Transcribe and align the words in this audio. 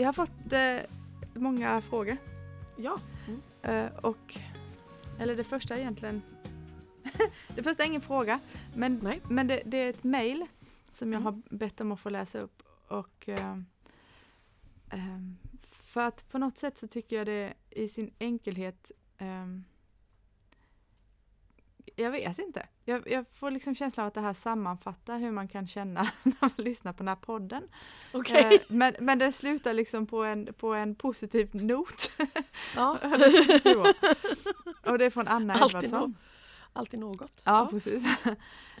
vi 0.00 0.04
har 0.04 0.12
fått 0.12 0.52
eh, 0.52 0.78
många 1.34 1.80
frågor. 1.80 2.16
Ja. 2.76 3.00
Mm. 3.28 3.40
Eh, 3.62 3.92
och, 3.96 4.38
eller 5.18 5.36
det 5.36 5.44
första 5.44 5.78
egentligen, 5.78 6.22
det 7.54 7.62
första 7.62 7.82
är 7.82 7.86
ingen 7.86 8.00
fråga, 8.00 8.40
men, 8.74 9.00
Nej. 9.02 9.20
men 9.28 9.46
det, 9.46 9.62
det 9.64 9.76
är 9.76 9.90
ett 9.90 10.04
mail 10.04 10.46
som 10.92 11.12
jag 11.12 11.20
Mm. 11.20 11.34
har 11.34 11.56
bett 11.56 11.80
om 11.80 11.92
att 11.92 12.00
få 12.00 12.10
läsa 12.10 12.38
upp. 12.38 12.62
Och, 12.88 13.28
eh, 13.28 13.56
ehm, 14.90 15.36
för 15.70 16.00
att 16.00 16.28
på 16.30 16.38
något 16.38 16.58
sätt 16.58 16.78
så 16.78 16.86
tycker 16.88 17.16
jag 17.16 17.26
det 17.26 17.54
i 17.70 17.88
sin 17.88 18.10
enkelhet 18.18 18.90
ehm, 19.18 19.64
jag 22.00 22.10
vet 22.10 22.38
inte. 22.38 22.66
Jag, 22.84 23.10
jag 23.10 23.24
får 23.34 23.50
liksom 23.50 23.74
känslan 23.74 24.04
av 24.04 24.08
att 24.08 24.14
det 24.14 24.20
här 24.20 24.34
sammanfattar 24.34 25.18
hur 25.18 25.30
man 25.30 25.48
kan 25.48 25.66
känna 25.66 26.02
när 26.22 26.34
man 26.40 26.50
lyssnar 26.56 26.92
på 26.92 26.98
den 26.98 27.08
här 27.08 27.16
podden. 27.16 27.68
Okej. 28.12 28.54
Eh, 28.54 28.60
men, 28.68 28.94
men 29.00 29.18
det 29.18 29.32
slutar 29.32 29.72
liksom 29.72 30.06
på 30.06 30.24
en, 30.24 30.54
på 30.54 30.74
en 30.74 30.94
positiv 30.94 31.50
not. 31.54 32.10
ja. 32.76 32.98
Så. 33.62 33.86
Och 34.90 34.98
det 34.98 35.04
är 35.04 35.10
från 35.10 35.28
Anna 35.28 35.54
Alltid 35.54 35.84
Edvardsson. 35.84 36.16
Alltid 36.72 37.00
något. 37.00 37.42
Ja, 37.46 37.68
precis. 37.72 38.26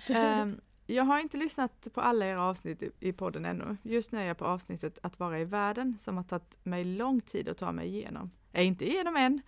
Ehm, 0.06 0.60
jag 0.86 1.04
har 1.04 1.18
inte 1.18 1.36
lyssnat 1.36 1.88
på 1.94 2.00
alla 2.00 2.26
era 2.26 2.42
avsnitt 2.42 2.82
i, 3.00 3.12
podden 3.12 3.44
ännu. 3.44 3.76
Just 3.82 4.12
nu 4.12 4.18
är 4.18 4.24
jag 4.24 4.38
på 4.38 4.44
avsnittet 4.44 4.98
Att 5.02 5.18
vara 5.18 5.40
i 5.40 5.44
världen 5.44 5.96
som 6.00 6.16
har 6.16 6.24
tagit 6.24 6.58
mig 6.62 6.84
lång 6.84 7.20
tid 7.20 7.48
att 7.48 7.58
ta 7.58 7.72
mig 7.72 7.88
igenom. 7.88 8.30
Jag 8.52 8.62
är 8.62 8.66
inte 8.66 8.88
igenom 8.88 9.16
än. 9.16 9.42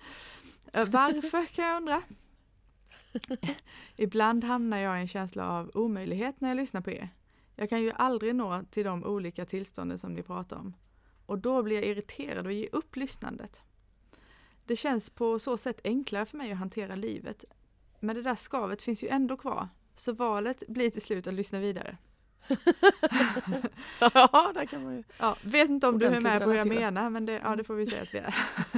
Eh, 0.73 0.89
Varför 0.89 1.47
kan 1.47 1.65
jag 1.65 1.77
undra? 1.77 2.03
Ibland 3.97 4.45
hamnar 4.45 4.79
jag 4.79 4.99
i 4.99 5.01
en 5.01 5.09
känsla 5.09 5.49
av 5.51 5.71
omöjlighet 5.75 6.41
när 6.41 6.49
jag 6.49 6.57
lyssnar 6.57 6.81
på 6.81 6.91
er. 6.91 7.09
Jag 7.57 7.69
kan 7.69 7.83
ju 7.83 7.93
aldrig 7.97 8.35
nå 8.35 8.63
till 8.71 8.85
de 8.85 9.05
olika 9.05 9.45
tillstånden 9.45 9.99
som 9.99 10.13
ni 10.13 10.23
pratar 10.23 10.57
om. 10.57 10.75
Och 11.27 11.39
då 11.39 11.63
blir 11.63 11.77
jag 11.77 11.85
irriterad 11.85 12.47
och 12.47 12.53
ger 12.53 12.69
upp 12.73 12.97
lyssnandet. 12.97 13.61
Det 14.65 14.77
känns 14.77 15.11
på 15.11 15.39
så 15.39 15.57
sätt 15.57 15.81
enklare 15.85 16.27
för 16.27 16.39
mig 16.39 16.53
att 16.53 16.59
hantera 16.59 16.95
livet. 16.95 17.45
Men 18.01 18.17
det 18.17 18.23
där 18.23 18.35
skavet 18.35 18.83
finns 18.83 19.05
ju 19.05 19.09
ändå 19.09 19.37
kvar. 19.37 19.69
Så 19.97 20.13
valet 20.13 20.63
blir 20.69 20.91
till 20.91 21.03
slut 21.03 21.27
att 21.27 21.35
lyssna 21.35 21.59
vidare. 21.59 21.97
ja, 24.01 24.53
där 24.55 24.67
kan 24.67 24.85
man 24.85 24.97
ju. 24.97 25.03
Ja, 25.19 25.37
vet 25.43 25.71
inte 25.71 25.87
om 25.87 25.99
du 25.99 26.07
är 26.07 26.21
med 26.21 26.43
på 26.43 26.51
hur 26.51 26.57
jag 26.57 26.69
menar, 26.69 27.11
men 27.11 27.27
det, 27.27 27.33
ja, 27.33 27.57
det 27.57 27.65
får 27.65 27.75
vi 27.75 27.87
säga 27.87 28.03
att 28.03 28.15
vi 28.15 28.19
är. 28.19 28.35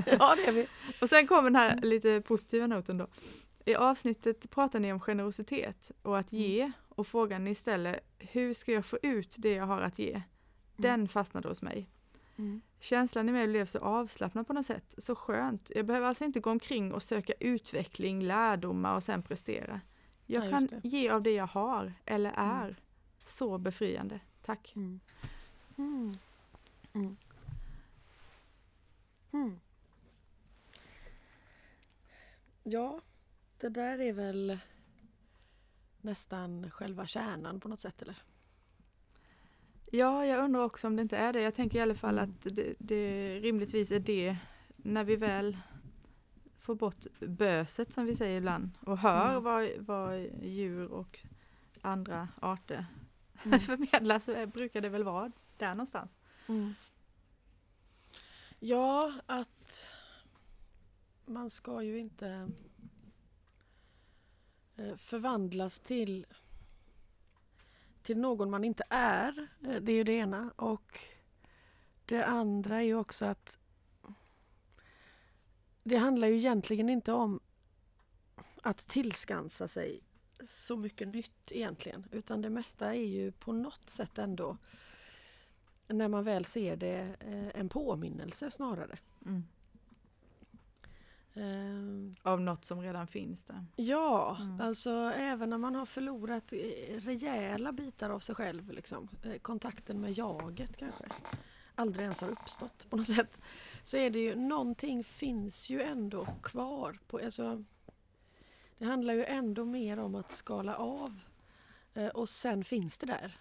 Ja, 0.19 0.35
det 0.37 0.47
är 0.47 0.53
vi. 0.53 0.67
Och 1.01 1.09
sen 1.09 1.27
kommer 1.27 1.43
den 1.43 1.57
här 1.57 1.81
lite 1.83 2.21
positiva 2.21 2.67
noten 2.67 2.99
då. 2.99 3.07
I 3.65 3.75
avsnittet 3.75 4.51
pratar 4.51 4.81
ni 4.81 4.93
om 4.93 5.01
generositet 5.01 5.91
och 6.03 6.19
att 6.19 6.33
ge 6.33 6.73
och 6.89 7.07
frågan 7.07 7.45
ni 7.45 7.55
ställer, 7.55 8.01
hur 8.19 8.55
ska 8.55 8.73
jag 8.73 8.87
få 8.87 8.99
ut 9.03 9.37
det 9.39 9.53
jag 9.53 9.67
har 9.67 9.81
att 9.81 9.99
ge? 9.99 10.23
Den 10.77 11.09
fastnade 11.09 11.49
hos 11.49 11.63
mig. 11.63 11.89
Mm. 12.37 12.61
Känslan 12.81 13.29
i 13.29 13.33
mig 13.33 13.49
blev 13.49 13.67
så 13.67 13.79
avslappnad 13.79 14.47
på 14.47 14.53
något 14.53 14.67
sätt, 14.67 14.95
så 14.99 15.15
skönt. 15.15 15.71
Jag 15.75 15.87
behöver 15.87 16.07
alltså 16.07 16.25
inte 16.25 16.41
gå 16.41 16.51
omkring 16.51 16.93
och 16.93 17.03
söka 17.03 17.33
utveckling, 17.41 18.21
lärdomar 18.21 18.95
och 18.95 19.03
sen 19.03 19.23
prestera. 19.23 19.81
Jag 20.27 20.45
Ja, 20.47 20.51
kan 20.51 20.69
ge 20.83 21.09
av 21.11 21.23
det 21.23 21.31
jag 21.31 21.47
har 21.47 21.93
eller 22.05 22.33
är. 22.37 22.77
Så 23.25 23.59
befriande. 23.59 24.21
Tack. 24.43 24.73
Mm. 24.77 25.01
Mm. 25.79 26.19
Mm. 26.93 27.17
Mm. 29.33 29.61
Ja, 32.63 33.01
det 33.61 33.69
där 33.69 34.01
är 34.01 34.13
väl 34.13 34.59
nästan 36.01 36.71
själva 36.71 37.07
kärnan 37.07 37.61
på 37.61 37.69
något 37.69 37.81
sätt 37.81 38.03
eller? 38.03 38.17
Ja, 39.93 40.27
jag 40.27 40.45
undrar 40.45 40.61
också 40.61 40.87
om 40.87 40.97
det 40.97 41.03
inte 41.03 41.17
är 41.17 41.33
det. 41.33 41.41
Jag 41.41 41.55
tänker 41.55 41.79
i 41.79 41.83
alla 41.83 41.95
fall 41.95 42.19
Mm. 42.19 42.31
att 42.31 42.55
det, 42.55 42.75
det 42.79 43.35
rimligtvis 43.41 43.91
är 43.91 43.99
det 44.01 44.37
när 44.77 45.05
vi 45.05 45.17
väl 45.17 45.59
får 46.57 46.75
bort 46.75 47.05
böset 47.21 47.93
som 47.93 48.05
vi 48.07 48.15
säger 48.15 48.39
ibland 48.39 48.71
och 48.81 48.99
hör 48.99 49.31
Mm. 49.31 49.43
vad, 49.43 49.71
vad 49.79 50.21
djur 50.43 50.93
och 50.93 51.21
andra 51.81 52.29
arter 52.41 52.87
Mm. 53.45 53.61
förmedlar 53.61 54.19
så 54.19 54.47
brukar 54.47 54.81
det 54.81 54.89
väl 54.89 55.05
vara 55.05 55.33
där 55.59 55.69
någonstans. 55.75 56.19
Mm. 56.49 56.75
Ja, 58.59 59.13
att 59.27 59.87
man 61.27 61.51
ska 61.51 61.83
ju 61.83 61.99
inte 61.99 62.49
Eh, 64.77 64.97
förvandlas 64.97 65.81
till, 65.81 66.27
till 68.03 68.19
någon 68.19 68.51
man 68.51 68.65
inte 68.65 68.85
är. 68.91 69.49
Eh, 69.63 69.75
det 69.75 69.93
är 69.93 69.97
ju 69.97 70.05
det 70.05 70.13
ena. 70.13 70.53
Och 70.57 70.99
det 72.05 72.25
andra 72.25 72.77
är 72.77 72.83
ju 72.83 72.95
också 72.95 73.25
att 73.25 73.59
det 75.83 75.97
handlar 75.97 76.29
ju 76.29 76.37
egentligen 76.37 76.89
inte 76.89 77.13
om 77.13 77.41
att 78.63 78.79
tillskansa 78.79 79.69
sig 79.69 80.01
så 80.45 80.77
mycket 80.77 81.09
nytt 81.09 81.53
egentligen. 81.53 82.07
Utan 82.11 82.43
det 82.43 82.51
mesta 82.51 82.95
är 82.95 83.07
ju 83.07 83.33
på 83.33 83.53
något 83.53 83.91
sätt 83.91 84.19
ändå 84.19 84.57
när 85.87 86.09
man 86.09 86.25
väl 86.25 86.45
ser 86.45 86.77
det 86.77 87.17
eh, 87.21 87.61
en 87.61 87.69
påminnelse 87.69 88.51
snarare. 88.51 88.99
Mm. 89.27 89.45
Eh, 91.35 92.31
Av 92.33 92.41
något 92.41 92.65
som 92.65 92.81
redan 92.83 93.07
finns 93.07 93.45
där. 93.45 93.67
Ja, 93.77 94.37
Mm. 94.41 94.61
alltså 94.61 94.91
även 95.17 95.51
när 95.51 95.59
man 95.59 95.75
har 95.75 95.87
förlorat 95.87 96.53
eh, 96.53 96.59
rejäla 97.01 97.73
bitar 97.73 98.11
av 98.11 98.19
sig 98.21 98.35
själv, 98.35 98.71
liksom, 98.73 99.09
eh, 99.23 99.39
kontakten 99.39 100.01
med 100.01 100.13
jaget 100.13 100.77
kanske 100.77 101.05
aldrig 101.75 102.03
ens 102.03 102.21
har 102.21 102.29
uppstått 102.29 102.87
på 102.91 102.97
något 102.97 103.07
sätt, 103.17 103.41
så 103.85 103.97
är 103.97 104.11
det 104.11 104.19
ju 104.19 104.35
någonting 104.35 105.05
finns 105.05 105.71
ju 105.71 105.83
ändå 105.83 106.27
kvar. 106.43 106.99
På, 107.07 107.19
alltså, 107.25 107.65
det 108.79 108.85
handlar 108.85 109.15
ju 109.15 109.25
ändå 109.25 109.65
mer 109.65 109.99
om 109.99 110.15
att 110.15 110.31
skala 110.31 110.77
av 110.77 111.21
eh, 111.95 112.07
och 112.09 112.29
sen 112.29 112.65
finns 112.65 112.99
det 112.99 113.07
där 113.07 113.37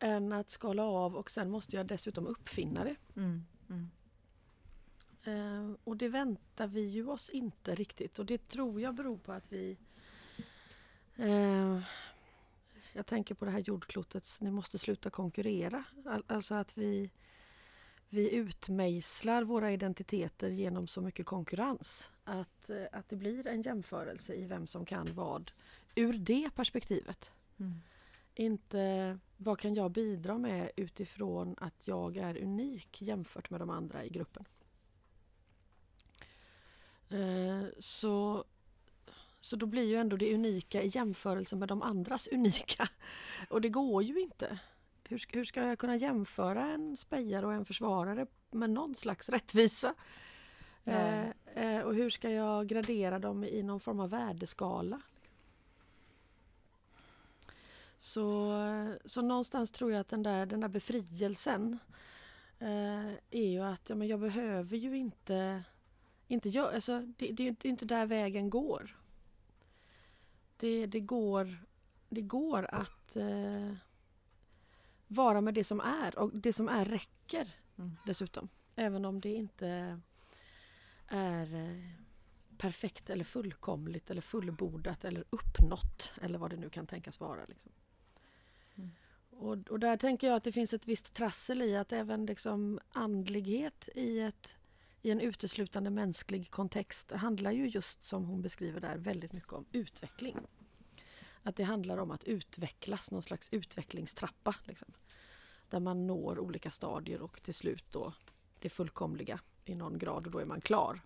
än 0.00 0.32
att 0.32 0.50
skala 0.50 0.82
av 0.84 1.16
och 1.16 1.30
sen 1.30 1.50
måste 1.50 1.76
jag 1.76 1.86
dessutom 1.86 2.26
uppfinna 2.26 2.84
det. 2.84 2.96
Mm. 3.16 3.44
Mm. 3.70 3.90
Eh, 5.24 5.70
och 5.84 5.96
det 5.96 6.08
väntar 6.08 6.66
vi 6.66 6.80
ju 6.80 7.08
oss 7.08 7.30
inte 7.30 7.74
riktigt 7.74 8.18
och 8.18 8.26
det 8.26 8.48
tror 8.48 8.80
jag 8.80 8.94
beror 8.94 9.18
på 9.18 9.32
att 9.32 9.52
vi 9.52 9.76
eh, 11.16 11.80
Jag 12.92 13.06
tänker 13.06 13.34
på 13.34 13.44
det 13.44 13.50
här 13.50 13.58
jordklotets 13.58 14.40
Ni 14.40 14.50
måste 14.50 14.78
sluta 14.78 15.10
konkurrera. 15.10 15.84
Al- 16.06 16.24
alltså 16.26 16.54
att 16.54 16.78
vi 16.78 17.10
Vi 18.08 18.30
utmejslar 18.34 19.44
våra 19.44 19.72
identiteter 19.72 20.50
genom 20.50 20.86
så 20.86 21.00
mycket 21.00 21.26
konkurrens. 21.26 22.12
Att, 22.24 22.70
eh, 22.70 22.84
att 22.92 23.08
det 23.08 23.16
blir 23.16 23.46
en 23.46 23.62
jämförelse 23.62 24.34
i 24.34 24.46
vem 24.46 24.66
som 24.66 24.84
kan 24.86 25.14
vad 25.14 25.52
ur 25.94 26.12
det 26.12 26.50
perspektivet. 26.54 27.30
Mm. 27.58 27.72
Inte 28.34 29.18
vad 29.36 29.58
kan 29.58 29.74
jag 29.74 29.90
bidra 29.90 30.38
med 30.38 30.70
utifrån 30.76 31.54
att 31.58 31.86
jag 31.88 32.16
är 32.16 32.42
unik 32.42 33.02
jämfört 33.02 33.50
med 33.50 33.60
de 33.60 33.70
andra 33.70 34.04
i 34.04 34.08
gruppen. 34.08 34.44
Eh, 37.10 37.64
Så, 37.78 38.44
så 39.40 39.56
då 39.56 39.66
blir 39.66 39.82
ju 39.84 39.96
ändå 39.96 40.16
det 40.16 40.34
unika 40.34 40.82
i 40.82 40.88
jämförelse 40.88 41.56
med 41.56 41.68
de 41.68 41.82
andras 41.82 42.26
unika. 42.32 42.88
Och 43.50 43.60
det 43.60 43.68
går 43.68 44.02
ju 44.02 44.20
inte. 44.20 44.58
Hur, 45.08 45.18
ska- 45.18 45.38
hur 45.38 45.44
ska 45.44 45.62
jag 45.66 45.78
kunna 45.78 45.96
jämföra 45.96 46.66
en 46.72 46.96
spejare 46.96 47.46
och 47.46 47.52
en 47.54 47.64
försvarare 47.64 48.26
med 48.50 48.70
någon 48.70 48.94
slags 48.94 49.28
rättvisa? 49.28 49.94
Eh, 50.84 51.28
eh, 51.54 51.80
och 51.82 51.94
hur 51.94 52.10
ska 52.10 52.30
jag 52.30 52.66
gradera 52.66 53.18
dem 53.18 53.44
i 53.44 53.62
någon 53.62 53.80
form 53.80 54.00
av 54.00 54.10
värdeskala? 54.10 55.00
Så, 57.96 58.52
så 59.04 59.22
någonstans 59.22 59.70
tror 59.70 59.92
jag 59.92 60.00
att 60.00 60.08
den 60.08 60.22
där, 60.22 60.46
den 60.46 60.60
där 60.60 60.68
befrielsen 60.68 61.78
eh, 62.58 63.08
är 63.30 63.48
ju 63.50 63.60
att 63.60 63.88
ja, 63.88 63.94
men 63.94 64.08
jag 64.08 64.20
behöver 64.20 64.76
ju 64.76 64.96
inte, 64.96 65.62
inte 66.28 66.48
gö- 66.50 66.74
alltså, 66.74 66.98
det, 67.00 67.32
det 67.32 67.42
är 67.42 67.44
ju 67.44 67.48
inte- 67.48 67.68
inte 67.68 67.84
där 67.84 68.06
vägen 68.06 68.50
går. 68.50 68.96
Det, 70.56 70.86
det, 70.86 71.00
går, 71.00 71.56
det 72.08 72.20
går 72.22 72.74
att 72.74 73.16
eh, 73.16 73.74
vara 75.06 75.40
med 75.40 75.54
det 75.54 75.64
som 75.64 75.80
är 75.80 76.18
och 76.18 76.30
det 76.34 76.52
som 76.52 76.68
är 76.68 76.84
räcker 76.84 77.48
Mm. 77.78 77.96
dessutom. 78.06 78.48
Även 78.76 79.04
om 79.04 79.20
det 79.20 79.34
inte 79.34 80.00
är 81.08 81.54
eh, 81.54 81.90
perfekt 82.58 83.10
eller 83.10 83.24
fullkomligt 83.24 84.10
eller 84.10 84.20
fullbordat 84.20 85.04
eller 85.04 85.24
uppnått 85.30 86.12
eller 86.22 86.38
vad 86.38 86.50
det 86.50 86.56
nu 86.56 86.70
kan 86.70 86.86
tänkas 86.86 87.20
vara. 87.20 87.40
Liksom. 87.48 87.72
Mm. 88.74 88.90
Och, 89.30 89.70
och 89.70 89.80
där 89.80 89.96
tänker 89.96 90.26
jag 90.26 90.36
att 90.36 90.44
det 90.44 90.52
finns 90.52 90.72
ett 90.74 90.86
visst 90.86 91.14
trassel 91.14 91.62
i 91.62 91.76
att 91.76 91.92
även 91.92 92.26
liksom 92.26 92.80
andlighet 92.92 93.88
i, 93.94 94.20
ett, 94.20 94.56
i 95.04 95.10
en 95.10 95.20
uteslutande 95.20 95.90
mänsklig 95.90 96.50
kontext 96.50 97.12
handlar 97.12 97.50
ju 97.50 97.68
just 97.68 98.02
som 98.02 98.24
hon 98.24 98.42
beskriver 98.42 98.80
där 98.80 98.96
väldigt 98.96 99.32
mycket 99.32 99.52
om 99.52 99.64
utveckling. 99.72 100.38
Att 101.42 101.56
det 101.56 101.64
handlar 101.64 101.98
om 101.98 102.10
att 102.10 102.24
utvecklas, 102.24 103.10
någon 103.10 103.22
slags 103.22 103.48
utvecklingstrappa. 103.52 104.54
Liksom, 104.64 104.88
där 105.68 105.80
man 105.80 106.06
når 106.06 106.38
olika 106.38 106.70
stadier 106.70 107.22
och 107.22 107.42
till 107.42 107.54
slut 107.54 107.84
då 107.90 108.12
det 108.58 108.68
fullkomliga 108.68 109.40
i 109.64 109.74
någon 109.74 109.98
grad 109.98 110.26
och 110.26 110.32
då 110.32 110.38
är 110.38 110.44
man 110.44 110.60
klar. 110.60 111.00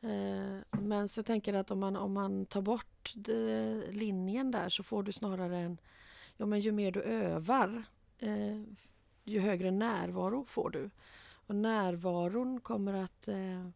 Eh, 0.00 0.80
men 0.80 1.08
så 1.08 1.22
tänker 1.22 1.52
jag 1.52 1.60
att 1.60 1.70
om 1.70 1.80
man, 1.80 1.96
om 1.96 2.12
man 2.12 2.46
tar 2.46 2.62
bort 2.62 3.14
linjen 3.90 4.50
där 4.50 4.68
så 4.68 4.82
får 4.82 5.02
du 5.02 5.12
snarare 5.12 5.58
en... 5.58 5.78
Ja 6.36 6.46
men 6.46 6.60
ju 6.60 6.72
mer 6.72 6.92
du 6.92 7.02
övar 7.02 7.84
eh, 8.18 8.62
ju 9.24 9.40
högre 9.40 9.70
närvaro 9.70 10.44
får 10.48 10.70
du. 10.70 10.90
Och 11.46 11.56
närvaron 11.56 12.60
kommer 12.60 12.94
att 12.94 13.28
eh, 13.28 13.68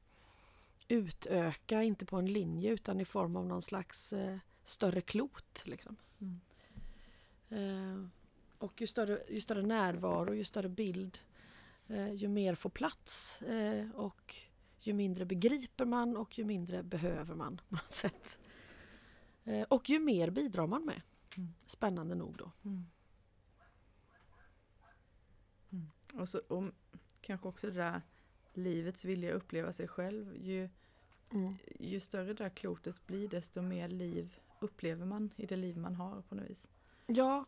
utöka, 0.89 1.83
inte 1.83 2.07
på 2.07 2.17
en 2.17 2.33
linje 2.33 2.71
utan 2.71 3.01
i 3.01 3.05
form 3.05 3.37
av 3.37 3.47
någon 3.47 3.63
slags 3.63 4.13
eh, 4.13 4.39
större 4.65 5.01
klot. 5.01 5.63
Liksom. 5.65 5.97
Mm. 6.19 6.41
Eh, 7.49 8.09
och 8.59 8.81
ju 8.81 8.87
större, 8.87 9.23
ju 9.29 9.41
större 9.41 9.63
närvaro, 9.63 10.35
ju 10.35 10.45
större 10.45 10.69
bild, 10.69 11.19
eh, 11.89 12.13
ju 12.13 12.29
mer 12.29 12.55
får 12.55 12.71
plats 12.71 13.43
eh, 13.43 13.91
och 13.91 14.37
ju 14.81 14.93
mindre 14.93 15.25
begriper 15.25 15.85
man 15.85 16.17
och 16.17 16.39
ju 16.39 16.45
mindre 16.45 16.83
behöver 16.83 17.35
man 17.35 17.61
på 17.69 17.75
något 17.75 17.91
sätt. 17.93 18.39
Eh, 19.45 19.63
och 19.63 19.91
ju 19.91 19.99
mer 19.99 20.31
bidrar 20.31 20.67
man 20.67 20.85
med. 20.85 21.03
Mm. 21.37 21.55
Spännande 21.67 22.15
nog 22.15 22.37
då. 22.37 22.53
Mm. 22.65 22.87
Mm. 25.73 25.91
Och, 26.15 26.29
så, 26.29 26.39
och 26.39 26.65
kanske 27.21 27.49
också 27.49 27.67
det 27.67 27.73
där 27.73 28.03
livets 28.55 29.05
vilja 29.05 29.31
att 29.31 29.43
uppleva 29.43 29.73
sig 29.73 29.89
själv. 29.89 30.37
Ju, 30.37 30.69
Mm. 31.33 31.55
ju 31.81 32.01
större 32.01 32.25
det 32.27 32.35
där 32.35 32.49
klotet 32.49 33.07
blir 33.07 33.29
desto 33.29 33.63
mer 33.63 33.89
liv 33.89 34.39
upplever 34.61 35.07
man 35.07 35.31
i 35.37 35.47
det 35.47 35.57
liv 35.57 35.77
man 35.77 35.95
har 35.95 36.23
på 36.23 36.35
något 36.35 36.51
vis. 36.51 36.69
Ja, 37.07 37.45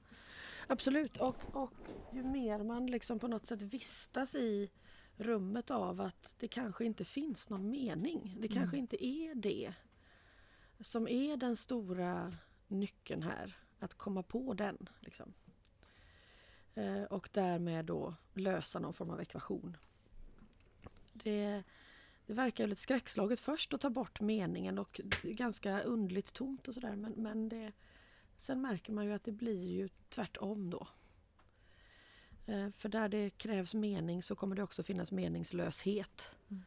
absolut. 0.66 1.16
Och, 1.16 1.56
och 1.56 1.72
ju 2.12 2.22
mer 2.22 2.62
man 2.62 2.86
liksom 2.86 3.18
på 3.18 3.28
något 3.28 3.46
sätt 3.46 3.62
vistas 3.62 4.34
i 4.34 4.70
rummet 5.16 5.70
av 5.70 6.00
att 6.00 6.34
det 6.38 6.48
kanske 6.48 6.84
inte 6.84 7.04
finns 7.04 7.48
någon 7.50 7.70
mening. 7.70 8.36
Det 8.40 8.48
kanske 8.48 8.76
Mm. 8.76 8.80
inte 8.82 9.06
är 9.06 9.34
det 9.34 9.74
som 10.80 11.08
är 11.08 11.36
den 11.36 11.56
stora 11.56 12.36
nyckeln 12.68 13.22
här. 13.22 13.56
Att 13.78 13.94
komma 13.94 14.22
på 14.22 14.54
den. 14.54 14.88
Liksom. 15.00 15.34
Eh, 16.74 17.02
och 17.02 17.28
därmed 17.32 17.84
då 17.84 18.14
lösa 18.34 18.78
någon 18.78 18.94
form 18.94 19.10
av 19.10 19.20
ekvation. 19.20 19.76
Det, 21.12 21.62
det 22.26 22.34
verkar 22.34 22.66
lite 22.66 22.80
skräckslaget 22.80 23.40
först 23.40 23.74
att 23.74 23.80
ta 23.80 23.90
bort 23.90 24.20
meningen 24.20 24.78
och 24.78 25.00
ganska 25.22 25.82
undligt 25.82 26.32
tomt 26.32 26.68
och 26.68 26.74
sådär 26.74 26.96
men, 26.96 27.12
men 27.12 27.48
det, 27.48 27.72
sen 28.36 28.60
märker 28.60 28.92
man 28.92 29.04
ju 29.04 29.12
att 29.12 29.24
det 29.24 29.32
blir 29.32 29.68
ju 29.68 29.88
tvärtom 30.08 30.70
då. 30.70 30.88
Eh, 32.46 32.70
för 32.70 32.88
där 32.88 33.08
det 33.08 33.30
krävs 33.30 33.74
mening 33.74 34.22
så 34.22 34.36
kommer 34.36 34.56
det 34.56 34.62
också 34.62 34.82
finnas 34.82 35.12
meningslöshet. 35.12 36.30
Mm. 36.48 36.64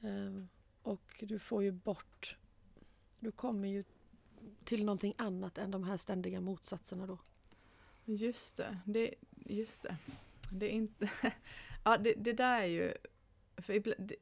Eh, 0.00 0.44
och 0.82 1.24
du 1.28 1.38
får 1.38 1.62
ju 1.62 1.72
bort... 1.72 2.36
Du 3.20 3.32
kommer 3.32 3.68
ju 3.68 3.84
till 4.64 4.84
någonting 4.84 5.14
annat 5.18 5.58
än 5.58 5.70
de 5.70 5.84
här 5.84 5.96
ständiga 5.96 6.40
motsatserna 6.40 7.06
då. 7.06 7.18
Just 8.06 8.56
det, 8.56 8.78
det, 8.84 9.14
just 9.46 9.82
det. 9.82 9.96
Det 10.52 10.66
är 10.66 10.70
inte... 10.70 11.10
ja, 11.84 11.98
det, 11.98 12.14
det 12.16 12.32
där 12.32 12.60
är 12.60 12.66
ju... 12.66 12.92
Ibland, 13.68 14.08
det, 14.08 14.16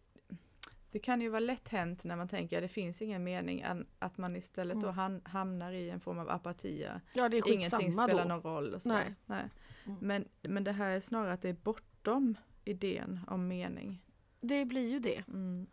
det 0.91 0.99
kan 0.99 1.21
ju 1.21 1.29
vara 1.29 1.41
lätt 1.41 1.69
hänt 1.69 2.05
när 2.05 2.17
man 2.17 2.29
tänker 2.29 2.57
att 2.59 2.63
det 2.65 2.69
finns 2.69 3.03
ingen 3.03 3.25
mening 3.25 3.61
än 3.61 3.87
att 3.99 4.19
man 4.19 4.37
istället 4.37 4.81
då 4.81 4.87
Mm. 4.87 4.95
han, 4.99 5.21
hamnar 5.25 5.73
i 5.73 5.91
en 5.91 6.01
form 6.01 6.19
av 6.19 6.31
apatia. 6.31 7.01
Ja, 7.13 7.29
det 7.29 7.37
är 7.39 7.53
Ingenting 7.53 7.93
spelar 7.93 8.23
då. 8.23 8.29
någon 8.29 8.43
roll. 8.43 8.75
Och 8.75 8.83
så 8.83 8.89
Nej. 8.89 9.15
Nej. 9.27 9.45
Mm. 9.87 9.99
Men, 10.01 10.29
men 10.43 10.65
det 10.65 10.73
här 10.73 10.91
är 10.91 11.01
snarare 11.01 11.33
att 11.33 11.43
det 11.43 11.49
är 11.49 11.53
bortom 11.63 12.35
idén 12.65 13.21
om 13.27 13.49
mening. 13.49 14.03
Det 14.41 14.65
blir 14.65 14.91
ju 14.91 14.99
det. 14.99 15.25
Mm. 15.29 15.67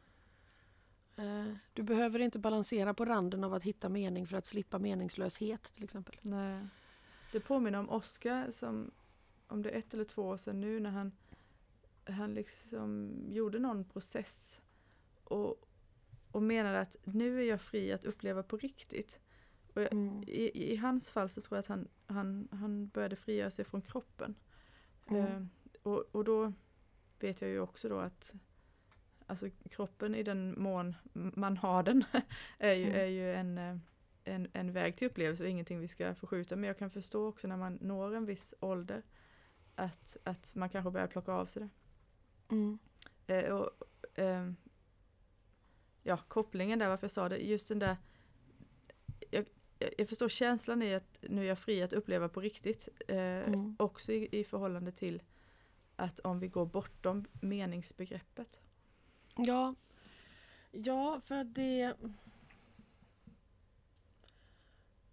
Eh, 1.15 1.53
Du 1.73 1.83
behöver 1.83 2.19
inte 2.19 2.39
balansera 2.39 2.93
på 2.93 3.05
randen 3.05 3.43
av 3.43 3.53
att 3.53 3.63
hitta 3.63 3.89
mening 3.89 4.27
för 4.27 4.37
att 4.37 4.45
slippa 4.45 4.79
meningslöshet 4.79 5.63
till 5.63 5.83
exempel. 5.83 6.15
Nej. 6.21 6.61
Det 7.31 7.39
påminner 7.39 7.79
om 7.79 7.89
Oscar 7.89 8.51
som, 8.51 8.91
om 9.47 9.61
det 9.61 9.69
är 9.69 9.77
ett 9.79 9.93
eller 9.93 10.03
två 10.03 10.23
år 10.23 10.37
sedan 10.37 10.61
nu 10.61 10.79
när 10.79 10.89
han, 10.89 11.11
han 12.03 12.33
liksom 12.33 13.15
gjorde 13.29 13.59
någon 13.59 13.83
process 13.85 14.61
och, 15.23 15.69
och 16.31 16.43
menade 16.43 16.79
att 16.79 16.95
nu 17.03 17.39
är 17.39 17.43
jag 17.43 17.61
fri 17.61 17.91
att 17.91 18.05
uppleva 18.05 18.43
på 18.43 18.57
riktigt. 18.57 19.19
Och 19.73 19.81
jag, 19.81 19.93
Mm. 19.93 20.23
i, 20.27 20.73
I 20.73 20.75
hans 20.75 21.09
fall 21.09 21.29
så 21.29 21.41
tror 21.41 21.55
jag 21.57 21.59
att 21.59 21.67
han, 21.67 21.87
han, 22.05 22.47
han 22.51 22.87
började 22.87 23.15
frigöra 23.15 23.51
sig 23.51 23.65
från 23.65 23.81
kroppen. 23.81 24.35
Mm. 25.07 25.25
Eh, 25.25 25.43
och, 25.83 26.15
och 26.15 26.23
då 26.23 26.53
vet 27.19 27.41
jag 27.41 27.49
ju 27.49 27.59
också 27.59 27.89
då 27.89 27.99
att 27.99 28.33
alltså 29.27 29.49
kroppen 29.69 30.15
i 30.15 30.23
den 30.23 30.61
mån 30.61 30.95
man 31.13 31.57
har 31.57 31.83
den 31.83 32.03
är 32.57 32.73
ju, 32.73 32.85
Mm. 32.85 32.99
är 32.99 33.05
ju 33.05 33.33
en, 33.33 33.57
eh, 33.57 33.77
en, 34.23 34.47
en 34.53 34.71
väg 34.71 34.95
till 34.95 35.07
upplevelse 35.07 35.43
och 35.43 35.49
ingenting 35.49 35.79
vi 35.79 35.87
ska 35.87 36.15
förskjuta. 36.15 36.55
Men 36.55 36.67
jag 36.67 36.77
kan 36.77 36.89
förstå 36.89 37.27
också 37.27 37.47
när 37.47 37.57
man 37.57 37.77
når 37.81 38.15
en 38.15 38.25
viss 38.25 38.53
ålder 38.59 39.03
att, 39.75 40.17
att 40.23 40.55
man 40.55 40.69
kanske 40.69 40.91
börjar 40.91 41.07
plocka 41.07 41.31
av 41.31 41.45
sig 41.45 41.61
det. 41.61 41.69
Mm. 42.55 42.79
Eh, 43.27 43.53
och, 43.53 43.71
ehm, 44.15 44.55
ja, 46.03 46.17
kopplingen 46.17 46.79
där, 46.79 46.89
varför 46.89 47.03
jag 47.05 47.11
sa 47.11 47.29
det, 47.29 47.37
just 47.37 47.67
den 47.67 47.79
där 47.79 47.97
jag, 49.29 49.45
jag 49.79 49.93
jag 49.97 50.09
förstår 50.09 50.29
känslan 50.29 50.81
i 50.81 50.95
att 50.95 51.19
nu 51.21 51.41
är 51.41 51.45
jag 51.45 51.59
fri 51.59 51.83
att 51.83 51.93
uppleva 51.93 52.29
på 52.29 52.41
riktigt. 52.41 52.89
Eh, 53.07 53.17
Mm. 53.17 53.75
Också 53.79 54.11
i, 54.11 54.39
i 54.39 54.43
förhållande 54.43 54.91
till 54.91 55.21
att 55.95 56.19
om 56.19 56.39
vi 56.39 56.47
går 56.47 56.65
bortom 56.65 57.25
meningsbegreppet. 57.41 58.61
Ja. 59.37 59.75
ja, 60.71 61.19
för 61.23 61.35
att 61.35 61.55
det... 61.55 61.95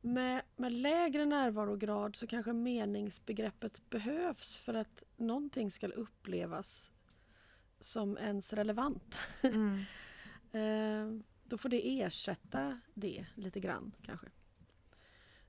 Med, 0.09 0.43
med 0.57 0.73
lägre 0.73 1.25
närvarograd 1.25 2.17
så 2.17 2.27
kanske 2.27 2.53
meningsbegreppet 2.53 3.91
behövs 3.91 4.57
för 4.57 4.75
att 4.75 5.03
någonting 5.17 5.71
ska 5.71 5.89
upplevas 5.89 6.93
som 7.81 8.19
ens 8.19 8.53
relevant. 8.53 9.21
Mm. 9.43 9.81
Eh, 10.53 11.07
då 11.45 11.59
får 11.59 11.69
det 11.69 12.01
ersätta 12.01 12.81
det 12.95 13.27
lite 13.35 13.61
grann 13.61 13.93
kanske. 14.03 14.27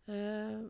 Eh, 0.05 0.61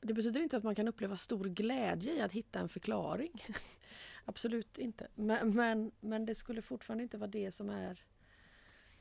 det 0.00 0.14
betyder 0.14 0.40
inte 0.40 0.56
att 0.56 0.62
man 0.62 0.74
kan 0.74 0.88
uppleva 0.88 1.16
stor 1.16 1.44
glädje 1.44 2.14
i 2.14 2.20
att 2.20 2.32
hitta 2.32 2.60
en 2.60 2.68
förklaring. 2.68 3.32
Absolut 4.24 4.78
inte. 4.78 5.08
Men, 5.14 5.54
men, 5.54 5.92
men 6.00 6.26
det 6.26 6.34
skulle 6.34 6.62
fortfarande 6.62 7.02
inte 7.02 7.18
vara 7.18 7.30
det 7.30 7.50
som 7.50 7.70
är 7.70 8.04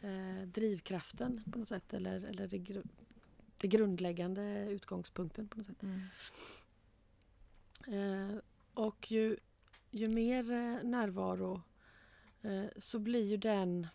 eh, 0.01 0.46
drivkraften 0.46 1.44
på 1.51 1.60
något 1.60 1.68
sätt 1.68 1.94
eller, 1.94 2.22
eller 2.22 2.48
det, 2.48 2.84
det 3.62 3.68
grundläggande 3.68 4.68
utgångspunkten 4.70 5.48
på 5.48 5.58
något 5.58 5.68
sätt. 5.68 5.84
Mm. 5.84 6.01
Eh, 7.88 8.38
och 8.74 9.12
ju, 9.12 9.38
ju 9.91 10.08
mer 10.08 10.51
eh, 10.51 10.84
närvaro 10.84 11.62
eh, 12.41 12.65
så 12.77 13.00
blir 13.00 13.25
ju 13.25 13.38
den... 13.38 13.88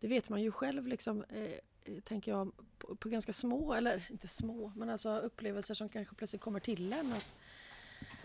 Det 0.00 0.08
vet 0.08 0.28
man 0.28 0.42
ju 0.42 0.50
själv, 0.50 0.86
liksom, 0.86 1.24
eh, 1.28 1.52
eh, 1.84 2.00
tänker 2.04 2.32
jag, 2.32 2.52
på, 2.78 2.96
på 2.96 3.08
ganska 3.08 3.32
små, 3.32 3.74
eller 3.74 4.06
inte 4.10 4.28
små, 4.28 4.72
men 4.76 4.90
alltså 4.90 5.18
upplevelser 5.18 5.74
som 5.74 5.88
kanske 5.88 6.14
plötsligt 6.14 6.42
kommer 6.42 6.60
till 6.60 6.92
en. 6.92 7.12
Att, 7.12 7.36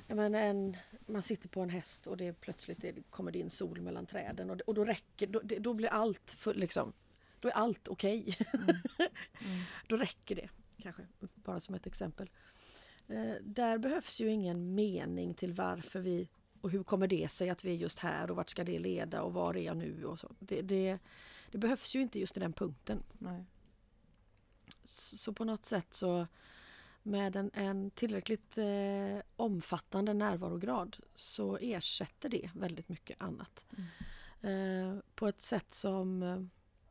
menar, 0.07 0.39
en, 0.39 0.77
man 1.05 1.21
sitter 1.21 1.49
på 1.49 1.61
en 1.61 1.69
häst 1.69 2.07
och 2.07 2.17
det 2.17 2.33
plötsligt 2.33 2.81
det 2.81 2.93
kommer 3.09 3.31
det 3.31 3.39
in 3.39 3.49
sol 3.49 3.81
mellan 3.81 4.05
träden 4.05 4.49
och, 4.49 4.57
det, 4.57 4.63
och 4.63 4.73
då 4.73 4.85
räcker, 4.85 5.27
då, 5.27 5.39
det, 5.43 5.59
då 5.59 5.73
blir 5.73 5.89
allt, 5.89 6.31
för, 6.31 6.53
liksom, 6.53 6.93
då 7.39 7.47
är 7.47 7.53
allt 7.53 7.87
okej. 7.87 8.37
Mm. 8.53 8.69
Mm. 8.69 9.61
Då 9.87 9.97
räcker 9.97 10.35
det 10.35 10.49
kanske, 10.77 11.07
bara 11.35 11.59
som 11.59 11.75
ett 11.75 11.87
exempel. 11.87 12.29
Eh, 13.07 13.35
där 13.41 13.77
behövs 13.77 14.21
ju 14.21 14.29
ingen 14.29 14.75
mening 14.75 15.33
till 15.33 15.53
varför 15.53 15.99
vi 15.99 16.29
och 16.61 16.69
hur 16.69 16.83
kommer 16.83 17.07
det 17.07 17.31
sig 17.31 17.49
att 17.49 17.65
vi 17.65 17.71
är 17.71 17.75
just 17.75 17.99
här 17.99 18.31
och 18.31 18.35
vart 18.35 18.49
ska 18.49 18.63
det 18.63 18.79
leda 18.79 19.21
och 19.21 19.33
var 19.33 19.57
är 19.57 19.61
jag 19.61 19.77
nu 19.77 20.05
och 20.05 20.19
så. 20.19 20.35
Det, 20.39 20.61
det, 20.61 20.99
det 21.51 21.57
behövs 21.57 21.95
ju 21.95 22.01
inte 22.01 22.19
just 22.19 22.37
i 22.37 22.39
den 22.39 22.53
punkten. 22.53 23.03
Nej. 23.17 23.45
Så, 24.83 25.17
så 25.17 25.33
på 25.33 25.43
något 25.43 25.65
sätt 25.65 25.93
så 25.93 26.27
med 27.03 27.35
en, 27.35 27.51
en 27.53 27.91
tillräckligt 27.91 28.57
eh, 28.57 29.23
omfattande 29.35 30.13
närvarograd 30.13 30.97
så 31.15 31.57
ersätter 31.57 32.29
det 32.29 32.51
väldigt 32.55 32.89
mycket 32.89 33.21
annat. 33.21 33.65
Mm. 33.77 33.87
Eh, 34.41 35.01
på 35.15 35.27
ett 35.27 35.41
sätt 35.41 35.73
som 35.73 36.23
eh, 36.23 36.41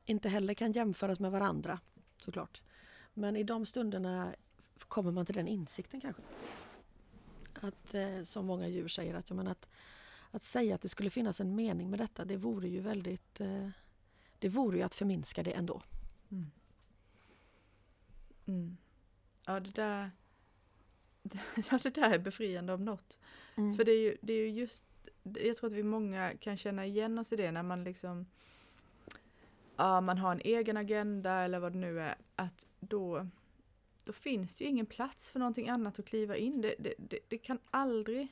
inte 0.09 0.29
heller 0.29 0.55
kan 0.55 0.73
jämföras 0.73 1.21
med 1.21 1.31
varandra 1.31 1.81
såklart. 2.19 2.63
Men 3.15 3.37
i 3.37 3.43
de 3.43 3.67
stunderna 3.67 4.35
kommer 4.79 5.13
man 5.13 5.27
till 5.27 5.35
den 5.35 5.49
insikten 5.49 6.01
kanske. 6.01 6.23
Att 7.61 7.95
eh, 7.95 8.23
som 8.23 8.47
många 8.47 8.69
djur 8.69 8.89
säger 8.89 9.15
att, 9.15 9.31
jag 9.31 9.49
att 9.49 9.69
att 10.31 10.43
säga 10.43 10.75
att 10.75 10.83
det 10.83 10.89
skulle 10.89 11.11
finnas 11.11 11.41
en 11.41 11.55
mening 11.55 11.91
med 11.91 11.99
detta 11.99 12.25
det 12.25 12.37
vore 12.37 12.69
ju 12.69 12.81
väldigt 12.81 13.41
eh, 13.41 13.69
det 14.39 14.49
vore 14.49 14.77
ju 14.77 14.83
att 14.83 14.95
förminska 14.95 15.43
det 15.43 15.53
ändå. 15.53 15.83
Mm. 16.29 16.51
Mm. 18.47 18.77
Ja, 19.47 19.61
det 19.61 19.71
där, 19.71 20.11
ja, 21.71 21.79
det 21.83 21.95
där 21.95 22.11
är 22.11 22.19
befriande 22.19 22.73
om 22.73 22.85
något. 22.85 23.19
Mm. 23.57 23.77
För 23.77 23.85
det 23.85 23.93
är 23.93 24.01
ju, 24.01 24.17
det 24.23 24.33
är 24.33 24.39
ju 24.39 24.51
just 24.51 24.85
jag 25.23 25.57
tror 25.57 25.71
att 25.71 25.77
vi 25.77 25.83
många 25.83 26.37
kan 26.37 26.57
känna 26.57 26.87
igen 26.87 27.19
oss 27.19 27.33
i 27.33 27.37
det 27.37 27.53
när 27.53 27.63
man 27.63 27.85
liksom 27.85 28.27
ja, 29.79 30.01
man 30.01 30.19
har 30.19 30.33
en 30.33 30.41
egen 30.45 30.77
agenda 30.77 31.33
eller 31.33 31.59
vad 31.59 31.73
det 31.73 31.79
nu 31.79 32.01
är, 32.01 32.17
att 32.37 32.67
då, 32.81 33.27
då 34.05 34.13
finns 34.13 34.55
det 34.55 34.65
ju 34.65 34.71
ingen 34.71 34.87
plats 34.87 35.31
för 35.31 35.39
någonting 35.39 35.69
annat 35.69 35.99
att 35.99 36.07
kliva 36.07 36.37
in. 36.37 36.61
Det, 36.61 36.75
det, 36.79 36.95
det, 36.99 37.19
det 37.29 37.39
kan 37.39 37.59
aldrig, 37.71 38.29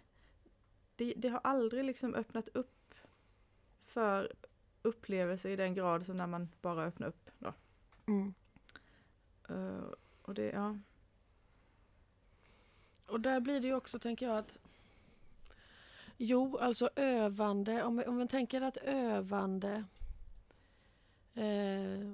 det, 0.96 1.14
det 1.16 1.28
har 1.28 1.40
aldrig 1.44 1.84
liksom 1.84 2.14
öppnat 2.14 2.48
upp 2.48 2.94
för 3.80 4.32
upplevelser 4.82 5.50
i 5.50 5.56
den 5.56 5.74
grad 5.74 6.06
som 6.06 6.16
när 6.16 6.26
man 6.26 6.48
bara 6.62 6.84
öppnar 6.84 7.08
upp. 7.08 7.30
Då. 7.38 7.52
Mm. 8.06 8.34
Uh, 9.50 9.92
och 10.22 10.34
det, 10.34 10.50
ja. 10.50 10.78
Och 13.06 13.20
där 13.20 13.40
blir 13.40 13.60
det 13.60 13.66
ju 13.66 13.74
också, 13.74 13.98
tänker 13.98 14.26
jag, 14.26 14.38
att 14.38 14.58
Jo, 16.16 16.58
alltså 16.58 16.90
övande, 16.96 17.82
om, 17.82 18.02
om 18.06 18.18
man 18.18 18.28
tänker 18.28 18.60
att 18.60 18.76
övande 18.76 19.84
eh, 21.36 22.10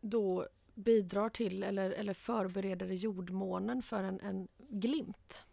då 0.00 0.46
bidrar 0.74 1.28
till 1.28 1.62
eller, 1.62 1.90
eller 1.90 2.14
förbereder 2.14 2.86
jordmånen 2.86 3.82
för 3.82 4.04
en, 4.04 4.20
en 4.20 4.48
glimt. 4.58 5.44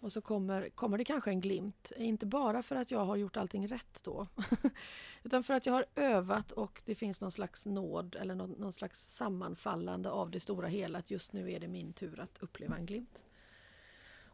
Och 0.00 0.12
så 0.12 0.20
kommer, 0.20 0.68
kommer 0.68 0.98
det 0.98 1.04
kanske 1.04 1.30
en 1.30 1.40
glimt, 1.40 1.92
inte 1.96 2.26
bara 2.26 2.62
för 2.62 2.76
att 2.76 2.90
jag 2.90 3.04
har 3.04 3.16
gjort 3.16 3.36
allting 3.36 3.68
rätt 3.68 4.00
då, 4.02 4.26
utan 5.22 5.42
för 5.42 5.54
att 5.54 5.66
jag 5.66 5.72
har 5.72 5.86
övat 5.96 6.52
och 6.52 6.82
det 6.84 6.94
finns 6.94 7.20
någon 7.20 7.30
slags 7.30 7.66
nåd 7.66 8.16
eller 8.20 8.34
någon, 8.34 8.50
någon 8.50 8.72
slags 8.72 9.14
sammanfallande 9.14 10.10
av 10.10 10.30
det 10.30 10.40
stora 10.40 10.68
hela, 10.68 10.98
att 10.98 11.10
just 11.10 11.32
nu 11.32 11.52
är 11.52 11.60
det 11.60 11.68
min 11.68 11.92
tur 11.92 12.20
att 12.20 12.38
uppleva 12.40 12.76
en 12.76 12.86
glimt. 12.86 13.22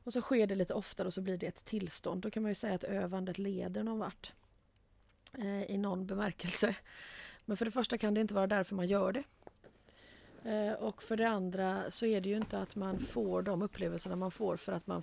Och 0.08 0.12
så 0.12 0.20
sker 0.20 0.46
det 0.46 0.54
lite 0.54 0.74
oftare 0.74 1.06
och 1.06 1.14
så 1.14 1.20
blir 1.20 1.38
det 1.38 1.46
ett 1.46 1.64
tillstånd. 1.64 2.22
Då 2.22 2.30
kan 2.30 2.42
man 2.42 2.50
ju 2.50 2.54
säga 2.54 2.74
att 2.74 2.84
övandet 2.84 3.38
leder 3.38 3.82
någon 3.82 3.98
vart 3.98 4.32
eh, 5.38 5.62
i 5.62 5.78
någon 5.78 6.06
bemärkelse. 6.06 6.76
Men 7.48 7.56
för 7.56 7.64
det 7.64 7.70
första 7.70 7.98
kan 7.98 8.14
det 8.14 8.20
inte 8.20 8.34
vara 8.34 8.46
därför 8.46 8.74
man 8.74 8.86
gör 8.86 9.12
det. 9.12 9.24
Eh, 10.50 10.72
och 10.72 11.02
för 11.02 11.16
det 11.16 11.28
andra 11.28 11.90
så 11.90 12.06
är 12.06 12.20
det 12.20 12.28
ju 12.28 12.36
inte 12.36 12.58
att 12.58 12.76
man 12.76 12.98
får 12.98 13.42
de 13.42 13.62
upplevelserna 13.62 14.16
man 14.16 14.30
får 14.30 14.56
för 14.56 14.72
att 14.72 14.86
man 14.86 15.02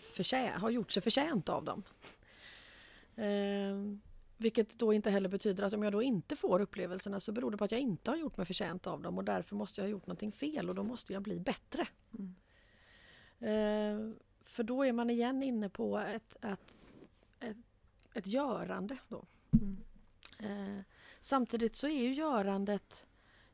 har 0.54 0.70
gjort 0.70 0.92
sig 0.92 1.04
förtjänt 1.04 1.50
av 1.50 1.64
dem. 1.64 1.84
Eh, 3.16 3.98
vilket 4.38 4.80
då 4.80 4.94
inte 4.94 5.10
heller 5.10 5.30
betyder 5.30 5.64
att 5.64 5.74
om 5.74 5.84
jag 5.84 5.94
då 5.94 6.02
inte 6.02 6.36
får 6.36 6.60
upplevelserna 6.60 7.20
så 7.20 7.32
beror 7.32 7.52
det 7.52 7.58
på 7.58 7.64
att 7.64 7.72
jag 7.72 7.82
inte 7.82 8.12
har 8.12 8.18
gjort 8.18 8.38
mig 8.38 8.46
förtjänt 8.46 8.88
av 8.88 9.02
dem 9.02 9.18
och 9.18 9.24
därför 9.24 9.56
måste 9.56 9.82
jag 9.82 9.86
ha 9.86 9.92
gjort 9.92 10.08
någonting 10.08 10.32
fel 10.32 10.70
och 10.70 10.75
då 10.75 10.84
måste 10.84 11.14
jag 11.14 11.22
bli 11.22 11.40
bättre. 11.40 11.88
Mm. 12.14 12.36
Eh, 13.40 14.16
för 14.44 14.64
då 14.64 14.84
är 14.84 14.94
man 14.94 15.10
igen 15.10 15.44
inne 15.44 15.70
på 15.70 15.98
ett, 15.98 16.46
ett, 16.46 16.92
ett, 17.40 17.58
ett 18.14 18.28
görande. 18.28 18.98
Då. 19.08 19.25
Mm. 19.52 19.78
Eh, 20.40 20.84
samtidigt 21.25 21.75
så 21.75 21.88
är 21.88 22.01
ju 22.01 22.13
görandet, 22.13 23.05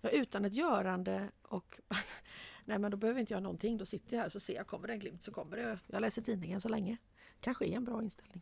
ja, 0.02 0.10
utan 0.10 0.46
ett 0.46 0.54
görande 0.54 1.30
och 1.42 1.80
nej 2.66 2.80
men 2.80 2.92
då 2.92 2.98
behöver 2.98 3.20
inte 3.20 3.34
jag 3.34 3.44
någonting, 3.44 3.78
då 3.78 3.86
sitter 3.86 4.16
jag 4.16 4.24
här 4.24 4.30
så 4.30 4.40
ser 4.40 4.56
jag, 4.56 4.68
kommer 4.68 4.88
det 4.88 4.94
en 4.94 5.00
glimt 5.00 5.24
så 5.24 5.32
kommer 5.32 5.58
det, 5.58 5.80
jag 5.88 6.02
läser 6.02 6.22
tidningen 6.22 6.62
så 6.62 6.70
länge. 6.70 6.98
Kanske 7.40 7.66
är 7.66 7.76
en 7.76 7.84
bra 7.84 8.04
inställning. 8.04 8.42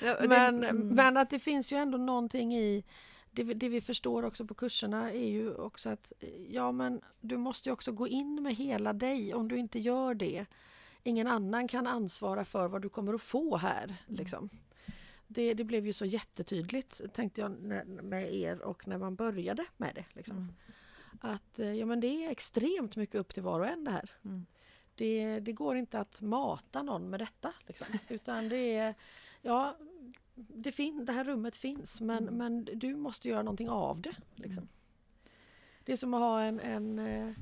men, 0.28 0.64
mm. 0.64 0.88
men 0.88 1.16
att 1.16 1.30
det 1.30 1.38
finns 1.38 1.72
ju 1.72 1.76
ändå 1.76 1.98
någonting 1.98 2.54
i 2.54 2.84
det, 3.30 3.42
det, 3.42 3.68
vi 3.68 3.80
förstår 3.80 4.24
också 4.24 4.46
på 4.46 4.54
kurserna 4.54 5.12
är 5.12 5.28
ju 5.28 5.54
också 5.54 5.90
att 5.90 6.12
ja 6.48 6.72
men 6.72 7.00
du 7.20 7.36
måste 7.36 7.72
också 7.72 7.92
gå 7.92 8.08
in 8.08 8.42
med 8.42 8.54
hela 8.54 8.92
dig. 8.92 9.34
Om 9.34 9.48
du 9.48 9.56
inte 9.56 9.78
gör 9.78 10.14
det 10.14 10.46
ingen 11.02 11.26
annan 11.26 11.68
kan 11.68 11.86
ansvara 11.86 12.44
för 12.44 12.68
vad 12.68 12.82
du 12.82 12.88
kommer 12.88 13.14
att 13.14 13.22
få 13.22 13.56
här. 13.56 13.84
Mm. 13.84 13.96
Liksom. 14.06 14.50
Det, 15.34 15.54
det 15.54 15.64
blev 15.64 15.86
ju 15.86 15.92
så 15.92 16.04
jättetydligt 16.04 17.00
tänkte 17.12 17.40
jag 17.40 17.50
med 18.02 18.34
er 18.34 18.62
och 18.62 18.88
när 18.88 18.98
man 18.98 19.14
började 19.14 19.64
med 19.76 19.92
det. 19.94 20.04
Liksom. 20.12 20.36
Mm. 20.36 20.54
Att 21.20 21.58
eh, 21.58 21.72
ja, 21.72 21.86
men 21.86 22.00
det 22.00 22.24
är 22.24 22.30
extremt 22.30 22.96
mycket 22.96 23.14
upp 23.14 23.34
till 23.34 23.42
var 23.42 23.60
och 23.60 23.66
en 23.66 23.84
det 23.84 23.90
här. 23.90 24.10
Mm. 24.24 24.46
Det, 24.94 25.40
det, 25.40 25.52
går 25.52 25.76
inte 25.76 25.98
att 26.00 26.20
mata 26.20 26.82
någon 26.82 27.10
med 27.10 27.20
detta. 27.20 27.54
Liksom. 27.66 27.86
Utan 28.08 28.48
det 28.48 28.76
är, 28.76 28.94
ja, 29.42 29.76
det, 30.34 30.72
fin 30.72 31.04
det 31.04 31.12
här 31.12 31.24
rummet 31.24 31.56
finns 31.56 32.00
men, 32.00 32.28
mm. 32.28 32.34
men 32.34 32.64
du 32.64 32.96
måste 32.96 33.28
göra 33.28 33.42
någonting 33.42 33.68
av 33.68 34.00
det. 34.00 34.14
Liksom. 34.34 34.62
Mm. 34.62 34.68
Det 35.84 35.92
är 35.92 35.96
som 35.96 36.14
att 36.14 36.20
ha 36.20 36.42
en, 36.42 36.60
en 36.60 36.98
eh, 36.98 37.34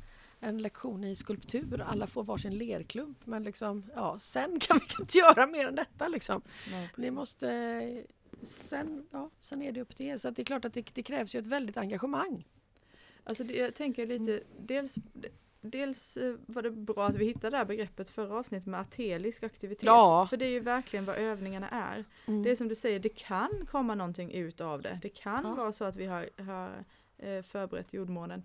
en 0.42 0.58
lektion 0.58 1.04
i 1.04 1.16
skulptur. 1.16 1.80
Alla 1.80 2.06
får 2.06 2.24
varsin 2.24 2.58
lerklump 2.58 3.26
men 3.26 3.42
liksom, 3.42 3.84
ja, 3.94 4.18
sen 4.18 4.60
kan 4.60 4.78
vi 4.78 5.02
inte 5.02 5.18
göra 5.18 5.46
mer 5.46 5.68
än 5.68 5.74
detta. 5.74 6.08
Liksom. 6.08 6.42
Nej, 6.70 6.90
Ni 6.96 7.10
måste, 7.10 8.04
sen, 8.42 9.06
ja, 9.10 9.30
sen 9.40 9.62
är 9.62 9.72
det 9.72 9.80
upp 9.80 9.96
till 9.96 10.06
er. 10.06 10.18
Så 10.18 10.30
det 10.30 10.42
är 10.42 10.44
klart 10.44 10.64
att 10.64 10.74
det, 10.74 10.94
det 10.94 11.02
krävs 11.02 11.34
ju 11.34 11.38
ett 11.38 11.46
väldigt 11.46 11.76
engagemang. 11.76 12.46
Alltså 13.24 13.44
det, 13.44 13.54
jag 13.54 13.74
tänker 13.74 14.06
lite, 14.06 14.32
mm. 14.32 14.44
dels 14.58 14.98
Dels 15.64 16.16
eh, 16.16 16.34
var 16.46 16.62
det 16.62 16.70
bra 16.70 17.06
att 17.06 17.16
vi 17.16 17.24
hittade 17.24 17.50
det 17.50 17.56
här 17.56 17.64
begreppet 17.64 18.08
förra 18.08 18.38
avsnittet 18.38 18.66
med 18.66 18.80
atelisk 18.80 19.42
aktivitet. 19.42 19.84
Ja. 19.86 20.26
För 20.30 20.36
det 20.36 20.44
är 20.44 20.50
ju 20.50 20.60
verkligen 20.60 21.04
vad 21.04 21.16
övningarna 21.16 21.68
är. 21.68 22.04
Mm. 22.26 22.42
Det 22.42 22.50
är 22.50 22.56
som 22.56 22.68
du 22.68 22.74
säger, 22.74 22.98
det 22.98 23.08
kan 23.08 23.66
komma 23.70 23.94
någonting 23.94 24.32
ut 24.32 24.60
av 24.60 24.82
det. 24.82 24.98
Det 25.02 25.08
kan 25.08 25.44
ja. 25.44 25.54
vara 25.54 25.72
så 25.72 25.84
att 25.84 25.96
vi 25.96 26.06
har, 26.06 26.42
har 26.42 26.84
eh, 27.18 27.42
förberett 27.42 27.92
jordmånen. 27.92 28.42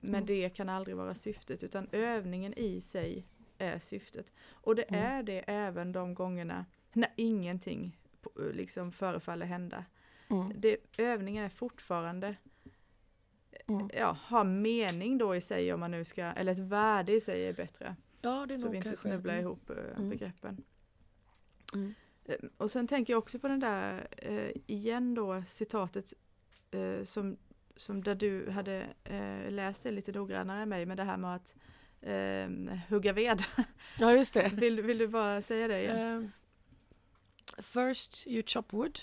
Men 0.00 0.14
mm. 0.14 0.26
det 0.26 0.48
kan 0.48 0.68
aldrig 0.68 0.96
vara 0.96 1.14
syftet 1.14 1.62
utan 1.62 1.88
övningen 1.92 2.54
i 2.58 2.80
sig 2.80 3.26
är 3.58 3.78
syftet. 3.78 4.32
Och 4.50 4.74
det 4.74 4.82
mm. 4.82 5.04
är 5.04 5.22
det 5.22 5.38
även 5.46 5.92
de 5.92 6.14
gångerna 6.14 6.66
när 6.92 7.10
ingenting 7.16 7.98
liksom 8.52 8.92
förefaller 8.92 9.46
hända. 9.46 9.84
Mm. 10.30 10.52
Det, 10.56 10.76
övningen 10.98 11.44
är 11.44 11.48
fortfarande 11.48 12.36
mm. 13.66 13.90
ja, 13.94 14.16
har 14.22 14.44
mening 14.44 15.18
då 15.18 15.36
i 15.36 15.40
sig 15.40 15.72
om 15.72 15.80
man 15.80 15.90
nu 15.90 16.04
ska, 16.04 16.22
eller 16.22 16.52
ett 16.52 16.58
värde 16.58 17.12
i 17.12 17.20
sig 17.20 17.46
är 17.46 17.52
bättre. 17.52 17.96
Ja, 18.20 18.46
det 18.48 18.54
är 18.54 18.58
så 18.58 18.68
vi 18.68 18.76
inte 18.76 18.88
kanske. 18.88 19.08
snubblar 19.08 19.34
mm. 19.34 19.44
ihop 19.44 19.70
begreppen. 19.98 20.64
Mm. 21.74 21.94
Eh, 22.24 22.36
och 22.56 22.70
sen 22.70 22.86
tänker 22.86 23.12
jag 23.12 23.18
också 23.18 23.38
på 23.38 23.48
den 23.48 23.60
där, 23.60 24.08
äh, 24.16 24.50
igen 24.66 25.14
då 25.14 25.42
citatet 25.48 26.12
äh, 26.70 27.04
som 27.04 27.36
som 27.78 28.02
där 28.02 28.14
du 28.14 28.50
hade 28.50 28.86
eh, 29.04 29.50
läst 29.50 29.82
det 29.82 29.90
lite 29.90 30.12
noggrannare 30.12 30.62
än 30.62 30.68
mig 30.68 30.86
med 30.86 30.96
det 30.96 31.04
här 31.04 31.16
med 31.16 31.34
att 31.34 31.54
eh, 32.00 32.78
hugga 32.88 33.12
ved. 33.12 33.42
Ja 33.98 34.12
just 34.12 34.34
det. 34.34 34.52
vill, 34.54 34.82
vill 34.82 34.98
du 34.98 35.08
bara 35.08 35.42
säga 35.42 35.68
det 35.68 35.82
igen? 35.82 36.22
Uh, 36.22 37.62
first 37.62 38.26
you 38.26 38.42
chop 38.46 38.72
wood, 38.72 39.00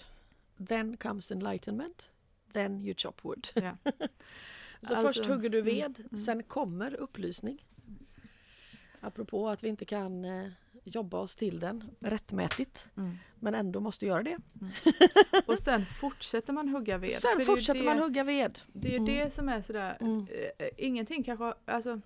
then 0.67 0.97
comes 0.97 1.31
enlightenment, 1.31 2.11
then 2.53 2.81
you 2.81 2.93
chop 2.97 3.25
wood. 3.25 3.47
Ja. 3.53 3.77
Så 4.81 4.95
alltså, 4.95 5.07
först 5.07 5.29
hugger 5.29 5.49
du 5.49 5.59
mm, 5.59 5.75
ved, 5.75 5.99
mm, 5.99 6.17
sen 6.17 6.43
kommer 6.43 6.93
upplysning. 6.93 7.65
Apropå 8.99 9.49
att 9.49 9.63
vi 9.63 9.67
inte 9.67 9.85
kan 9.85 10.25
eh, 10.25 10.51
jobba 10.85 11.19
oss 11.19 11.35
till 11.35 11.59
den 11.59 11.83
rättmätigt. 11.99 12.87
Mm. 12.97 13.17
Men 13.39 13.55
ändå 13.55 13.79
måste 13.79 14.05
göra 14.05 14.23
det. 14.23 14.37
Mm. 14.61 14.71
Och 15.47 15.59
sen 15.59 15.85
fortsätter 15.85 16.53
man 16.53 16.69
hugga 16.69 16.97
ved. 16.97 17.11
Sen 17.11 17.45
fortsätter 17.45 17.79
det, 17.79 17.85
man 17.85 17.99
hugga 17.99 18.23
ved. 18.23 18.59
Det 18.73 18.87
är 18.87 18.91
ju 18.91 18.97
mm. 18.97 19.15
det 19.15 19.33
som 19.33 19.49
är 19.49 19.61
sådär, 19.61 19.97
mm. 20.01 20.27
äh, 20.57 20.67
ingenting 20.77 21.23
kanske, 21.23 21.53
alltså 21.65 22.01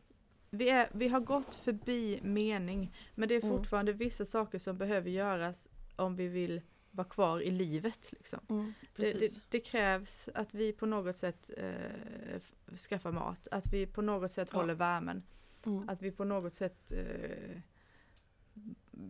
vi, 0.49 0.69
är, 0.69 0.89
vi 0.93 1.07
har 1.07 1.19
gått 1.19 1.55
förbi 1.55 2.19
mening 2.23 2.95
men 3.15 3.29
det 3.29 3.35
är 3.35 3.43
mm. 3.43 3.57
fortfarande 3.57 3.93
vissa 3.93 4.25
saker 4.25 4.59
som 4.59 4.77
behöver 4.77 5.09
göras 5.09 5.69
om 5.95 6.15
vi 6.15 6.27
vill 6.27 6.61
vara 6.91 7.07
kvar 7.07 7.41
i 7.41 7.51
livet. 7.51 8.11
Liksom. 8.11 8.39
Mm, 8.49 8.73
det, 8.95 9.19
det, 9.19 9.41
det, 9.49 9.59
krävs 9.59 10.29
att 10.33 10.53
vi 10.53 10.73
på 10.73 10.85
något 10.85 11.17
sätt 11.17 11.51
eh, 11.57 12.77
skaffar 12.77 13.11
mat, 13.11 13.47
att 13.51 13.73
vi 13.73 13.85
på 13.85 14.01
något 14.01 14.31
sätt 14.31 14.49
ja. 14.51 14.59
håller 14.59 14.73
värmen. 14.73 15.23
Mm. 15.65 15.89
Att 15.89 16.01
vi 16.01 16.11
på 16.11 16.23
något 16.23 16.55
sätt 16.55 16.91
eh, 16.91 17.61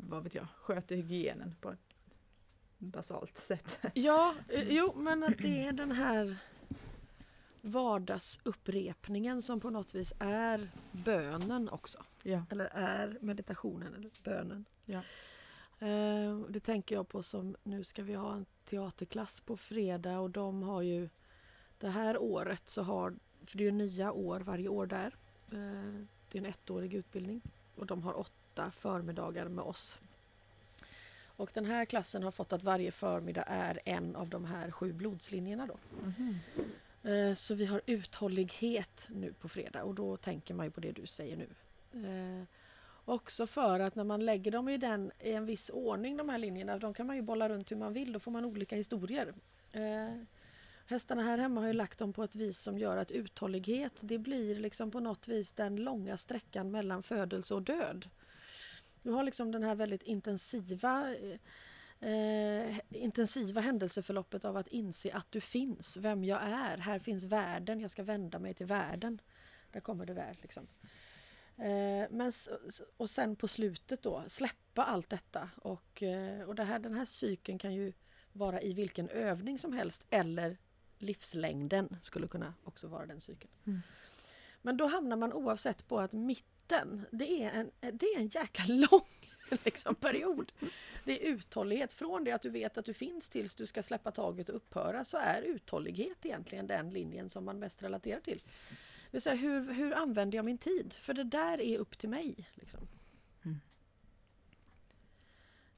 vad 0.09 0.23
vet 0.23 0.35
jag, 0.35 0.47
sköter 0.55 0.95
hygienen 0.95 1.55
på 1.61 1.69
ett 1.71 1.79
basalt 2.77 3.37
sätt. 3.37 3.79
Ja, 3.93 4.35
eh, 4.47 4.67
jo 4.69 4.93
men 4.95 5.23
att 5.23 5.37
det 5.37 5.65
är 5.65 5.71
den 5.71 5.91
här 5.91 6.37
vardagsupprepningen 7.61 9.41
som 9.41 9.59
på 9.59 9.69
något 9.69 9.95
vis 9.95 10.13
är 10.19 10.71
bönen 10.91 11.69
också. 11.69 12.03
Ja. 12.23 12.45
Eller 12.49 12.65
är 12.65 13.17
meditationen 13.21 13.93
eller 13.93 14.09
bönen. 14.23 14.65
Ja. 14.85 15.01
Uh, 15.81 16.45
det 16.49 16.59
tänker 16.59 16.95
jag 16.95 17.07
på 17.07 17.23
som, 17.23 17.55
nu 17.63 17.83
ska 17.83 18.03
vi 18.03 18.13
ha 18.13 18.33
en 18.33 18.45
teaterklass 18.65 19.41
på 19.41 19.57
fredag 19.57 20.19
och 20.19 20.29
de 20.29 20.63
har 20.63 20.81
ju 20.81 21.09
det 21.77 21.89
här 21.89 22.17
året 22.17 22.69
så 22.69 22.83
har, 22.83 23.15
för 23.45 23.57
det 23.57 23.63
är 23.63 23.65
ju 23.65 23.71
nya 23.71 24.11
år 24.11 24.39
varje 24.39 24.67
år 24.67 24.85
där. 24.85 25.15
Uh, 25.53 26.05
det 26.31 26.37
är 26.37 26.45
en 26.45 26.45
ettårig 26.45 26.93
utbildning 26.93 27.41
och 27.75 27.85
de 27.85 28.03
har 28.03 28.19
åtta 28.19 28.38
åtta 28.59 28.71
förmiddagar 28.71 29.47
med 29.47 29.63
oss. 29.63 29.99
Och 31.37 31.51
den 31.53 31.65
här 31.65 31.85
klassen 31.85 32.23
har 32.23 32.31
fått 32.31 32.53
att 32.53 32.63
varje 32.63 32.91
förmiddag 32.91 33.43
är 33.47 33.79
en 33.85 34.15
av 34.15 34.29
de 34.29 34.45
här 34.45 34.71
sju 34.71 34.93
blodslinjerna. 34.93 35.67
Då. 35.67 35.77
Mm. 37.03 37.35
Så 37.35 37.55
vi 37.55 37.65
har 37.65 37.81
uthållighet 37.85 39.07
nu 39.09 39.33
på 39.33 39.49
fredag 39.49 39.83
och 39.83 39.95
då 39.95 40.17
tänker 40.17 40.53
man 40.53 40.65
ju 40.65 40.71
på 40.71 40.81
det 40.81 40.91
du 40.91 41.05
säger 41.07 41.37
nu. 41.37 41.47
Eh, 41.93 42.43
Också 43.05 43.47
för 43.47 43.79
att 43.79 43.95
när 43.95 44.03
man 44.03 44.25
lägger 44.25 44.51
dem 44.51 44.69
i, 44.69 44.77
den, 44.77 45.11
i 45.19 45.31
en 45.31 45.45
viss 45.45 45.69
ordning, 45.69 46.17
de 46.17 46.29
här 46.29 46.37
linjerna, 46.37 46.77
de 46.77 46.93
kan 46.93 47.07
man 47.07 47.15
ju 47.15 47.21
bolla 47.21 47.49
runt 47.49 47.71
hur 47.71 47.75
man 47.77 47.93
vill, 47.93 48.13
då 48.13 48.19
får 48.19 48.31
man 48.31 48.45
olika 48.45 48.75
historier. 48.75 49.33
Eh, 49.71 50.21
hästarna 50.85 51.23
här 51.23 51.37
hemma 51.37 51.61
har 51.61 51.67
ju 51.67 51.73
lagt 51.73 51.99
dem 51.99 52.13
på 52.13 52.23
ett 52.23 52.35
vis 52.35 52.59
som 52.59 52.77
gör 52.77 52.97
att 52.97 53.11
uthållighet, 53.11 53.93
det 54.01 54.17
blir 54.17 54.55
liksom 54.55 54.91
på 54.91 54.99
något 54.99 55.27
vis 55.27 55.51
den 55.51 55.75
långa 55.75 56.17
sträckan 56.17 56.71
mellan 56.71 57.03
födelse 57.03 57.53
och 57.53 57.61
död. 57.61 58.09
Du 59.03 59.11
har 59.11 59.23
liksom 59.23 59.51
den 59.51 59.63
här 59.63 59.75
väldigt 59.75 60.03
intensiva 60.03 61.15
eh, 61.99 62.79
intensiva 62.89 63.61
händelseförloppet 63.61 64.45
av 64.45 64.57
att 64.57 64.67
inse 64.67 65.13
att 65.13 65.31
du 65.31 65.41
finns, 65.41 65.97
vem 65.97 66.23
jag 66.23 66.43
är. 66.43 66.77
Här 66.77 66.99
finns 66.99 67.25
världen, 67.25 67.79
jag 67.79 67.91
ska 67.91 68.03
vända 68.03 68.39
mig 68.39 68.53
till 68.53 68.65
världen. 68.65 69.21
Där 69.71 69.79
kommer 69.79 70.05
det 70.05 70.13
där. 70.13 70.37
Liksom. 70.41 70.67
Eh, 71.57 72.07
men, 72.09 72.31
och 72.97 73.09
sen 73.09 73.35
på 73.35 73.47
slutet 73.47 74.01
då 74.01 74.23
släppa 74.27 74.83
allt 74.83 75.09
detta. 75.09 75.49
Och, 75.55 76.03
eh, 76.03 76.41
och 76.41 76.55
det 76.55 76.63
här, 76.63 76.79
den 76.79 76.93
här 76.93 77.05
cykeln 77.05 77.59
kan 77.59 77.73
ju 77.73 77.93
vara 78.33 78.61
i 78.61 78.73
vilken 78.73 79.09
övning 79.09 79.57
som 79.57 79.73
helst 79.73 80.05
eller 80.09 80.57
livslängden 80.97 81.97
skulle 82.01 82.27
kunna 82.27 82.53
också 82.63 82.87
vara 82.87 83.05
den 83.05 83.21
cykeln. 83.21 83.51
Mm. 83.65 83.81
Men 84.61 84.77
då 84.77 84.87
hamnar 84.87 85.17
man 85.17 85.33
oavsett 85.33 85.87
på 85.87 85.99
att 85.99 86.11
mitten, 86.69 87.05
det 87.11 87.43
är 87.43 87.51
en, 87.51 87.71
det 87.79 88.05
är 88.05 88.19
en 88.19 88.27
jäkla 88.27 88.65
lång 88.75 89.07
liksom, 89.65 89.95
period. 89.95 90.51
Det 91.03 91.27
är 91.27 91.31
uthållighet. 91.31 91.93
Från 91.93 92.23
det 92.23 92.31
att 92.31 92.41
du 92.41 92.49
vet 92.49 92.77
att 92.77 92.85
du 92.85 92.93
finns 92.93 93.29
tills 93.29 93.55
du 93.55 93.65
ska 93.65 93.83
släppa 93.83 94.11
taget 94.11 94.49
och 94.49 94.55
upphöra 94.55 95.05
så 95.05 95.17
är 95.17 95.41
uthållighet 95.41 96.25
egentligen 96.25 96.67
den 96.67 96.89
linjen 96.89 97.29
som 97.29 97.45
man 97.45 97.59
mest 97.59 97.83
relaterar 97.83 98.19
till. 98.19 98.37
Det 98.37 99.11
vill 99.11 99.21
säga, 99.21 99.35
hur, 99.35 99.73
hur 99.73 99.93
använder 99.93 100.37
jag 100.37 100.45
min 100.45 100.57
tid? 100.57 100.93
För 100.93 101.13
det 101.13 101.23
där 101.23 101.61
är 101.61 101.77
upp 101.77 101.97
till 101.97 102.09
mig. 102.09 102.49
Liksom. 102.53 102.87
Mm. 103.45 103.59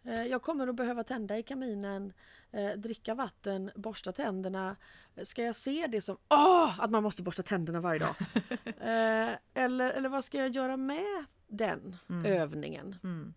Eh, 0.03 0.27
jag 0.27 0.41
kommer 0.41 0.67
att 0.67 0.75
behöva 0.75 1.03
tända 1.03 1.37
i 1.37 1.43
kaminen, 1.43 2.13
eh, 2.51 2.71
dricka 2.71 3.15
vatten, 3.15 3.71
borsta 3.75 4.11
tänderna. 4.11 4.75
Ska 5.23 5.43
jag 5.43 5.55
se 5.55 5.87
det 5.87 6.01
som 6.01 6.17
åh, 6.29 6.79
att 6.79 6.91
man 6.91 7.03
måste 7.03 7.21
borsta 7.21 7.43
tänderna 7.43 7.81
varje 7.81 7.99
dag? 7.99 8.15
eh, 8.65 9.37
eller, 9.53 9.91
eller 9.91 10.09
vad 10.09 10.25
ska 10.25 10.37
jag 10.37 10.49
göra 10.49 10.77
med 10.77 11.25
den 11.47 11.95
mm. 12.09 12.25
övningen? 12.25 12.95
Mm. 13.03 13.33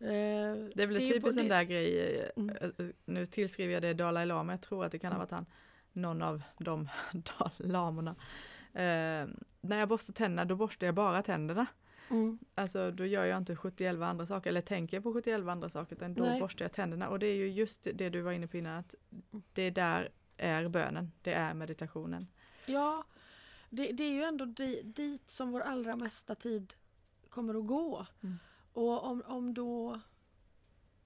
Eh, 0.00 0.68
det 0.74 0.82
är 0.82 0.86
väl 0.86 0.98
det 0.98 1.06
typiskt 1.06 1.40
en 1.40 1.48
där 1.48 1.62
grej, 1.62 2.18
eh, 2.18 2.30
mm. 2.36 2.56
Eh, 2.56 2.86
nu 3.04 3.26
tillskriver 3.26 3.72
jag 3.72 3.82
det 3.82 3.94
Dalai 3.94 4.26
Lama, 4.26 4.52
jag 4.52 4.60
tror 4.60 4.84
att 4.84 4.92
det 4.92 4.98
kan 4.98 5.12
ha 5.12 5.16
mm. 5.16 5.20
varit 5.20 5.30
han, 5.30 5.46
någon 5.92 6.22
av 6.22 6.42
de 6.58 6.88
lamorna. 7.56 8.10
Eh, 8.72 9.26
när 9.60 9.78
jag 9.78 9.88
borstar 9.88 10.12
tänderna, 10.12 10.44
då 10.44 10.56
borstar 10.56 10.86
jag 10.86 10.94
bara 10.94 11.22
tänderna. 11.22 11.66
Mm. 12.10 12.38
Alltså 12.54 12.90
då 12.90 13.06
gör 13.06 13.24
jag 13.24 13.38
inte 13.38 13.56
71 13.56 14.02
andra 14.02 14.26
saker, 14.26 14.50
eller 14.50 14.60
tänker 14.60 15.00
på 15.00 15.12
71 15.12 15.48
andra 15.48 15.68
saker, 15.68 15.96
utan 15.96 16.14
då 16.14 16.24
Nej. 16.24 16.40
borstar 16.40 16.64
jag 16.64 16.72
tänderna. 16.72 17.08
Och 17.08 17.18
det 17.18 17.26
är 17.26 17.34
ju 17.34 17.48
just 17.50 17.88
det 17.94 18.08
du 18.08 18.20
var 18.20 18.32
inne 18.32 18.46
på 18.46 18.56
innan, 18.56 18.76
att 18.76 18.94
det 19.52 19.70
där 19.70 20.08
är 20.36 20.68
bönen, 20.68 21.12
det 21.22 21.32
är 21.32 21.54
meditationen. 21.54 22.26
Ja, 22.66 23.04
det, 23.70 23.92
det 23.92 24.04
är 24.04 24.12
ju 24.12 24.22
ändå 24.22 24.44
dit 24.84 25.28
som 25.28 25.50
vår 25.50 25.60
allra 25.60 25.96
mesta 25.96 26.34
tid 26.34 26.74
kommer 27.28 27.54
att 27.54 27.66
gå. 27.66 28.06
Mm. 28.22 28.38
Och 28.72 29.04
om, 29.04 29.22
om 29.26 29.54
då 29.54 30.00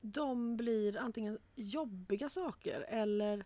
de 0.01 0.57
blir 0.57 0.99
antingen 0.99 1.39
jobbiga 1.55 2.29
saker 2.29 2.81
eller 2.89 3.45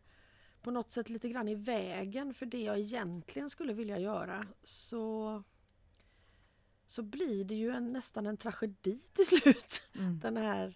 på 0.62 0.70
något 0.70 0.92
sätt 0.92 1.08
lite 1.08 1.28
grann 1.28 1.48
i 1.48 1.54
vägen 1.54 2.34
för 2.34 2.46
det 2.46 2.62
jag 2.62 2.78
egentligen 2.78 3.50
skulle 3.50 3.72
vilja 3.72 3.98
göra 3.98 4.46
så, 4.62 5.42
så 6.86 7.02
blir 7.02 7.44
det 7.44 7.54
ju 7.54 7.70
en, 7.70 7.92
nästan 7.92 8.26
en 8.26 8.36
tragedi 8.36 8.98
till 9.12 9.26
slut. 9.26 9.88
Mm. 9.94 10.18
Den 10.18 10.36
här, 10.36 10.74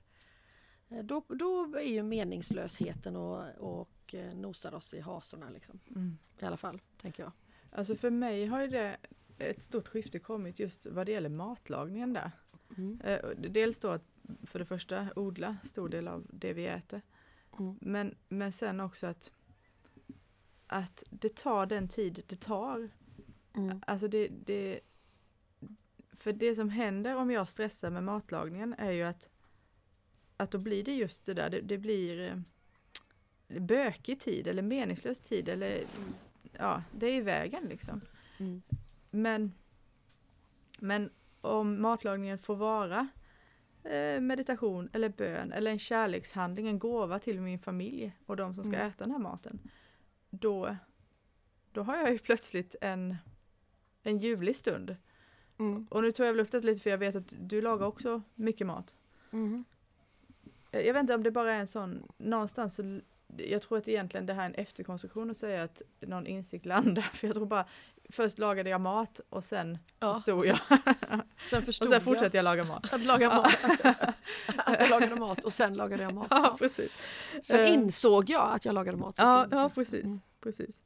eh, 0.89 1.05
då, 1.05 1.25
då 1.29 1.77
är 1.77 1.91
ju 1.91 2.03
meningslösheten 2.03 3.17
och, 3.17 3.49
och 3.59 4.15
eh, 4.15 4.35
nosar 4.35 4.75
oss 4.75 4.95
i 4.95 5.01
hasorna. 5.01 5.51
Liksom. 5.51 5.81
Mm. 5.91 6.19
I 6.39 6.45
alla 6.45 6.57
fall, 6.57 6.81
tänker 6.97 7.23
jag. 7.23 7.33
Alltså 7.73 7.97
för 7.97 8.11
mig 8.11 8.47
har 8.47 8.61
ju 8.61 8.67
det 8.67 8.97
ett 9.39 9.63
stort 9.63 9.89
skifte 9.89 10.19
kommit 10.19 10.59
just 10.59 10.87
vad 10.87 11.07
det 11.07 11.13
gäller 11.13 11.29
matlagningen 11.29 12.13
där. 12.13 12.31
Mm. 12.77 13.01
Eh, 13.01 13.29
dels 13.37 13.79
då 13.79 13.91
att 13.91 14.05
för 14.43 14.59
det 14.59 14.65
första 14.65 15.09
odla 15.17 15.57
stor 15.65 15.89
del 15.89 16.09
av 16.09 16.27
det 16.33 16.53
vi 16.53 16.67
äter. 16.67 17.03
Mm. 17.59 17.77
Men, 17.81 18.15
men 18.29 18.53
sen 18.53 18.81
också 18.81 19.07
att, 19.07 19.33
att 20.67 21.05
det 21.11 21.37
tar 21.37 21.67
den 21.67 21.89
tid 21.89 22.23
det 22.27 22.41
tar. 22.41 22.91
Mm. 23.57 23.83
Alltså 23.87 24.09
det, 24.09 24.29
det, 24.29 24.81
för 26.21 26.33
det 26.33 26.55
som 26.55 26.69
händer 26.69 27.17
om 27.17 27.31
jag 27.31 27.49
stressar 27.49 27.91
med 27.91 28.05
matlagningen 28.05 28.75
är 28.79 28.91
ju 28.91 29.03
att, 29.03 29.29
att 30.37 30.51
då 30.51 30.59
blir 30.59 30.85
det 30.85 30.95
just 30.95 31.27
det 31.27 31.35
där, 31.35 31.51
det, 31.51 31.61
det 31.61 31.79
blir 31.79 32.45
eh, 33.49 33.61
bökig 33.61 34.21
tid 34.21 34.47
eller 34.47 34.63
meningslös 34.63 35.21
tid 35.21 35.49
eller 35.49 35.85
ja, 36.53 36.83
det 36.93 37.07
är 37.07 37.15
i 37.15 37.21
vägen 37.21 37.63
liksom. 37.69 38.01
Mm. 38.39 38.63
Men, 39.11 39.53
men 40.79 41.11
om 41.41 41.83
matlagningen 41.83 42.39
får 42.39 42.57
vara 42.57 43.09
eh, 43.85 44.21
meditation 44.21 44.91
eller 44.93 45.09
bön 45.09 45.53
eller 45.53 45.71
en 45.71 45.79
kärlekshandling, 45.79 46.69
en 46.69 46.79
gåva 46.79 47.19
till 47.19 47.41
min 47.41 47.59
familj 47.59 48.17
och 48.27 48.37
de 48.37 48.55
som 48.55 48.65
ska 48.65 48.77
mm. 48.77 48.89
äta 48.89 49.05
den 49.05 49.11
här 49.11 49.19
maten. 49.19 49.71
Då, 50.31 50.77
då 51.73 51.83
har 51.83 51.97
jag 51.97 52.13
ju 52.13 52.19
plötsligt 52.19 52.75
en, 52.81 53.17
en 54.03 54.19
ljuvlig 54.19 54.57
stund. 54.57 54.97
Mm. 55.61 55.87
Och 55.91 56.03
nu 56.03 56.13
tog 56.13 56.27
jag 56.27 56.33
väl 56.33 56.41
upp 56.41 56.51
det 56.51 56.65
lite 56.65 56.81
för 56.81 56.91
jag 56.91 56.99
vet 56.99 57.17
att 57.17 57.33
du 57.41 57.61
lagar 57.61 57.87
också 57.87 58.23
mycket 58.35 58.67
mat. 58.67 58.95
Mm. 59.33 59.65
Jag 60.71 60.95
vet 60.95 61.01
inte 61.01 61.15
om 61.15 61.23
det 61.23 61.31
bara 61.31 61.55
är 61.55 61.59
en 61.59 61.67
sån, 61.67 62.03
någonstans 62.19 62.75
så 62.75 63.01
jag 63.37 63.63
tror 63.63 63.79
att 63.79 63.89
egentligen 63.89 64.27
det 64.27 64.35
här 64.35 64.43
är 64.43 64.47
en 64.47 64.55
efterkonstruktion 64.55 65.31
att 65.31 65.37
säga 65.37 65.63
att 65.63 65.83
någon 66.01 66.27
insikt 66.27 66.67
landar. 66.67 67.03
För 67.13 67.27
jag 67.27 67.37
tror 67.37 67.47
bara, 67.47 67.65
först 68.09 68.39
lagade 68.39 68.71
jag 68.71 68.81
mat 68.81 69.21
och 69.29 69.45
sen 69.45 69.79
ja. 69.99 70.15
förstod 70.15 70.47
jag. 70.47 70.59
Sen 71.51 71.63
förstod 71.63 71.89
och 71.89 71.95
sen 71.95 72.01
fortsatte 72.01 72.37
jag 72.37 72.45
laga 72.45 72.65
mat. 72.65 72.93
Att 72.93 73.05
laga 73.05 73.29
mat. 73.29 73.65
att 74.57 74.81
jag 74.81 74.91
lagade 74.91 75.17
mat 75.17 75.45
och 75.45 75.53
sen 75.53 75.75
lagade 75.75 76.03
jag 76.03 76.15
mat. 76.15 76.27
Ja, 76.31 76.57
precis. 76.59 76.97
Sen 77.43 77.61
uh, 77.61 77.73
insåg 77.73 78.31
jag 78.31 78.55
att 78.55 78.65
jag 78.65 78.75
lagade 78.75 78.97
mat. 78.97 79.15
Ja, 79.19 79.47
ja 79.51 79.69
precis. 79.75 80.05
Mm. 80.05 80.21
precis. 80.41 80.81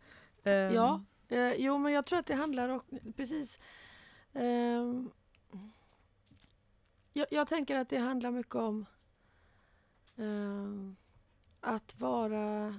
Um, 0.45 0.53
ja, 0.53 1.05
uh, 1.33 1.53
jo 1.57 1.79
men 1.79 1.93
jag 1.93 2.07
tror 2.07 2.19
att 2.19 2.27
det 2.27 2.35
handlar 2.35 2.69
om, 2.69 2.81
precis. 3.17 3.61
Um, 4.35 5.11
jag, 7.13 7.27
jag, 7.31 7.49
tänker 7.49 7.77
att 7.77 7.89
det 7.89 7.99
handlar 7.99 8.31
mycket 8.31 8.55
om 8.55 8.87
um, 10.17 10.97
att 11.61 12.01
vara, 12.01 12.75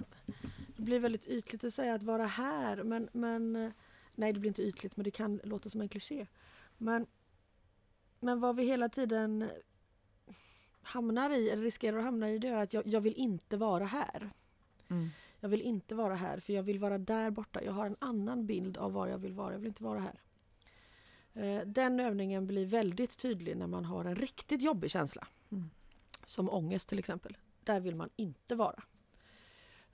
det 0.76 0.82
blir 0.82 1.00
väldigt 1.00 1.26
ytligt 1.26 1.64
att 1.64 1.74
säga 1.74 1.94
att 1.94 2.02
vara 2.02 2.24
här 2.24 2.82
men, 2.82 3.08
men 3.12 3.72
nej 4.14 4.32
det 4.32 4.40
blir 4.40 4.50
inte 4.50 4.62
ytligt 4.62 4.96
men 4.96 5.04
det 5.04 5.10
kan 5.10 5.40
låta 5.44 5.68
som 5.68 5.80
en 5.80 5.88
kliché. 5.88 6.26
Men, 6.78 7.06
men 8.20 8.40
vad 8.40 8.56
vi 8.56 8.64
hela 8.64 8.88
tiden 8.88 9.50
hamnar 10.82 11.30
i, 11.30 11.50
eller 11.50 11.62
riskerar 11.62 11.98
att 11.98 12.04
hamna 12.04 12.30
i 12.30 12.38
det 12.38 12.48
är 12.48 12.62
att 12.62 12.72
jag, 12.72 12.86
jag 12.86 13.00
vill 13.00 13.14
inte 13.14 13.56
vara 13.56 13.84
här. 13.84 14.30
Mm. 14.88 15.08
Jag 15.40 15.48
vill 15.48 15.62
inte 15.62 15.94
vara 15.94 16.14
här 16.14 16.40
för 16.40 16.52
jag 16.52 16.62
vill 16.62 16.78
vara 16.78 16.98
där 16.98 17.30
borta. 17.30 17.62
Jag 17.62 17.72
har 17.72 17.86
en 17.86 17.96
annan 17.98 18.46
bild 18.46 18.76
av 18.76 18.92
var 18.92 19.06
jag 19.06 19.18
vill 19.18 19.32
vara. 19.32 19.52
Jag 19.52 19.58
vill 19.58 19.68
inte 19.68 19.84
vara 19.84 20.00
här. 20.00 20.20
Eh, 21.36 21.60
den 21.66 22.00
övningen 22.00 22.46
blir 22.46 22.66
väldigt 22.66 23.18
tydlig 23.18 23.56
när 23.56 23.66
man 23.66 23.84
har 23.84 24.04
en 24.04 24.16
riktigt 24.16 24.62
jobbig 24.62 24.90
känsla. 24.90 25.28
Mm. 25.52 25.70
Som 26.24 26.50
ångest 26.50 26.88
till 26.88 26.98
exempel. 26.98 27.36
Där 27.64 27.80
vill 27.80 27.94
man 27.94 28.10
inte 28.16 28.54
vara. 28.54 28.82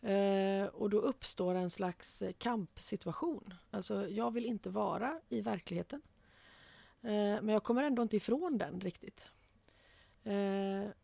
Eh, 0.00 0.66
och 0.66 0.90
då 0.90 0.98
uppstår 0.98 1.55
en 1.55 1.70
slags 1.70 2.22
kampsituation. 2.38 3.55
Alltså 3.70 4.09
jag 4.09 4.31
vill 4.31 4.46
inte 4.46 4.70
vara 4.70 5.20
i 5.28 5.40
verkligheten. 5.40 6.02
Eh, 7.00 7.11
men 7.42 7.48
jag 7.48 7.62
kommer 7.62 7.83
ändå 7.83 8.02
inte 8.02 8.16
ifrån 8.16 8.59
den 8.59 8.81
riktigt. 8.81 9.26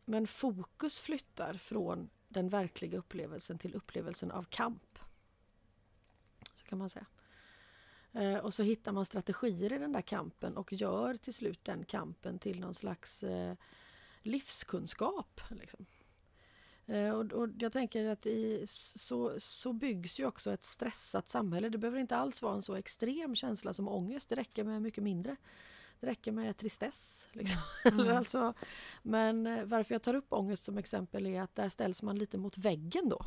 Men 0.04 0.26
fokus 0.26 1.00
flyttar 1.00 1.54
från 1.54 2.10
den 2.28 2.48
verkliga 2.48 2.98
upplevelsen 2.98 3.58
till 3.58 3.74
upplevelsen 3.74 4.30
av 4.30 4.42
kamp. 4.42 4.98
Så 6.54 6.64
kan 6.64 6.78
man 6.78 6.90
säga. 6.90 7.06
Eh, 8.12 8.36
och 8.36 8.54
så 8.54 8.62
hittar 8.62 8.92
man 8.92 9.04
strategier 9.04 9.72
i 9.72 9.78
den 9.78 9.92
där 9.92 10.02
kampen 10.02 10.56
och 10.56 10.72
gör 10.72 11.14
till 11.14 11.34
slut 11.34 11.64
den 11.64 11.84
kampen 11.84 12.38
till 12.38 12.60
någon 12.60 12.74
slags 12.74 13.22
eh, 13.22 13.54
livskunskap. 14.22 15.40
Liksom. 15.50 15.86
Eh, 16.86 17.10
och, 17.10 17.32
och, 17.32 17.48
jag 17.58 17.72
tänker 17.72 18.08
att 18.08 18.26
i, 18.26 18.62
så, 18.66 19.40
så 19.40 19.72
byggs 19.72 20.20
ju 20.20 20.26
också 20.26 20.52
ett 20.52 20.62
stressat 20.62 21.28
samhälle. 21.28 21.68
Det 21.68 21.78
behöver 21.78 21.98
inte 21.98 22.16
alls 22.16 22.42
vara 22.42 22.54
en 22.54 22.62
så 22.62 22.74
extrem 22.74 23.34
känsla 23.34 23.72
som 23.72 23.88
ångest. 23.88 24.28
Det 24.28 24.34
räcker 24.34 24.64
med 24.64 24.82
mycket 24.82 25.04
mindre. 25.04 25.36
Det 26.00 26.06
räcker 26.06 26.32
med 26.32 26.56
tristess. 26.56 27.28
Liksom. 27.32 27.60
Mm. 27.84 28.16
alltså, 28.16 28.54
men 29.02 29.68
varför 29.68 29.94
jag 29.94 30.02
tar 30.02 30.14
upp 30.14 30.32
ångest 30.32 30.64
som 30.64 30.78
exempel 30.78 31.26
är 31.26 31.40
att 31.42 31.54
där 31.54 31.68
ställs 31.68 32.02
man 32.02 32.18
lite 32.18 32.38
mot 32.38 32.58
väggen 32.58 33.08
då. 33.08 33.24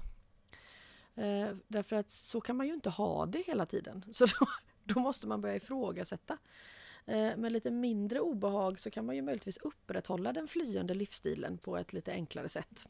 Eh, 1.16 1.56
därför 1.68 1.96
att 1.96 2.10
så 2.10 2.42
kan 2.42 2.58
man 2.58 2.68
ju 2.68 2.74
inte 2.74 2.90
ha 2.90 3.26
det 3.26 3.40
hela 3.40 3.66
tiden. 3.66 4.06
Så 4.12 4.26
då, 4.26 4.48
då 4.94 5.00
måste 5.00 5.28
man 5.28 5.42
börja 5.42 5.56
ifrågasätta. 5.56 6.38
Eh, 7.06 7.38
med 7.38 7.52
lite 7.52 7.72
mindre 7.72 8.20
obehag 8.20 8.80
så 8.80 8.92
kan 8.92 9.06
man 9.06 9.16
ju 9.16 9.22
möjligtvis 9.22 9.58
upprätthålla 9.58 10.34
den 10.34 10.48
flyende 10.48 10.94
livsstilen 10.94 11.58
på 11.58 11.78
ett 11.78 11.94
lite 11.94 12.12
enklare 12.12 12.50
sätt. 12.50 12.86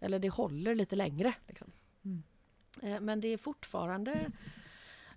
Eller 0.00 0.18
det 0.18 0.28
håller 0.28 0.74
lite 0.74 0.96
längre. 0.96 1.34
Liksom. 1.48 1.72
Mm. 2.04 2.22
Eh, 2.82 3.00
men 3.00 3.20
det 3.20 3.28
är 3.28 3.36
fortfarande 3.36 4.30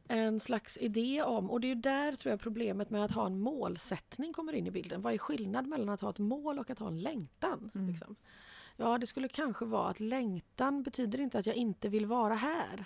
en 0.07 0.39
slags 0.39 0.77
idé 0.77 1.21
om, 1.21 1.51
och 1.51 1.61
det 1.61 1.71
är 1.71 1.75
där 1.75 2.15
tror 2.15 2.29
jag 2.29 2.39
problemet 2.39 2.89
med 2.89 3.03
att 3.03 3.11
ha 3.11 3.25
en 3.25 3.39
målsättning 3.39 4.33
kommer 4.33 4.53
in 4.53 4.67
i 4.67 4.71
bilden. 4.71 5.01
Vad 5.01 5.13
är 5.13 5.17
skillnad 5.17 5.67
mellan 5.67 5.89
att 5.89 6.01
ha 6.01 6.09
ett 6.09 6.19
mål 6.19 6.59
och 6.59 6.69
att 6.69 6.79
ha 6.79 6.87
en 6.87 6.99
längtan? 6.99 7.71
Mm. 7.75 7.87
Liksom? 7.87 8.15
Ja, 8.77 8.97
det 8.97 9.07
skulle 9.07 9.27
kanske 9.27 9.65
vara 9.65 9.89
att 9.89 9.99
längtan 9.99 10.83
betyder 10.83 11.19
inte 11.19 11.39
att 11.39 11.45
jag 11.45 11.55
inte 11.55 11.89
vill 11.89 12.05
vara 12.05 12.35
här. 12.35 12.85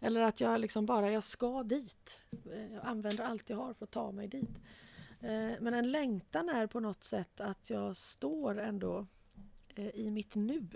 Eller 0.00 0.20
att 0.20 0.40
jag 0.40 0.60
liksom 0.60 0.86
bara, 0.86 1.10
jag 1.10 1.24
ska 1.24 1.62
dit. 1.62 2.22
Eh, 2.52 2.72
Jag 2.74 2.86
använder 2.86 3.24
allt 3.24 3.50
jag 3.50 3.56
har 3.56 3.74
för 3.74 3.84
att 3.84 3.90
ta 3.90 4.12
mig 4.12 4.28
dit. 4.28 4.60
Eh, 5.20 5.52
Men 5.60 5.74
en 5.74 5.90
längtan 5.90 6.48
är 6.48 6.66
på 6.66 6.80
något 6.80 7.04
sätt 7.04 7.40
att 7.40 7.70
jag 7.70 7.96
står 7.96 8.58
ändå 8.60 9.06
eh, 9.74 9.88
i 9.88 10.10
mitt 10.10 10.34
nu. 10.34 10.68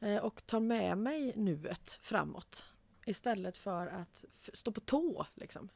Eh, 0.00 0.16
Och 0.16 0.46
tar 0.46 0.60
med 0.60 0.98
mig 0.98 1.32
nuet 1.36 1.98
framåt. 2.02 2.64
Istället 3.06 3.56
för 3.56 3.86
att 3.86 4.24
stå 4.52 4.72
på 4.72 4.80
tå. 4.80 5.26
Liksom. 5.34 5.68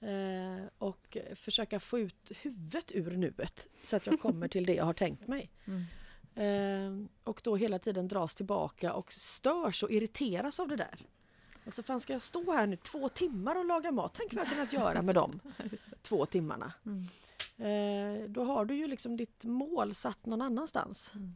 Eh, 0.00 0.64
Och 0.78 1.16
försöka 1.34 1.80
få 1.80 1.98
ut 1.98 2.32
huvudet 2.42 2.92
ur 2.94 3.10
nuet. 3.16 3.68
Så 3.82 3.96
att 3.96 4.06
jag 4.06 4.20
kommer 4.20 4.48
till 4.48 4.66
det 4.66 4.74
jag 4.74 4.84
har 4.84 4.94
tänkt 4.94 5.26
mig. 5.28 5.50
Mm. 5.66 5.84
Eh, 6.38 7.08
och 7.24 7.40
då 7.44 7.56
hela 7.56 7.78
tiden 7.78 8.08
dras 8.08 8.34
tillbaka 8.34 8.92
och 8.94 9.12
störs 9.12 9.82
och 9.82 9.90
irriteras 9.90 10.60
av 10.60 10.68
det 10.68 10.76
där. 10.76 11.06
Alltså 11.66 11.82
fan 11.82 12.00
ska 12.00 12.12
jag 12.12 12.22
stå 12.22 12.52
här 12.52 12.66
nu 12.66 12.76
två 12.76 13.08
timmar 13.08 13.56
och 13.56 13.64
laga 13.64 13.92
mat? 13.92 14.14
Tänk 14.14 14.34
vad 14.34 14.44
jag 14.44 14.52
kunnat 14.52 14.72
göra 14.72 15.02
med 15.02 15.14
dem 15.14 15.40
två 16.02 16.26
timmarna. 16.26 16.72
Mm. 16.86 17.02
Eh, 17.58 18.28
då 18.30 18.44
har 18.44 18.64
du 18.64 18.74
ju 18.74 18.86
liksom 18.86 19.16
ditt 19.16 19.44
mål 19.44 19.94
satt 19.94 20.26
någon 20.26 20.42
annanstans 20.42 21.12
Mm. 21.14 21.34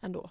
ändå. 0.00 0.30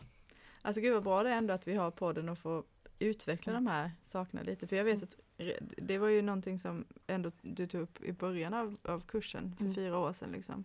Alltså 0.62 0.82
gud 0.82 0.94
vad 0.94 1.04
bra 1.04 1.24
det 1.24 1.30
är 1.30 1.34
ändå 1.38 1.54
att 1.54 1.68
vi 1.68 1.76
har 1.76 1.92
podden 1.92 2.30
och 2.30 2.38
får 2.38 2.64
utveckla 3.00 3.52
Mm. 3.54 3.66
de 3.66 3.72
här 3.72 3.92
sakerna 4.06 4.42
lite. 4.44 4.68
För 4.68 4.76
jag 4.76 4.84
vet 4.84 5.04
att 5.04 5.18
re- 5.38 5.74
det 5.78 5.98
var 5.98 6.08
ju 6.08 6.22
någonting 6.22 6.60
som 6.60 6.86
ändå 7.08 7.32
du 7.42 7.68
tog 7.68 7.82
upp 7.82 8.04
i 8.04 8.12
början 8.14 8.54
av, 8.54 8.78
av 8.84 9.02
kursen 9.02 9.56
för 9.58 9.64
Mm. 9.64 9.76
fyra 9.76 9.98
år 10.00 10.14
sedan. 10.14 10.32
Liksom. 10.32 10.64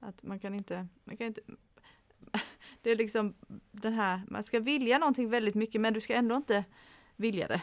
Att 0.00 0.22
man 0.22 0.38
kan 0.38 0.54
inte, 0.54 0.86
man 1.04 1.16
kan 1.16 1.26
inte 1.26 1.40
det 2.82 2.90
är 2.90 2.96
liksom 2.96 3.34
den 3.70 3.92
här, 3.92 4.20
man 4.28 4.42
ska 4.42 4.60
vilja 4.60 4.98
någonting 4.98 5.30
väldigt 5.30 5.54
mycket 5.54 5.80
men 5.80 5.94
du 5.94 6.00
ska 6.00 6.14
ändå 6.14 6.36
inte 6.36 6.64
vilja 7.16 7.48
det. 7.48 7.62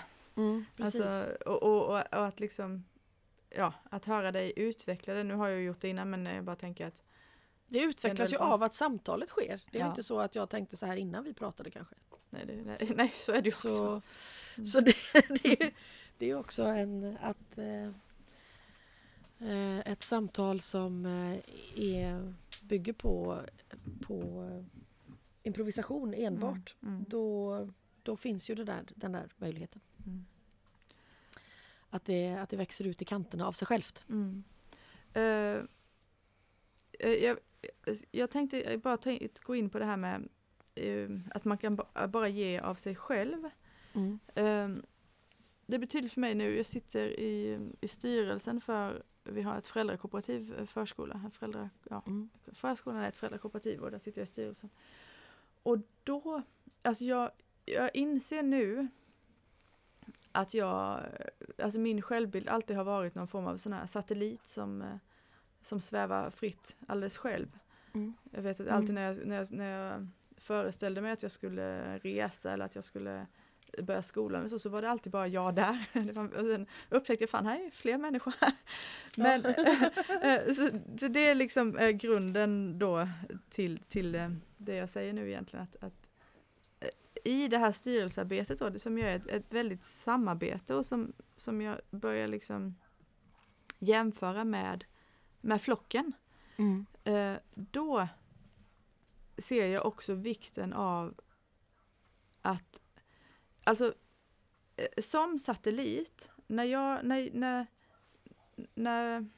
Precis. 0.75 1.01
Alltså, 1.01 1.31
och, 1.45 1.63
och, 1.63 1.85
och, 1.87 1.95
och 2.19 2.25
att 2.27 2.39
liksom, 2.39 2.83
ja, 3.49 3.73
att 3.89 4.05
höra 4.05 4.31
dig 4.31 4.53
utveckla 4.55 5.13
det. 5.13 5.23
Nu 5.23 5.33
har 5.33 5.47
jag 5.47 5.61
gjort 5.61 5.81
det 5.81 5.89
innan 5.89 6.09
men 6.09 6.25
jag 6.25 6.43
bara 6.43 6.55
tänker 6.55 6.87
att 6.87 7.03
det 7.67 7.79
utvecklas 7.79 8.33
ju 8.33 8.37
av 8.37 8.63
att 8.63 8.73
samtalet 8.73 9.29
sker. 9.29 9.61
Det 9.71 9.77
är 9.77 9.81
Ja. 9.83 9.89
inte 9.89 10.03
så 10.03 10.19
att 10.19 10.35
jag 10.35 10.49
tänkte 10.49 10.77
så 10.77 10.85
här 10.85 10.95
innan 10.95 11.23
vi 11.23 11.33
pratade 11.33 11.71
kanske. 11.71 11.95
nej, 12.29 12.43
det, 12.45 12.55
nej, 12.65 12.77
nej 12.95 13.09
så 13.13 13.31
är 13.31 13.41
det 13.41 13.49
ju 13.49 13.53
också. 13.55 13.69
Så, 13.69 14.01
Mm. 14.55 14.65
så 14.65 14.79
det, 14.81 14.95
det, 15.43 15.63
är- 15.63 15.71
det 16.17 16.29
är 16.29 16.35
också 16.35 16.63
en, 16.63 17.17
att, 17.21 17.57
eh, 17.57 17.87
eh, 19.49 19.79
ett 19.79 20.03
samtal 20.03 20.59
som 20.61 21.05
eh, 21.05 21.39
är, 21.95 22.33
bygger 22.63 22.93
på, 22.93 23.41
på 24.01 24.47
improvisation 25.43 26.13
enbart. 26.13 26.75
Mm, 26.81 26.93
mm, 26.95 27.05
Då, 27.09 27.69
då 28.03 28.17
finns 28.17 28.49
ju 28.49 28.55
det 28.55 28.63
där, 28.63 28.83
den 28.95 29.11
där 29.11 29.29
möjligheten. 29.37 29.81
Mm. 30.05 30.25
Att 31.89 32.05
det, 32.05 32.33
att 32.33 32.49
det 32.49 32.57
växer 32.57 32.87
ut 32.87 33.01
i 33.01 33.05
kanterna 33.05 33.47
av 33.47 33.51
sig 33.51 33.65
självt. 33.65 34.03
Mm. 34.09 34.43
Eh, 35.13 35.63
jag, 36.99 37.37
jag 38.11 38.29
tänkte 38.29 38.77
bara 38.77 38.97
in, 39.11 39.29
gå 39.43 39.55
in 39.55 39.69
på 39.69 39.79
det 39.79 39.85
här 39.85 39.97
med 39.97 40.29
eh, 40.75 41.09
att 41.31 41.45
man 41.45 41.57
kan 41.57 41.75
ba, 41.75 42.07
bara 42.07 42.27
ge 42.27 42.59
av 42.59 42.75
sig 42.75 42.95
själv. 42.95 43.49
Eh, 44.35 44.69
det 45.65 45.79
betyder 45.79 46.09
för 46.09 46.21
mig 46.21 46.35
nu, 46.35 46.57
jag 46.57 46.65
sitter 46.65 47.19
i, 47.19 47.59
i 47.81 47.87
styrelsen 47.87 48.61
för, 48.61 49.03
vi 49.23 49.41
har 49.41 49.57
ett 49.57 49.67
föräldrakooperativ 49.67 50.65
förskola. 50.65 51.31
Föräldra, 51.33 51.69
ja, 51.89 52.03
Mm. 52.07 52.29
förskolan 52.53 52.99
är 52.99 53.07
ett 53.07 53.15
föräldrakooperativ 53.15 53.79
och 53.79 53.91
där 53.91 53.99
sitter 53.99 54.21
jag 54.21 54.25
i 54.25 54.29
styrelsen. 54.29 54.69
Och 55.63 55.77
då, 56.03 56.41
alltså 56.81 57.03
jag, 57.03 57.31
jag 57.65 57.95
inser 57.95 58.43
nu 58.43 58.87
att 60.31 60.53
jag, 60.53 61.01
alltså 61.63 61.79
min 61.79 62.01
självbild 62.01 62.49
alltid 62.49 62.77
har 62.77 62.83
varit 62.83 63.15
någon 63.15 63.27
form 63.27 63.47
av 63.47 63.57
sån 63.57 63.73
här 63.73 63.85
satellit 63.85 64.47
som, 64.47 64.81
eh, 64.81 64.95
som 65.61 65.81
svävar 65.81 66.29
fritt 66.29 66.77
alldeles 66.87 67.17
själv. 67.17 67.59
Mm. 67.93 68.13
Jag 68.31 68.41
vet 68.41 68.59
att 68.59 68.67
Mm. 68.67 68.75
alltid 68.75 68.95
när 68.95 69.01
jag, 69.01 69.25
när, 69.25 69.35
jag, 69.35 69.51
när 69.51 69.69
jag 69.69 70.07
föreställde 70.37 71.01
mig 71.01 71.11
att 71.11 71.23
jag 71.23 71.31
skulle 71.31 71.97
resa 71.97 72.51
eller 72.51 72.65
att 72.65 72.75
jag 72.75 72.83
skulle 72.83 73.27
börja 73.83 74.01
skolan 74.01 74.43
och 74.43 74.49
så, 74.49 74.59
så 74.59 74.69
var 74.69 74.81
det 74.81 74.89
alltid 74.89 75.11
bara 75.11 75.27
jag 75.27 75.55
där. 75.55 75.85
Och 76.39 76.45
sen 76.45 76.67
upptäckte 76.89 77.23
jag 77.23 77.29
fan 77.29 77.45
här 77.45 77.65
är 77.65 77.69
fler 77.69 77.97
människor 77.97 78.33
här. 78.39 78.53
Men 79.15 79.45
eh, 79.45 80.53
så, 80.53 80.69
så 80.99 81.07
det 81.07 81.19
är 81.27 81.35
liksom 81.35 81.77
eh, 81.77 81.89
grunden 81.89 82.79
då 82.79 83.07
till, 83.49 83.79
till 83.87 84.15
eh, 84.15 84.29
det 84.57 84.75
jag 84.75 84.89
säger 84.89 85.13
nu 85.13 85.29
egentligen. 85.29 85.63
Att, 85.63 85.75
att 85.75 85.83
eh, 85.83 86.08
I 87.25 87.47
det 87.47 87.57
här 87.57 87.71
styrelsearbetet 87.71 88.59
då, 88.59 88.69
det 88.69 88.79
som 88.79 88.97
gör 88.97 89.07
ett, 89.07 89.27
ett 89.27 89.53
väldigt 89.53 89.83
samarbete 89.83 90.75
och 90.75 90.85
som, 90.85 91.13
som 91.35 91.61
jag 91.61 91.79
börjar 91.89 92.27
liksom 92.27 92.75
jämföra 93.79 94.43
med, 94.43 94.85
med 95.41 95.61
flocken. 95.61 96.13
Mm. 96.57 96.85
Eh, 97.03 97.39
då 97.53 98.07
ser 99.37 99.65
jag 99.65 99.85
också 99.85 100.13
vikten 100.13 100.73
av 100.73 101.19
att, 102.41 102.81
alltså 103.63 103.93
eh, 104.75 105.01
som 105.01 105.39
satellit, 105.39 106.31
när 106.47 106.63
jag, 106.63 107.05
när, 107.05 107.29
när, 107.33 107.67
när 108.75 109.29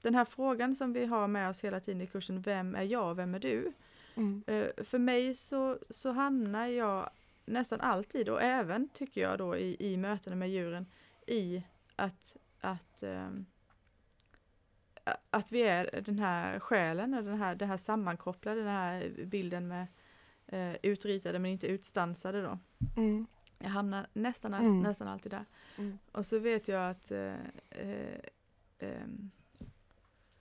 den 0.00 0.14
här 0.14 0.24
frågan 0.24 0.74
som 0.74 0.92
vi 0.92 1.06
har 1.06 1.28
med 1.28 1.48
oss 1.48 1.64
hela 1.64 1.80
tiden 1.80 2.00
i 2.00 2.06
kursen, 2.06 2.42
vem 2.42 2.74
är 2.74 2.82
jag, 2.82 3.14
vem 3.14 3.34
är 3.34 3.38
du? 3.38 3.72
Mm. 4.14 4.44
Eh, 4.46 4.84
för 4.84 4.98
mig 4.98 5.34
så, 5.34 5.78
så 5.90 6.12
hamnar 6.12 6.66
jag 6.66 7.10
nästan 7.44 7.80
alltid, 7.80 8.28
och 8.28 8.42
även 8.42 8.88
tycker 8.88 9.20
jag 9.20 9.38
då 9.38 9.56
i, 9.56 9.76
i 9.92 9.96
mötena 9.96 10.36
med 10.36 10.50
djuren, 10.50 10.86
i 11.26 11.62
att, 11.96 12.36
att, 12.60 13.02
a- 15.04 15.16
att 15.30 15.52
vi 15.52 15.60
är 15.62 16.00
den 16.04 16.18
här 16.18 16.60
själen, 16.60 17.14
och 17.14 17.24
den 17.24 17.38
här, 17.38 17.54
det 17.54 17.66
här 17.66 17.76
sammankopplade, 17.76 18.60
den 18.60 18.68
här 18.68 19.12
bilden 19.24 19.68
med 19.68 19.86
eh, 20.46 20.74
utritade 20.82 21.38
men 21.38 21.50
inte 21.50 21.66
utstansade 21.66 22.42
då. 22.42 22.58
Mm. 22.96 23.26
Jag 23.58 23.68
hamnar 23.70 24.06
nästan, 24.12 24.54
Mm. 24.54 24.80
nästan 24.82 25.08
alltid 25.08 25.32
där. 25.32 25.44
Mm. 25.78 25.98
Och 26.12 26.26
så 26.26 26.38
vet 26.38 26.68
jag 26.68 26.90
att 26.90 27.10
eh, 27.10 27.34
eh, 27.70 28.18
ehm, 28.78 29.30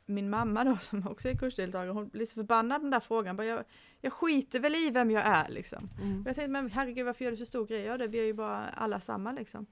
min 0.06 0.30
mamma 0.30 0.64
då 0.64 0.78
som 0.78 1.08
också 1.08 1.30
är 1.30 1.36
kursdeltagare, 1.36 1.92
hon 1.92 2.10
blir 2.10 2.26
så 2.26 2.34
förbannad 2.34 2.78
på 2.78 2.84
den 2.84 2.92
där 2.92 3.00
frågan. 3.00 3.36
Bara, 3.36 3.48
jag, 3.48 3.64
jag 4.02 4.14
skiter 4.14 4.60
väl 4.60 4.76
i 4.76 4.90
vem 4.90 5.12
jag 5.12 5.26
är 5.26 5.50
liksom. 5.50 5.90
Mm. 6.02 6.22
Och 6.22 6.28
jag 6.28 6.36
tänkte, 6.36 6.52
men 6.52 6.72
herregud 6.72 7.06
varför 7.06 7.26
gör 7.26 7.32
du 7.32 7.38
så 7.38 7.46
stor 7.46 7.66
grej 7.66 7.90
av 7.90 7.98
det? 7.98 8.08
Vi 8.08 8.20
är 8.20 8.24
ju 8.24 8.34
bara 8.34 8.70
alla 8.70 9.00
samma 9.00 9.32
liksom. 9.32 9.66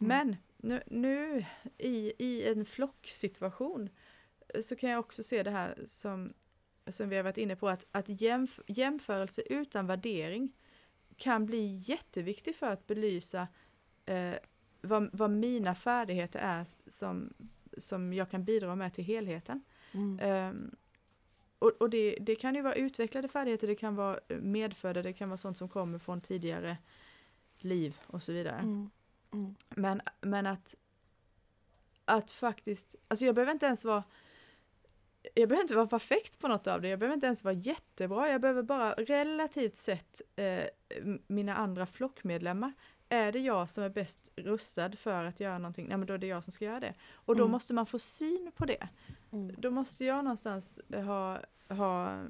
Mm. 0.00 0.08
Men 0.08 0.36
nu, 0.56 0.82
nu 0.86 1.44
i, 1.78 2.12
i 2.18 2.48
en 2.48 2.64
flocksituation 2.64 3.88
eh, 4.54 4.60
så 4.60 4.76
kan 4.76 4.90
jag 4.90 5.00
också 5.00 5.22
se 5.22 5.42
det 5.42 5.50
här 5.50 5.84
som, 5.86 6.32
som 6.86 7.08
vi 7.08 7.16
har 7.16 7.22
varit 7.22 7.38
inne 7.38 7.56
på, 7.56 7.68
att, 7.68 7.86
att 7.92 8.20
jämf 8.22 8.60
jämförelse 8.66 9.42
utan 9.50 9.86
värdering 9.86 10.52
kan 11.16 11.46
bli 11.46 11.82
jätteviktig 11.84 12.56
för 12.56 12.70
att 12.70 12.86
belysa 12.86 13.48
eh, 14.06 14.34
vad, 14.80 15.10
vad 15.12 15.30
mina 15.30 15.74
färdigheter 15.74 16.38
är 16.38 16.66
som, 16.86 17.34
som 17.80 18.12
jag 18.12 18.30
kan 18.30 18.44
bidra 18.44 18.76
med 18.76 18.94
till 18.94 19.04
helheten. 19.04 19.64
Mm. 19.92 20.18
Ehm, 20.22 20.76
och 21.58 21.72
och 21.80 21.90
det, 21.90 22.18
det 22.20 22.36
kan 22.36 22.54
ju 22.54 22.62
vara 22.62 22.74
utvecklade 22.74 23.28
färdigheter, 23.28 23.66
det 23.66 23.74
kan 23.74 23.94
vara 23.94 24.20
eh, 24.28 24.36
medfödda, 24.38 25.02
det 25.02 25.12
kan 25.12 25.28
vara 25.28 25.36
sånt 25.36 25.58
som 25.58 25.68
kommer 25.68 25.98
från 25.98 26.20
tidigare 26.20 26.76
liv 27.58 27.98
och 28.06 28.22
så 28.22 28.32
vidare. 28.32 28.58
Mm. 28.58 28.90
Mm. 29.32 29.54
Men, 29.68 30.00
men 30.20 30.46
att, 30.46 30.74
att 32.04 32.30
faktiskt, 32.30 32.96
alltså 33.08 33.24
jag 33.24 33.34
behöver 33.34 33.52
inte 33.52 33.66
ens 33.66 33.84
vara 33.84 34.02
jag 35.34 35.48
behöver 35.48 35.62
inte 35.62 35.74
vara 35.74 35.86
perfekt 35.86 36.38
på 36.38 36.48
något 36.48 36.66
av 36.66 36.80
det, 36.80 36.88
jag 36.88 36.98
behöver 36.98 37.14
inte 37.14 37.26
ens 37.26 37.44
vara 37.44 37.54
jättebra, 37.54 38.28
jag 38.28 38.40
behöver 38.40 38.62
bara 38.62 38.92
relativt 38.92 39.76
sett 39.76 40.22
eh, 40.36 40.64
mina 41.26 41.56
andra 41.56 41.86
flockmedlemmar. 41.86 42.72
Är 43.08 43.32
det 43.32 43.38
jag 43.38 43.70
som 43.70 43.84
är 43.84 43.88
bäst 43.88 44.32
rustad 44.36 44.92
för 44.96 45.24
att 45.24 45.40
göra 45.40 45.58
någonting, 45.58 45.88
nej 45.88 45.96
men 45.96 46.06
då 46.06 46.14
är 46.14 46.18
det 46.18 46.26
jag 46.26 46.44
som 46.44 46.52
ska 46.52 46.64
göra 46.64 46.80
det. 46.80 46.94
Och 47.12 47.36
då 47.36 47.42
Mm. 47.42 47.52
måste 47.52 47.74
man 47.74 47.86
få 47.86 47.98
syn 47.98 48.52
på 48.56 48.66
det. 48.66 48.88
Mm. 49.32 49.54
Då 49.58 49.70
måste 49.70 50.04
jag 50.04 50.24
någonstans 50.24 50.80
ha, 50.94 51.40
ha 51.68 52.24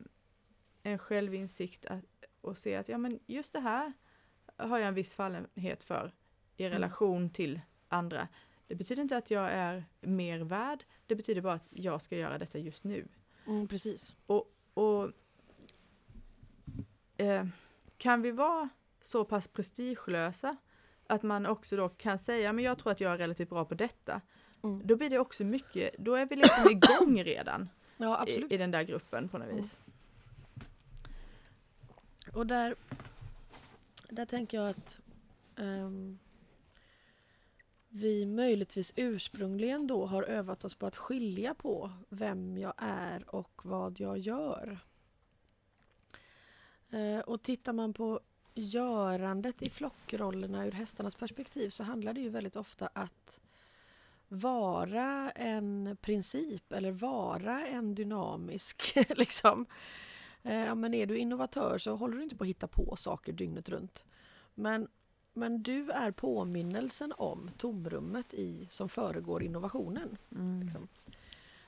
en 0.83 0.99
självinsikt 0.99 1.87
att, 1.87 2.05
och 2.41 2.59
se 2.59 2.75
att 2.77 2.89
ja 2.89 2.99
men 2.99 3.19
just 3.27 3.53
det 3.53 3.61
här 3.61 3.93
har 4.57 4.79
jag 4.79 4.89
en 4.89 4.95
viss 4.95 5.15
fallenhet 5.15 5.83
för 5.83 6.15
i 6.57 6.65
Mm. 6.65 6.73
relation 6.73 7.31
till 7.31 7.61
andra. 7.89 8.29
Det 8.67 8.75
betyder 8.75 9.03
inte 9.03 9.17
att 9.17 9.31
jag 9.31 9.51
är 9.53 9.85
mer 10.01 10.39
värd, 10.39 10.85
det 11.07 11.15
betyder 11.15 11.41
bara 11.41 11.53
att 11.55 11.69
jag 11.71 12.03
ska 12.03 12.17
göra 12.17 12.39
detta 12.39 12.59
just 12.59 12.85
nu. 12.85 13.09
Mm, 13.47 13.69
precis. 13.69 14.13
Och, 14.27 14.53
och 14.75 15.11
eh, 17.17 17.47
kan 17.99 18.23
vi 18.23 18.31
vara 18.31 18.69
så 19.01 19.25
pass 19.25 19.49
prestigelösa 19.49 20.57
att 21.09 21.23
man 21.23 21.47
också 21.47 21.77
då 21.77 21.89
kan 21.89 22.19
säga, 22.19 22.53
men 22.53 22.65
jag 22.65 22.79
tror 22.79 22.93
att 22.93 23.01
jag 23.01 23.13
är 23.13 23.19
relativt 23.19 23.49
bra 23.51 23.65
på 23.65 23.75
detta. 23.75 24.21
Mm. 24.63 24.87
Då 24.87 24.97
blir 24.97 25.11
det 25.11 25.19
också 25.19 25.45
mycket, 25.45 25.95
då 25.99 26.15
är 26.15 26.27
vi 26.27 26.37
liksom 26.37 26.71
igång 26.71 27.23
redan 27.25 27.69
Ja, 27.97 28.27
i, 28.27 28.55
i 28.55 28.57
den 28.57 28.71
där 28.71 28.83
gruppen 28.83 29.29
på 29.29 29.39
något 29.39 29.47
Mm. 29.49 29.57
vis. 29.57 29.77
Och 32.35 32.47
där, 32.47 32.75
där 34.11 34.27
tänker 34.27 34.59
jag 34.59 34.69
att 34.71 34.99
ehm, 35.57 36.19
vi 37.89 38.27
möjligtvis 38.27 38.93
ursprungligen 38.97 39.87
då 39.87 40.07
har 40.07 40.23
övat 40.23 40.65
oss 40.65 40.75
på 40.75 40.87
att 40.87 40.97
skilja 40.97 41.55
på 41.55 41.91
vem 42.09 42.59
jag 42.59 42.75
är 42.77 43.35
och 43.35 43.61
vad 43.65 44.01
jag 44.01 44.19
gör. 44.19 44.79
Eh, 46.91 47.19
och 47.21 47.43
tittar 47.43 47.73
man 47.73 47.93
på 47.93 48.21
görandet 48.61 49.63
i 49.63 49.71
flockrollerna 49.71 50.67
ur 50.67 50.73
hästarnas 50.73 51.15
perspektiv 51.15 51.71
så 51.71 51.85
handlar 51.85 52.13
det 52.13 52.21
ju 52.21 52.29
väldigt 52.29 52.57
ofta 52.57 52.87
att 52.93 53.41
vara 54.29 55.31
en 55.31 55.97
princip 56.01 56.73
eller 56.73 56.91
vara 56.91 57.67
en 57.67 57.95
dynamisk 57.95 58.99
liksom, 59.17 59.67
Eh, 60.43 60.65
Ja, 60.67 60.75
men 60.75 60.95
är 60.95 61.07
du 61.07 61.19
innovatör 61.19 61.79
så 61.79 61.97
håller 61.97 62.17
du 62.17 62.23
inte 62.23 62.37
på 62.37 62.45
att 62.45 62.49
hitta 62.49 62.67
på 62.67 62.97
saker 62.97 63.33
dygnet 63.33 63.69
runt. 63.69 64.05
Men, 64.55 64.89
men 65.35 65.63
du 65.63 65.91
är 65.91 66.11
påminnelsen 66.11 67.13
om 67.17 67.51
tomrummet 67.57 68.35
i, 68.35 68.67
som 68.71 68.89
föregår 68.89 69.43
innovationen. 69.43 70.17
Mm. 70.33 70.63
Liksom. 70.63 70.89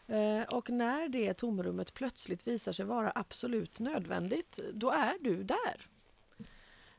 Eh, 0.07 0.43
Och 0.43 0.71
när 0.71 1.09
det 1.09 1.35
tomrummet 1.35 1.95
plötsligt 1.95 2.47
visar 2.47 2.73
sig 2.73 2.85
vara 2.85 3.13
absolut 3.15 3.79
nödvändigt, 3.79 4.61
då 4.73 4.91
är 4.91 5.15
du 5.21 5.43
där. 5.43 5.90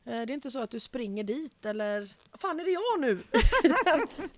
Eh, 0.05 0.15
Det 0.15 0.21
är 0.21 0.31
inte 0.31 0.51
så 0.51 0.59
att 0.59 0.71
du 0.71 0.79
springer 0.79 1.23
dit 1.23 1.65
eller 1.65 2.15
fan 2.33 2.59
är 2.59 2.65
det 2.65 2.71
jag 2.71 3.01
nu? 3.01 3.19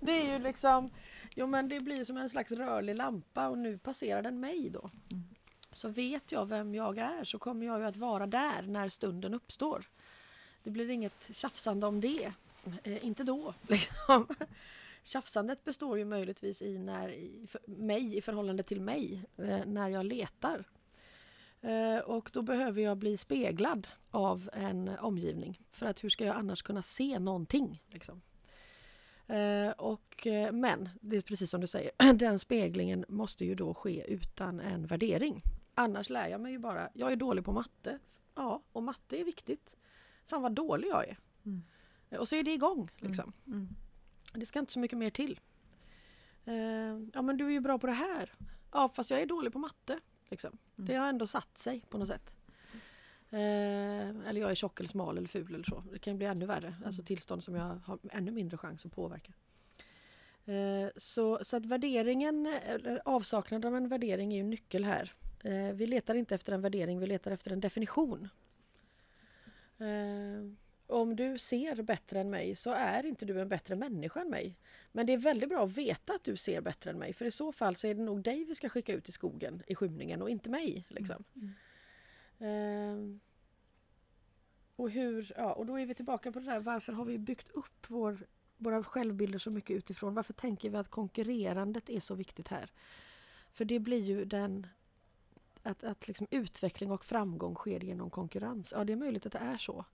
det 0.00 0.12
är 0.12 0.32
ju 0.32 0.44
liksom, 0.44 0.90
jo 1.34 1.46
men 1.46 1.68
det 1.68 1.80
blir 1.80 2.04
som 2.04 2.16
en 2.16 2.28
slags 2.28 2.52
rörlig 2.52 2.94
lampa 2.94 3.48
och 3.48 3.58
nu 3.58 3.78
passerar 3.78 4.22
den 4.22 4.40
mig 4.40 4.68
då. 4.68 4.90
Mm. 5.12 5.24
Så 5.72 5.88
vet 5.88 6.32
jag 6.32 6.46
vem 6.46 6.74
jag 6.74 6.98
är 6.98 7.24
så 7.24 7.38
kommer 7.38 7.66
jag 7.66 7.78
ju 7.80 7.86
att 7.86 7.96
vara 7.96 8.26
där 8.26 8.62
när 8.62 8.88
stunden 8.88 9.34
uppstår. 9.34 9.84
Det 10.62 10.70
blir 10.70 10.90
inget 10.90 11.36
tjafsande 11.36 11.86
om 11.86 12.00
det. 12.00 12.32
Eh, 12.82 13.04
inte 13.04 13.24
då. 13.24 13.54
Liksom. 13.68 14.26
Tjafsandet 15.02 15.64
består 15.64 15.98
ju 15.98 16.04
möjligtvis 16.04 16.62
i, 16.62 16.78
när, 16.78 17.08
i 17.08 17.46
för, 17.48 17.60
mig 17.66 18.16
i 18.16 18.20
förhållande 18.22 18.62
till 18.62 18.80
mig 18.80 19.22
eh, 19.36 19.66
när 19.66 19.88
jag 19.88 20.06
letar. 20.06 20.64
Eh, 21.64 21.98
och 21.98 22.30
då 22.32 22.42
behöver 22.42 22.82
jag 22.82 22.98
bli 22.98 23.16
speglad 23.16 23.88
av 24.10 24.50
en 24.52 24.88
omgivning. 24.88 25.60
För 25.70 25.86
att 25.86 26.04
hur 26.04 26.08
ska 26.08 26.24
jag 26.24 26.36
annars 26.36 26.62
kunna 26.62 26.82
se 26.82 27.18
någonting? 27.18 27.82
Liksom? 27.92 28.22
Eh, 29.26 29.70
och, 29.70 30.26
eh, 30.26 30.52
men 30.52 30.88
det 31.00 31.16
är 31.16 31.20
precis 31.20 31.50
som 31.50 31.60
du 31.60 31.66
säger, 31.66 31.90
den 32.14 32.38
speglingen 32.38 33.04
måste 33.08 33.44
ju 33.44 33.54
då 33.54 33.74
ske 33.74 34.04
utan 34.12 34.60
en 34.60 34.86
värdering. 34.86 35.42
Annars 35.74 36.10
lär 36.10 36.28
jag 36.28 36.40
mig 36.40 36.52
ju 36.52 36.58
bara, 36.58 36.88
jag 36.94 37.12
är 37.12 37.16
dålig 37.16 37.44
på 37.44 37.52
matte. 37.52 37.98
Ja, 38.34 38.62
och 38.72 38.82
matte 38.82 39.20
är 39.20 39.24
viktigt. 39.24 39.76
Fan 40.26 40.42
vad 40.42 40.52
dålig 40.52 40.88
jag 40.88 41.08
är. 41.08 41.18
Mm. 41.44 41.62
Och 42.18 42.28
så 42.28 42.36
är 42.36 42.42
det 42.42 42.52
igång. 42.52 42.90
Liksom. 42.98 43.32
Mm. 43.46 43.68
Det 44.32 44.46
ska 44.46 44.58
inte 44.58 44.72
så 44.72 44.78
mycket 44.78 44.98
mer 44.98 45.10
till. 45.10 45.40
Ja 47.12 47.22
men 47.22 47.36
du 47.36 47.46
är 47.46 47.50
ju 47.50 47.60
bra 47.60 47.78
på 47.78 47.86
det 47.86 47.92
här. 47.92 48.32
Ja 48.72 48.88
fast 48.88 49.10
jag 49.10 49.20
är 49.20 49.26
dålig 49.26 49.52
på 49.52 49.58
matte. 49.58 50.00
Liksom. 50.28 50.58
Mm. 50.78 50.86
Det 50.86 50.94
har 50.94 51.08
ändå 51.08 51.26
satt 51.26 51.58
sig 51.58 51.84
på 51.88 51.98
något 51.98 52.08
sätt. 52.08 52.34
Eh, 53.30 54.28
eller 54.28 54.36
jag 54.40 54.50
är 54.50 54.54
tjock 54.54 54.80
eller 54.80 54.88
smal 54.88 55.18
eller 55.18 55.28
ful 55.28 55.54
eller 55.54 55.64
så. 55.64 55.84
Det 55.92 55.98
kan 55.98 56.16
bli 56.16 56.26
ännu 56.26 56.46
värre. 56.46 56.74
Alltså 56.84 57.02
tillstånd 57.02 57.44
som 57.44 57.54
jag 57.54 57.80
har 57.84 57.98
ännu 58.12 58.30
mindre 58.30 58.58
chans 58.58 58.86
att 58.86 58.92
påverka. 58.92 59.32
Eh, 60.44 60.88
så, 60.96 61.38
så 61.42 61.56
att 61.56 61.66
värderingen, 61.66 62.46
eller 62.46 63.02
avsaknaden 63.04 63.68
av 63.68 63.76
en 63.76 63.88
värdering 63.88 64.32
är 64.32 64.36
ju 64.36 64.40
en 64.40 64.50
nyckel 64.50 64.84
här. 64.84 65.12
Eh, 65.44 65.74
vi 65.74 65.86
letar 65.86 66.14
inte 66.14 66.34
efter 66.34 66.52
en 66.52 66.60
värdering, 66.60 66.98
vi 66.98 67.06
letar 67.06 67.30
efter 67.30 67.50
en 67.50 67.60
definition. 67.60 68.28
Om 70.86 71.16
du 71.16 71.38
ser 71.38 71.82
bättre 71.82 72.20
än 72.20 72.30
mig 72.30 72.56
så 72.56 72.70
är 72.70 73.06
inte 73.06 73.26
du 73.26 73.40
en 73.40 73.48
bättre 73.48 73.76
människa 73.76 74.20
än 74.20 74.30
mig. 74.30 74.58
Men 74.92 75.06
det 75.06 75.12
är 75.12 75.18
väldigt 75.18 75.48
bra 75.48 75.64
att 75.64 75.76
veta 75.76 76.14
att 76.14 76.24
du 76.24 76.36
ser 76.36 76.60
bättre 76.60 76.90
än 76.90 76.98
mig 76.98 77.12
för 77.12 77.24
i 77.24 77.30
så 77.30 77.52
fall 77.52 77.76
så 77.76 77.86
är 77.86 77.94
det 77.94 78.02
nog 78.02 78.22
dig 78.22 78.44
vi 78.44 78.54
ska 78.54 78.68
skicka 78.68 78.94
ut 78.94 79.08
i 79.08 79.12
skogen 79.12 79.62
i 79.66 79.74
skymningen 79.74 80.22
och 80.22 80.30
inte 80.30 80.50
mig. 80.50 80.86
Liksom. 80.88 81.24
Mm. 81.34 81.54
Ehm, 82.38 83.20
och, 84.76 84.90
hur, 84.90 85.32
ja, 85.36 85.52
och 85.52 85.66
då 85.66 85.78
är 85.78 85.86
vi 85.86 85.94
tillbaka 85.94 86.32
på 86.32 86.40
det 86.40 86.46
där 86.46 86.60
varför 86.60 86.92
har 86.92 87.04
vi 87.04 87.18
byggt 87.18 87.48
upp 87.48 87.86
vår, 87.88 88.26
våra 88.56 88.84
självbilder 88.84 89.38
så 89.38 89.50
mycket 89.50 89.76
utifrån? 89.76 90.14
Varför 90.14 90.32
tänker 90.32 90.70
vi 90.70 90.76
att 90.76 90.88
konkurrerandet 90.88 91.90
är 91.90 92.00
så 92.00 92.14
viktigt 92.14 92.48
här? 92.48 92.70
För 93.52 93.64
det 93.64 93.78
blir 93.78 94.00
ju 94.00 94.24
den 94.24 94.66
att, 95.62 95.84
att 95.84 96.08
liksom 96.08 96.26
utveckling 96.30 96.90
och 96.90 97.04
framgång 97.04 97.54
sker 97.54 97.80
genom 97.80 98.10
konkurrens. 98.10 98.72
Ja, 98.76 98.84
det 98.84 98.92
är 98.92 98.96
möjligt 98.96 99.26
att 99.26 99.32
det 99.32 99.38
är 99.38 99.56
så. 99.56 99.84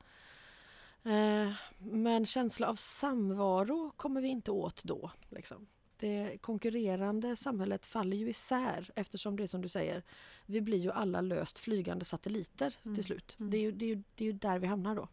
Eh, 1.05 1.53
men 1.79 2.27
känsla 2.27 2.69
av 2.69 2.75
samvaro 2.75 3.91
kommer 3.97 4.21
vi 4.21 4.29
inte 4.29 4.51
åt 4.51 4.85
då. 4.85 5.11
Liksom. 5.29 5.67
Det 5.97 6.39
konkurrerande 6.41 7.37
samhället 7.37 7.87
faller 7.87 8.17
ju 8.17 8.29
isär 8.29 8.91
eftersom 8.95 9.37
det 9.37 9.43
är 9.43 9.47
som 9.47 9.63
du 9.63 9.69
säger, 9.69 10.03
vi 10.47 10.61
blir 10.61 10.79
ju 10.79 10.93
alla 10.93 11.21
löst 11.21 11.59
flygande 11.59 12.05
satelliter 12.05 12.77
Mm. 12.85 12.95
till 12.95 13.05
slut. 13.05 13.37
Mm. 13.39 13.51
Det, 13.51 13.57
är 13.57 13.61
ju, 13.61 13.73
det, 13.73 13.85
är 13.85 13.89
ju, 13.89 14.03
det 14.15 14.25
är 14.25 14.27
ju 14.27 14.33
där 14.33 14.59
vi 14.59 14.67
hamnar 14.67 14.95
då. 14.97 15.09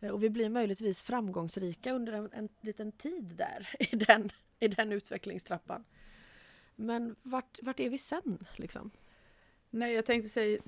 Eh, 0.00 0.10
Och 0.10 0.22
vi 0.22 0.30
blir 0.30 0.48
möjligtvis 0.48 1.02
framgångsrika 1.02 1.92
under 1.92 2.12
en, 2.12 2.30
en 2.32 2.48
liten 2.60 2.92
tid 2.92 3.24
där 3.24 3.68
i 3.92 3.96
den, 3.96 4.30
i 4.60 4.68
den 4.68 4.92
utvecklingstrappan. 4.92 5.84
Men 6.76 7.16
vart, 7.22 7.58
vart 7.62 7.80
är 7.80 7.90
vi 7.90 7.98
sen? 7.98 8.46
Liksom? 8.56 8.90
Nej, 9.70 9.94
jag 9.94 10.04
tänkte 10.06 10.28
säga 10.28 10.60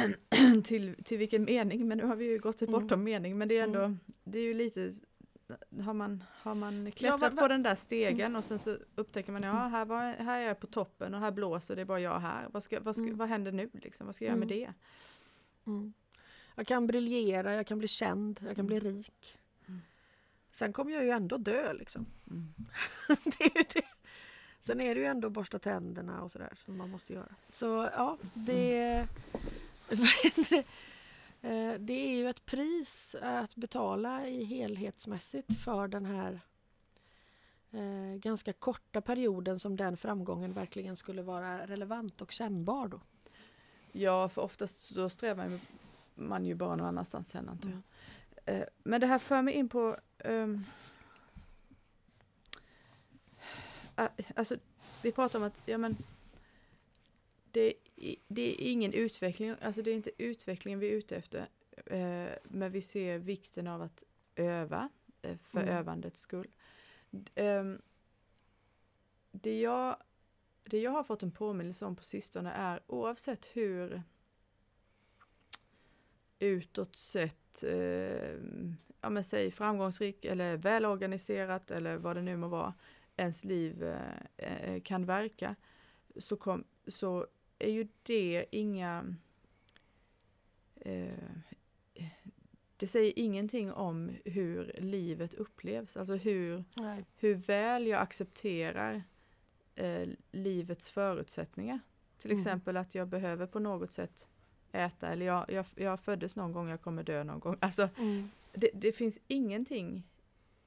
till, 0.64 0.94
till 1.04 1.18
vilken 1.18 1.44
mening, 1.44 1.88
men 1.88 1.98
nu 1.98 2.04
har 2.04 2.16
vi 2.16 2.24
ju 2.32 2.38
gått 2.38 2.62
Mm. 2.62 2.72
bortom 2.72 3.04
mening, 3.04 3.38
men 3.38 3.48
det 3.48 3.58
är 3.58 3.62
ändå, 3.62 3.78
Mm. 3.80 3.98
det 4.24 4.38
är 4.38 4.42
ju 4.42 4.54
lite, 4.54 4.92
har 5.84 5.94
man, 5.94 6.24
har 6.42 6.54
man 6.54 6.92
klättrat 6.92 7.20
vad- 7.20 7.36
på 7.38 7.48
den 7.48 7.62
där 7.62 7.74
stegen 7.74 8.36
och 8.36 8.44
sen 8.44 8.58
så 8.58 8.76
upptäcker 8.94 9.32
man, 9.32 9.42
ja 9.42 9.52
här, 9.52 9.84
var, 9.84 10.02
här 10.02 10.40
är 10.40 10.46
jag 10.46 10.60
på 10.60 10.66
toppen 10.66 11.14
och 11.14 11.20
här 11.20 11.30
blåser 11.30 11.76
det 11.76 11.82
är 11.82 11.86
bara 11.86 12.00
jag 12.00 12.20
här, 12.20 12.48
vad, 12.52 12.62
ska, 12.62 12.80
vad, 12.80 12.96
ska, 12.96 13.04
Mm. 13.04 13.16
vad 13.16 13.28
händer 13.28 13.52
nu 13.52 13.70
liksom, 13.72 14.06
vad 14.06 14.14
ska 14.14 14.24
jag 14.24 14.30
göra 14.30 14.38
med 14.46 14.52
Mm. 14.52 14.64
det? 14.66 14.74
Mm. 15.70 15.92
Jag 16.54 16.66
kan 16.66 16.86
briljera, 16.86 17.54
jag 17.54 17.66
kan 17.66 17.78
bli 17.78 17.88
känd, 17.88 18.40
jag 18.46 18.56
kan 18.56 18.66
bli 18.66 18.76
Mm. 18.76 18.92
rik. 18.94 19.38
Mm. 19.68 19.80
Sen 20.50 20.72
kommer 20.72 20.92
jag 20.92 21.04
ju 21.04 21.10
ändå 21.10 21.36
dö 21.36 21.72
liksom. 21.72 22.06
Mm. 22.30 22.54
det 23.38 23.44
är 23.44 23.56
ju 23.58 23.64
det. 23.74 23.86
Sen 24.62 24.80
är 24.80 24.94
det 24.94 25.00
ju 25.00 25.06
ändå 25.06 25.30
borsta 25.30 25.58
tänderna 25.58 26.22
och 26.22 26.30
sådär 26.30 26.52
som 26.56 26.76
man 26.78 26.90
måste 26.90 27.12
göra. 27.12 27.34
Så 27.48 27.90
ja, 27.96 28.18
det, 28.34 29.06
det? 30.50 30.64
Eh, 31.42 31.74
det 31.78 31.92
är 31.92 32.16
ju 32.16 32.28
ett 32.28 32.46
pris 32.46 33.16
att 33.22 33.56
betala 33.56 34.26
i 34.26 34.44
helhetsmässigt 34.44 35.62
för 35.64 35.88
den 35.88 36.06
här 36.06 36.40
eh, 37.70 38.18
ganska 38.18 38.52
korta 38.52 39.00
perioden 39.00 39.58
som 39.58 39.76
den 39.76 39.96
framgången 39.96 40.52
verkligen 40.52 40.96
skulle 40.96 41.22
vara 41.22 41.66
relevant 41.66 42.22
och 42.22 42.32
kännbar 42.32 42.88
då. 42.88 43.00
Ja, 43.92 44.28
för 44.28 44.42
oftast 44.42 44.94
så 44.94 45.08
strävar 45.10 45.58
man 46.14 46.44
ju 46.44 46.54
bara 46.54 46.76
någon 46.76 46.86
annanstans 46.86 47.28
sen 47.28 47.48
antar 47.48 47.68
jag. 47.68 47.82
Mm. 48.46 48.62
Eh, 48.62 48.68
Men 48.82 49.00
det 49.00 49.06
här 49.06 49.18
för 49.18 49.42
mig 49.42 49.54
in 49.54 49.68
på 49.68 49.96
ehm, 50.18 50.64
Alltså, 54.34 54.56
vi 55.02 55.12
pratar 55.12 55.38
om 55.38 55.44
att 55.44 55.58
ja, 55.66 55.78
men, 55.78 55.96
det, 57.52 57.74
är- 57.96 58.16
det 58.28 58.42
är 58.42 58.56
ingen 58.70 58.92
utveckling, 58.92 59.54
alltså 59.62 59.82
det 59.82 59.90
är 59.90 59.94
inte 59.94 60.10
utvecklingen 60.18 60.78
vi 60.80 60.86
är 60.88 60.92
ute 60.92 61.16
efter. 61.16 61.48
Eh, 61.86 62.32
men 62.44 62.72
vi 62.72 62.82
ser 62.82 63.18
vikten 63.18 63.66
av 63.66 63.82
att 63.82 64.04
öva 64.36 64.88
eh, 65.22 65.36
för 65.42 65.60
Mm. 65.62 65.74
övandets 65.76 66.20
skull. 66.20 66.48
Ehm, 67.34 67.82
det, 69.32 69.60
jag, 69.60 69.96
det 70.64 70.78
jag 70.80 70.90
har 70.90 71.04
fått 71.04 71.22
en 71.22 71.30
påminnelse 71.32 71.84
om 71.84 71.96
på 71.96 72.04
sistone 72.04 72.52
är 72.52 72.80
oavsett 72.86 73.46
hur 73.46 74.02
utåt 76.38 76.96
sett, 76.96 77.62
eh, 77.64 78.34
ja 79.00 79.10
men 79.10 79.24
säg 79.24 79.50
framgångsrik 79.50 80.24
eller 80.24 80.56
välorganiserat 80.56 81.70
eller 81.70 81.96
vad 81.96 82.16
det 82.16 82.22
nu 82.22 82.36
må 82.36 82.48
vara, 82.48 82.74
ens 83.16 83.44
liv 83.44 83.82
eh, 83.84 84.16
eh, 84.48 84.82
kan 84.82 85.04
verka, 85.06 85.56
så, 86.16 86.36
kom, 86.36 86.64
så 86.86 87.26
är 87.58 87.70
ju 87.70 87.88
det 88.02 88.44
inga 88.50 89.14
eh, 90.76 91.12
det 92.76 92.86
säger 92.86 93.12
ingenting 93.18 93.72
om 93.72 94.10
hur 94.24 94.72
livet 94.78 95.34
upplevs, 95.34 95.96
alltså 95.96 96.14
hur, 96.14 96.64
Nej. 96.76 97.04
hur 97.16 97.34
väl 97.34 97.86
jag 97.86 98.00
accepterar 98.02 99.02
eh, 99.74 100.08
livets 100.30 100.90
förutsättningar. 100.90 101.80
Till 102.18 102.30
Mm. 102.30 102.40
exempel 102.40 102.76
att 102.76 102.94
jag 102.94 103.08
behöver 103.08 103.46
på 103.46 103.58
något 103.58 103.92
sätt 103.92 104.28
äta 104.72 105.08
eller 105.08 105.26
jag, 105.26 105.44
jag, 105.50 105.66
jag 105.74 106.00
föddes 106.00 106.36
någon 106.36 106.52
gång, 106.52 106.68
jag 106.68 106.80
kommer 106.80 107.02
dö 107.02 107.24
någon 107.24 107.40
gång. 107.40 107.56
Alltså, 107.60 107.88
Mm. 107.98 108.30
det, 108.52 108.70
det 108.74 108.92
finns 108.92 109.18
ingenting 109.28 110.06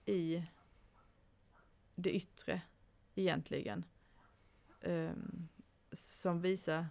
i 0.06 0.44
det 1.96 2.12
yttre 2.16 2.62
egentligen 3.16 3.86
ehm, 4.82 5.48
som 5.92 6.42
visar 6.42 6.86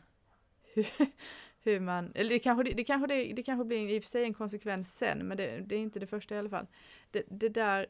hur, 0.74 0.86
hur 1.60 1.80
man, 1.80 2.12
eller 2.14 2.30
det 2.30 2.38
kanske, 2.38 2.64
det, 2.64 2.72
det, 2.74 2.84
kanske 2.84 3.06
det, 3.06 3.32
det 3.32 3.42
kanske 3.42 3.64
blir 3.64 3.88
i 3.88 3.98
och 3.98 4.02
för 4.02 4.10
sig 4.10 4.24
en 4.24 4.34
konsekvens 4.34 4.96
sen, 4.98 5.18
men 5.18 5.36
det, 5.36 5.60
det 5.60 5.74
är 5.74 5.78
inte 5.80 5.98
det 6.00 6.06
första 6.06 6.34
i 6.34 6.38
alla 6.38 6.50
fall. 6.50 6.66
Det, 7.10 7.22
det 7.30 7.48
där 7.48 7.86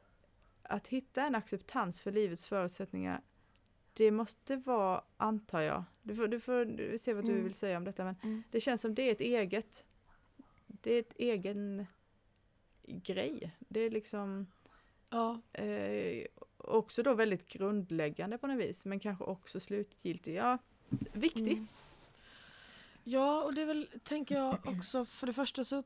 att 0.63 0.89
hitta 0.89 1.23
en 1.27 1.35
acceptans 1.35 2.01
för 2.01 2.13
livets 2.13 2.47
förutsättningar, 2.47 3.21
det 3.93 4.11
måste 4.11 4.57
vara, 4.57 5.05
antar 5.17 5.61
jag, 5.61 5.85
du 6.03 6.15
får, 6.15 6.29
du 6.29 6.41
får 6.41 6.65
du 6.65 6.91
får 6.91 6.99
se 6.99 7.15
vad 7.15 7.25
du 7.25 7.33
Mm. 7.33 7.45
vill 7.45 7.55
säga 7.55 7.77
om 7.77 7.85
detta, 7.85 8.05
men 8.05 8.17
Mm. 8.23 8.43
det 8.51 8.61
känns 8.61 8.81
som 8.81 8.95
det 8.95 9.03
är 9.03 9.13
ett 9.13 9.21
eget, 9.21 9.85
det 10.67 10.93
är 10.95 11.01
ett 11.01 11.15
egen 11.17 11.87
grej. 12.87 13.51
Det 13.59 13.81
är 13.81 13.91
liksom 13.91 14.47
Ja. 15.11 15.41
eh, 15.53 16.27
också 16.65 17.03
då 17.03 17.15
väldigt 17.15 17.49
grundläggande 17.49 18.39
på 18.39 18.47
något 18.47 18.61
vis, 18.61 18.85
men 18.85 19.01
kanske 19.01 19.25
också 19.25 19.61
slutgiltig. 19.61 20.35
Ja, 20.35 20.59
viktig. 21.13 21.53
Mm. 21.53 21.69
Ja, 23.05 23.43
och 23.45 23.55
det 23.55 23.63
är 23.63 23.67
väl, 23.67 23.89
tänker 24.03 24.35
jag 24.35 24.59
också, 24.67 25.05
för 25.05 25.27
det 25.27 25.33
första 25.33 25.65
så 25.65 25.83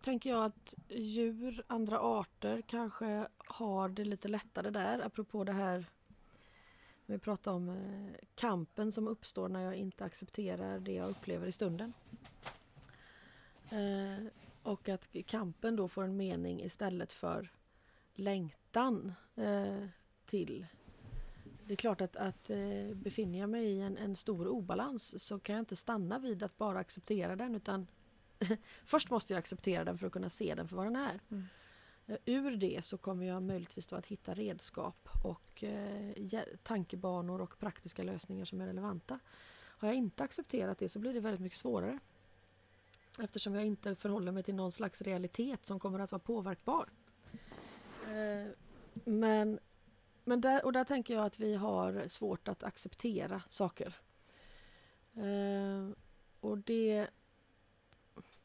tänker 0.00 0.30
jag 0.30 0.44
att 0.44 0.74
djur, 0.88 1.62
andra 1.66 1.98
arter 1.98 2.62
kanske 2.66 3.28
har 3.36 3.88
det 3.88 4.04
lite 4.04 4.28
lättare 4.28 4.70
där, 4.70 4.98
apropå 4.98 5.44
det 5.44 5.52
här 5.52 5.86
vi 7.06 7.18
pratade 7.18 7.56
om, 7.56 7.68
eh, 7.68 8.26
kampen 8.34 8.92
som 8.92 9.08
uppstår 9.08 9.48
när 9.48 9.60
jag 9.60 9.74
inte 9.74 10.04
accepterar 10.04 10.78
det 10.78 10.92
jag 10.92 11.10
upplever 11.10 11.46
i 11.46 11.52
stunden. 11.52 11.92
Eh, 13.70 14.26
och 14.62 14.88
att 14.88 15.16
kampen 15.26 15.76
då 15.76 15.88
får 15.88 16.04
en 16.04 16.16
mening 16.16 16.62
istället 16.62 17.12
för 17.12 17.50
längtan 18.14 19.12
eh, 19.34 19.84
till 20.32 20.66
det 21.64 21.74
är 21.74 21.76
klart 21.76 22.00
att, 22.00 22.16
att 22.16 22.50
eh, 22.50 22.94
befinner 22.94 23.38
jag 23.38 23.50
mig 23.50 23.64
i 23.64 23.80
en, 23.80 23.96
en 23.96 24.16
stor 24.16 24.48
obalans 24.48 25.24
så 25.24 25.38
kan 25.38 25.54
jag 25.54 25.62
inte 25.62 25.76
stanna 25.76 26.18
vid 26.18 26.42
att 26.42 26.58
bara 26.58 26.78
acceptera 26.78 27.36
den 27.36 27.54
utan 27.54 27.86
först 28.84 29.10
måste 29.10 29.32
jag 29.32 29.38
acceptera 29.38 29.84
den 29.84 29.98
för 29.98 30.06
att 30.06 30.12
kunna 30.12 30.30
se 30.30 30.54
den 30.54 30.68
för 30.68 30.76
vad 30.76 30.86
den 30.86 30.96
är. 30.96 31.20
Mm. 31.30 31.44
Eh, 32.06 32.16
Ur 32.24 32.56
det 32.56 32.84
så 32.84 32.98
kommer 32.98 33.26
jag 33.26 33.42
möjligtvis 33.42 33.86
då 33.86 33.96
att 33.96 34.06
hitta 34.06 34.34
redskap 34.34 35.08
och 35.24 35.64
eh, 35.64 36.42
tankebanor 36.62 37.40
och 37.40 37.58
praktiska 37.58 38.02
lösningar 38.02 38.44
som 38.44 38.60
är 38.60 38.66
relevanta. 38.66 39.18
Har 39.54 39.88
jag 39.88 39.96
inte 39.96 40.24
accepterat 40.24 40.78
det 40.78 40.88
så 40.88 40.98
blir 40.98 41.14
det 41.14 41.20
väldigt 41.20 41.40
mycket 41.40 41.58
svårare. 41.58 41.98
Eftersom 43.18 43.54
jag 43.54 43.64
inte 43.64 43.94
förhåller 43.94 44.32
mig 44.32 44.42
till 44.42 44.54
någon 44.54 44.72
slags 44.72 45.02
realitet 45.02 45.66
som 45.66 45.80
kommer 45.80 45.98
att 45.98 46.12
vara 46.12 46.20
påverkbar. 46.20 46.88
Eh, 48.06 48.52
men 49.04 49.58
men 50.24 50.40
där, 50.40 50.64
och 50.64 50.72
där 50.72 50.84
tänker 50.84 51.14
jag 51.14 51.24
att 51.24 51.38
vi 51.40 51.54
har 51.54 52.08
svårt 52.08 52.48
att 52.48 52.62
acceptera 52.62 53.42
saker. 53.48 53.94
Eh, 55.14 55.90
och 56.40 56.58
det... 56.58 57.06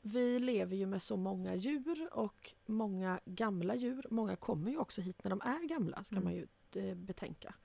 Vi 0.01 0.39
lever 0.39 0.75
ju 0.75 0.85
med 0.85 1.01
så 1.01 1.17
många 1.17 1.55
djur 1.55 2.09
och 2.11 2.53
många 2.65 3.19
gamla 3.25 3.75
djur. 3.75 4.05
Många 4.09 4.35
kommer 4.35 4.71
ju 4.71 4.77
också 4.77 5.01
hit 5.01 5.23
när 5.23 5.29
de 5.29 5.41
är 5.41 5.67
gamla, 5.67 6.03
ska 6.03 6.15
Mm. 6.15 6.23
man 6.23 6.33
ju 6.33 6.47
eh, 6.75 6.95
betänka. 6.95 7.55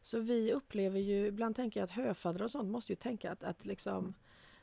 Så 0.00 0.20
vi 0.20 0.52
upplever 0.52 1.00
ju, 1.00 1.26
ibland 1.26 1.56
tänker 1.56 1.80
jag 1.80 1.84
att 1.84 1.90
höfaddrar 1.90 2.44
och 2.44 2.50
sånt 2.50 2.68
måste 2.70 2.92
ju 2.92 2.96
tänka 2.96 3.32
att, 3.32 3.42
att 3.42 3.64
liksom 3.64 4.14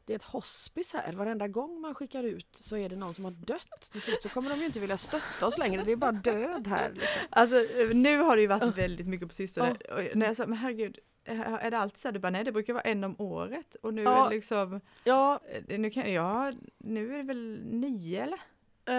det 0.08 0.14
är 0.14 0.16
ett 0.16 0.24
hospice 0.24 0.94
här. 0.94 1.14
Varenda 1.14 1.48
gång 1.48 1.82
man 1.82 1.94
skickar 1.96 2.24
ut 2.24 2.48
så 2.52 2.78
är 2.78 2.90
det 2.90 2.96
någon 2.96 3.14
som 3.14 3.26
har 3.26 3.32
dött. 3.32 3.90
Till 3.92 4.02
slut 4.02 4.22
så 4.22 4.30
kommer 4.30 4.50
de 4.50 4.60
ju 4.60 4.66
inte 4.66 4.80
vilja 4.80 4.98
stötta 4.98 5.48
oss 5.48 5.58
längre. 5.58 5.84
Det 5.84 5.92
är 5.92 5.96
bara 5.96 6.12
död 6.12 6.68
här. 6.68 6.90
Liksom. 6.90 7.22
Alltså 7.30 7.56
eh, 7.58 7.90
nu 7.94 8.18
har 8.18 8.36
det 8.36 8.42
ju 8.42 8.48
varit 8.48 8.78
väldigt 8.78 9.08
mycket 9.08 9.28
på 9.28 9.34
sistone. 9.34 9.72
Och 9.72 10.18
när 10.18 10.26
jag 10.26 10.36
sa, 10.36 10.46
men 10.46 10.58
herregud, 10.58 11.00
eh, 11.26 11.40
är 11.54 11.72
det 11.72 11.78
alltid 11.78 11.98
så 11.98 12.08
här? 12.08 12.14
Du 12.14 12.20
bara, 12.20 12.30
nej 12.30 12.44
det 12.44 12.52
brukar 12.52 12.74
vara 12.74 12.84
en 12.84 13.04
om 13.04 13.16
året. 13.22 13.76
Och 13.84 13.94
nu 13.94 14.02
Ja. 14.04 14.26
är 14.26 14.30
det 14.30 14.36
liksom, 14.36 14.82
Ja, 15.04 15.40
eh, 15.68 15.80
nu 15.80 15.90
kan, 15.90 16.14
ja, 16.14 16.54
nu 16.78 17.14
är 17.14 17.18
det 17.18 17.24
väl 17.24 17.62
nio 17.66 18.24
eller? 18.24 18.40
eh, 18.86 18.94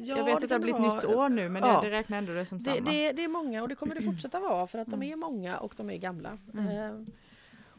ja 0.00 0.16
jag 0.16 0.24
vet 0.24 0.42
att 0.42 0.48
det 0.48 0.54
har 0.54 0.60
blivit 0.60 0.80
vara. 0.80 0.94
nytt 0.94 1.04
år 1.04 1.28
nu, 1.28 1.48
men 1.48 1.62
Ja. 1.62 1.72
jag, 1.72 1.82
det 1.84 1.90
räknar 1.90 2.18
ändå 2.18 2.32
det 2.32 2.46
som 2.46 2.58
Det, 2.58 2.64
samma. 2.64 2.90
det, 2.90 3.12
det 3.12 3.24
är 3.24 3.28
många 3.28 3.62
och 3.62 3.68
det 3.68 3.74
kommer 3.74 3.94
det 3.94 4.02
fortsätta 4.12 4.40
vara 4.40 4.66
för 4.66 4.78
att 4.78 4.86
de 4.90 4.94
Mm. 5.02 5.12
är 5.12 5.16
många 5.16 5.58
och 5.58 5.74
de 5.76 5.90
är 5.90 5.96
gamla. 5.96 6.38
Mm. 6.54 6.66
Eh, 6.68 7.06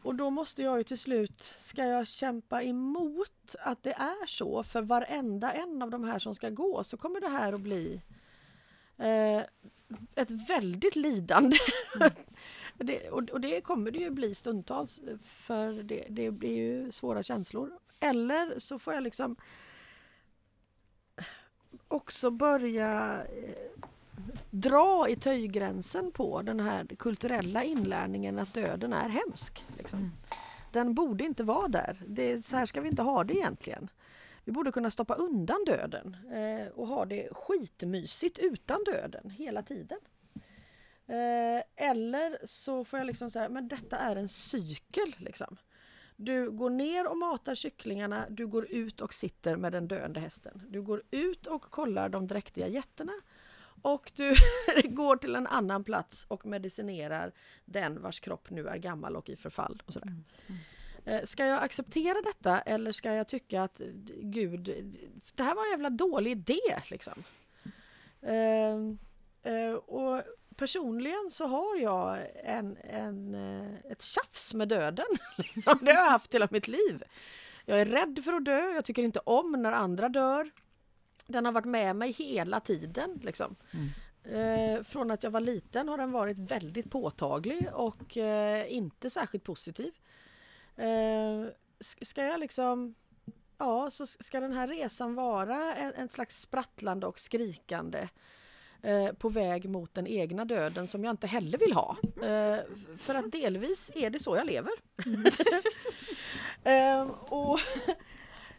och 0.07 0.15
då 0.15 0.29
måste 0.29 0.63
jag 0.63 0.77
ju 0.77 0.83
till 0.83 0.99
slut, 0.99 1.53
ska 1.57 1.85
jag 1.85 2.07
kämpa 2.07 2.63
emot 2.63 3.55
att 3.59 3.83
det 3.83 3.93
är 3.93 4.25
så 4.25 4.63
för 4.63 4.81
varenda 4.81 5.53
en 5.53 5.81
av 5.81 5.89
de 5.89 6.03
här 6.03 6.19
som 6.19 6.35
ska 6.35 6.49
gå 6.49 6.83
så 6.83 6.97
kommer 6.97 7.21
det 7.21 7.29
här 7.29 7.53
att 7.53 7.61
bli 7.61 8.01
eh, 8.97 9.41
ett 10.15 10.31
väldigt 10.49 10.95
lidande. 10.95 11.57
Mm. 11.95 12.09
det, 12.77 13.09
och, 13.09 13.29
och 13.29 13.41
det 13.41 13.61
kommer 13.61 13.91
det 13.91 13.99
ju 13.99 14.09
bli 14.09 14.35
stundtals 14.35 15.01
för 15.23 15.83
det, 15.83 16.05
det 16.09 16.31
blir 16.31 16.55
ju 16.55 16.91
svåra 16.91 17.23
känslor. 17.23 17.71
Eller 17.99 18.59
så 18.59 18.79
får 18.79 18.93
jag 18.93 19.03
liksom 19.03 19.35
också 21.87 22.29
börja 22.31 23.23
eh, 23.23 23.89
dra 24.61 25.09
i 25.09 25.15
töjgränsen 25.15 26.11
på 26.11 26.41
den 26.41 26.59
här 26.59 26.85
kulturella 26.85 27.63
inlärningen 27.63 28.39
att 28.39 28.53
döden 28.53 28.93
är 28.93 29.09
hemsk. 29.09 29.65
Liksom. 29.77 29.99
Mm. 29.99 30.11
Den 30.71 30.93
borde 30.93 31.23
inte 31.23 31.43
vara 31.43 31.67
där. 31.67 31.97
Det, 32.07 32.45
så 32.45 32.57
här 32.57 32.65
ska 32.65 32.81
vi 32.81 32.89
inte 32.89 33.01
ha 33.01 33.23
det 33.23 33.33
egentligen. 33.33 33.89
Vi 34.43 34.51
borde 34.51 34.71
kunna 34.71 34.91
stoppa 34.91 35.15
undan 35.15 35.65
döden 35.65 36.17
eh, 36.33 36.67
och 36.67 36.87
ha 36.87 37.05
det 37.05 37.29
skitmysigt 37.31 38.39
utan 38.39 38.83
döden 38.83 39.29
hela 39.29 39.63
tiden. 39.63 39.99
Eh, 41.07 41.87
eller 41.87 42.45
så 42.45 42.85
får 42.85 42.99
jag 42.99 43.05
liksom 43.05 43.29
säga, 43.29 43.49
men 43.49 43.67
detta 43.67 43.97
är 43.97 44.15
en 44.15 44.29
cykel. 44.29 45.15
Liksom. 45.17 45.57
Du 46.15 46.51
går 46.51 46.69
ner 46.69 47.07
och 47.07 47.17
matar 47.17 47.55
kycklingarna, 47.55 48.25
du 48.29 48.47
går 48.47 48.71
ut 48.71 49.01
och 49.01 49.13
sitter 49.13 49.55
med 49.55 49.71
den 49.71 49.87
döende 49.87 50.19
hästen. 50.19 50.61
Du 50.69 50.81
går 50.81 51.03
ut 51.11 51.47
och 51.47 51.61
kollar 51.61 52.09
de 52.09 52.27
dräktiga 52.27 52.67
getterna 52.67 53.13
och 53.81 54.11
du 54.15 54.35
går 54.83 55.15
till 55.17 55.35
en 55.35 55.47
annan 55.47 55.83
plats 55.83 56.25
och 56.29 56.45
medicinerar 56.45 57.31
den 57.65 58.01
vars 58.01 58.19
kropp 58.19 58.49
nu 58.49 58.67
är 58.67 58.77
gammal 58.77 59.15
och 59.15 59.29
i 59.29 59.35
förfall. 59.35 59.83
Och 59.85 59.93
sådär. 59.93 60.07
Mm, 60.07 60.23
mm. 60.47 60.59
Eh, 61.05 61.23
Ska 61.23 61.45
jag 61.45 61.63
acceptera 61.63 62.21
detta 62.21 62.61
eller 62.61 62.91
ska 62.91 63.13
jag 63.13 63.27
tycka 63.27 63.63
att 63.63 63.81
eh, 63.81 63.87
gud, 64.21 64.63
det 65.35 65.43
här 65.43 65.55
var 65.55 65.65
en 65.65 65.71
jävla 65.71 65.89
dålig 65.89 66.31
idé 66.31 66.81
liksom. 66.89 67.23
Eh, 68.21 69.53
eh, 69.53 69.73
och 69.73 70.21
personligen 70.55 71.29
så 71.31 71.47
har 71.47 71.77
jag 71.77 72.17
en, 72.43 72.77
en, 72.77 73.35
ett 73.89 74.01
tjafs 74.01 74.53
med 74.53 74.67
döden. 74.67 75.05
det 75.81 75.93
har 75.93 76.03
jag 76.03 76.09
haft 76.09 76.35
hela 76.35 76.47
mitt 76.51 76.67
liv. 76.67 77.03
Jag 77.65 77.81
är 77.81 77.85
rädd 77.85 78.19
för 78.23 78.33
att 78.33 78.45
dö, 78.45 78.71
jag 78.71 78.85
tycker 78.85 79.03
inte 79.03 79.19
om 79.19 79.51
när 79.51 79.71
andra 79.71 80.09
dör. 80.09 80.51
Den 81.27 81.45
har 81.45 81.51
varit 81.51 81.65
med 81.65 81.95
mig 81.95 82.11
hela 82.11 82.59
tiden. 82.59 83.19
Liksom. 83.23 83.55
Mm. 83.71 83.89
Eh, 84.23 84.83
från 84.83 85.11
att 85.11 85.23
jag 85.23 85.31
var 85.31 85.39
liten 85.39 85.89
har 85.89 85.97
den 85.97 86.11
varit 86.11 86.39
väldigt 86.39 86.91
påtaglig 86.91 87.69
och 87.73 88.17
eh, 88.17 88.73
inte 88.73 89.09
särskilt 89.09 89.43
positiv. 89.43 89.93
Eh, 90.75 91.45
ska 91.79 92.23
jag 92.23 92.39
liksom... 92.39 92.95
Ja, 93.57 93.89
så 93.89 94.05
ska 94.05 94.39
den 94.39 94.53
här 94.53 94.67
resan 94.67 95.15
vara 95.15 95.75
en, 95.75 95.93
en 95.93 96.09
slags 96.09 96.41
sprattlande 96.41 97.07
och 97.07 97.19
skrikande 97.19 98.07
eh, 98.81 99.11
på 99.11 99.29
väg 99.29 99.69
mot 99.69 99.93
den 99.93 100.07
egna 100.07 100.45
döden 100.45 100.87
som 100.87 101.03
jag 101.03 101.11
inte 101.11 101.27
heller 101.27 101.57
vill 101.57 101.73
ha. 101.73 101.97
Eh, 102.03 102.59
för 102.97 103.15
att 103.15 103.31
delvis 103.31 103.91
är 103.95 104.09
det 104.09 104.19
så 104.19 104.35
jag 104.35 104.45
lever. 104.45 104.71
eh, 106.63 107.11
och, 107.29 107.59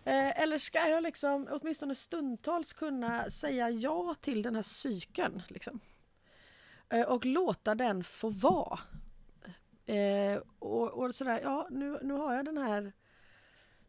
Eh, 0.04 0.42
eller 0.42 0.58
ska 0.58 0.78
jag 0.88 1.02
liksom 1.02 1.48
åtminstone 1.50 1.94
stundtals 1.94 2.72
kunna 2.72 3.30
säga 3.30 3.70
ja 3.70 4.14
till 4.20 4.42
den 4.42 4.54
här 4.54 4.62
cykeln? 4.62 5.42
Liksom? 5.48 5.80
Eh, 6.88 7.08
och 7.08 7.26
låta 7.26 7.74
den 7.74 8.04
få 8.04 8.28
vara. 8.28 8.78
Eh, 9.86 10.42
och, 10.58 10.92
och 10.92 11.14
sådär, 11.14 11.40
ja 11.42 11.68
nu, 11.70 11.98
nu 12.02 12.14
har 12.14 12.34
jag 12.34 12.44
den 12.44 12.58
här, 12.58 12.92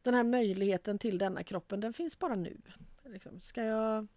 den 0.02 0.14
här 0.14 0.24
möjligheten 0.24 1.00
till 1.00 1.18
denna 1.18 1.44
kroppen, 1.44 1.80
den 1.80 1.94
finns 1.94 2.20
bara 2.20 2.36
nu. 2.36 2.62
Liksom. 3.06 3.42
Ska, 3.42 3.64
jag, 3.64 4.08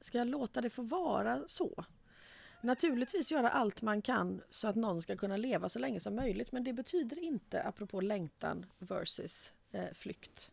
ska 0.00 0.18
jag 0.18 0.26
låta 0.26 0.60
det 0.60 0.70
få 0.70 0.82
vara 0.82 1.42
så? 1.46 1.84
Naturligtvis 2.60 3.30
göra 3.30 3.50
allt 3.50 3.82
man 3.82 4.02
kan 4.02 4.42
så 4.50 4.68
att 4.68 4.76
någon 4.76 5.02
ska 5.02 5.16
kunna 5.16 5.36
leva 5.36 5.68
så 5.68 5.78
länge 5.78 6.00
som 6.00 6.16
möjligt 6.16 6.52
men 6.52 6.64
det 6.64 6.72
betyder 6.72 7.18
inte, 7.18 7.62
apropå 7.62 8.00
längtan 8.00 8.66
versus 8.78 9.52
eh, 9.70 9.92
flykt. 9.94 10.52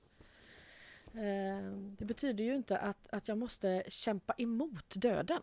Eh, 1.14 1.72
det 1.97 2.05
betyder 2.05 2.43
ju 2.43 2.55
inte 2.55 2.78
att, 2.78 3.07
att 3.09 3.28
jag 3.28 3.38
måste 3.38 3.84
kämpa 3.88 4.34
emot 4.38 4.93
döden. 4.95 5.41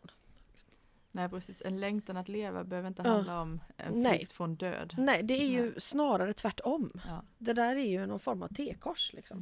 Nej 1.13 1.29
precis, 1.29 1.63
en 1.63 1.81
längtan 1.81 2.17
att 2.17 2.29
leva 2.29 2.65
behöver 2.65 2.89
inte 2.89 3.03
handla 3.03 3.41
om 3.41 3.61
en 3.77 4.03
Nej. 4.03 4.19
flykt 4.19 4.33
från 4.33 4.57
död. 4.57 4.95
Nej, 4.99 5.23
det 5.23 5.35
är 5.35 5.49
ju 5.49 5.75
snarare 5.81 6.33
tvärtom. 6.33 7.01
Ja. 7.07 7.23
Det 7.39 7.53
där 7.53 7.77
är 7.77 7.87
ju 7.87 8.07
någon 8.07 8.21
form 8.21 8.43
av 8.43 8.49
tekors. 8.49 9.13
Liksom. 9.13 9.39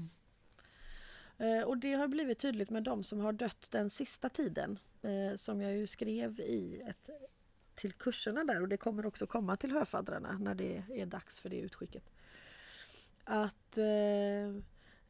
Mm. 1.38 1.58
Eh, 1.58 1.64
och 1.64 1.78
det 1.78 1.94
har 1.94 2.08
blivit 2.08 2.38
tydligt 2.38 2.70
med 2.70 2.82
de 2.82 3.04
som 3.04 3.20
har 3.20 3.32
dött 3.32 3.68
den 3.70 3.90
sista 3.90 4.28
tiden. 4.28 4.78
Eh, 5.02 5.36
som 5.36 5.60
jag 5.60 5.72
ju 5.72 5.86
skrev 5.86 6.40
i 6.40 6.82
ett, 6.86 7.10
till 7.74 7.92
kurserna 7.92 8.44
där 8.44 8.62
och 8.62 8.68
det 8.68 8.76
kommer 8.76 9.06
också 9.06 9.26
komma 9.26 9.56
till 9.56 9.72
höfaddrarna 9.72 10.38
när 10.38 10.54
det 10.54 10.84
är 10.90 11.06
dags 11.06 11.40
för 11.40 11.48
det 11.48 11.58
utskicket. 11.60 12.10
Att 13.24 13.78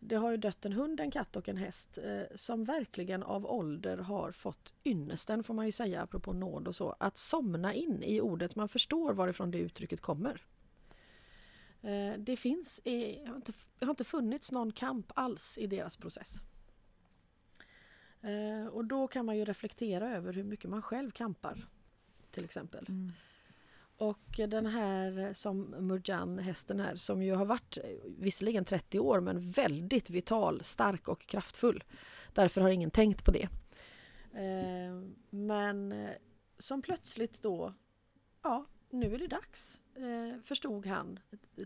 det 0.00 0.16
har 0.16 0.30
ju 0.30 0.36
dött 0.36 0.64
en 0.64 0.72
hund, 0.72 1.00
en 1.00 1.10
katt 1.10 1.36
och 1.36 1.48
en 1.48 1.56
häst 1.56 1.98
eh, 1.98 2.22
som 2.36 2.64
verkligen 2.64 3.22
av 3.22 3.46
ålder 3.46 3.98
har 3.98 4.32
fått 4.32 4.74
ynnesten 4.84 5.44
får 5.44 5.54
man 5.54 5.66
ju 5.66 5.72
säga 5.72 6.02
apropå 6.02 6.32
nåd 6.32 6.68
och 6.68 6.76
så. 6.76 6.96
Att 7.00 7.16
somna 7.16 7.74
in 7.74 8.02
i 8.02 8.20
ordet, 8.20 8.56
man 8.56 8.68
förstår 8.68 9.12
varifrån 9.12 9.50
det 9.50 9.58
uttrycket 9.58 10.00
kommer. 10.00 10.42
Eh, 11.82 12.12
Det 12.18 12.36
finns, 12.36 12.80
i, 12.84 13.24
har 13.26 13.36
inte, 13.36 13.52
har 13.80 13.90
inte 13.90 14.04
funnits 14.04 14.52
någon 14.52 14.72
kamp 14.72 15.12
alls 15.14 15.58
i 15.58 15.66
deras 15.66 15.96
process. 15.96 16.40
Eh, 18.22 18.66
Och 18.66 18.84
då 18.84 19.08
kan 19.08 19.26
man 19.26 19.36
ju 19.36 19.44
reflektera 19.44 20.16
över 20.16 20.32
hur 20.32 20.44
mycket 20.44 20.70
man 20.70 20.82
själv 20.82 21.10
kampar. 21.10 21.66
Till 22.30 22.44
exempel. 22.44 22.86
Mm. 22.88 23.12
Och 23.98 24.40
den 24.48 24.66
här 24.66 25.32
som 25.34 25.60
Murjan, 25.60 26.38
hästen 26.38 26.80
här, 26.80 26.94
som 26.94 27.22
ju 27.22 27.34
har 27.34 27.44
varit 27.44 27.76
eh, 27.76 27.84
visserligen 28.04 28.64
30 28.64 28.98
år 28.98 29.20
men 29.20 29.50
väldigt 29.50 30.10
vital, 30.10 30.64
stark 30.64 31.08
och 31.08 31.26
kraftfull. 31.26 31.84
Därför 32.32 32.60
har 32.60 32.70
ingen 32.70 32.90
tänkt 32.90 33.24
på 33.24 33.30
det. 33.30 33.48
Eh, 34.32 35.02
Men 35.30 35.92
eh, 35.92 36.10
som 36.58 36.82
plötsligt 36.82 37.42
då, 37.42 37.74
ja, 38.42 38.66
nu 38.90 39.14
är 39.14 39.18
det 39.18 39.26
dags, 39.26 39.80
eh, 39.94 40.40
förstod 40.42 40.86
han 40.86 41.18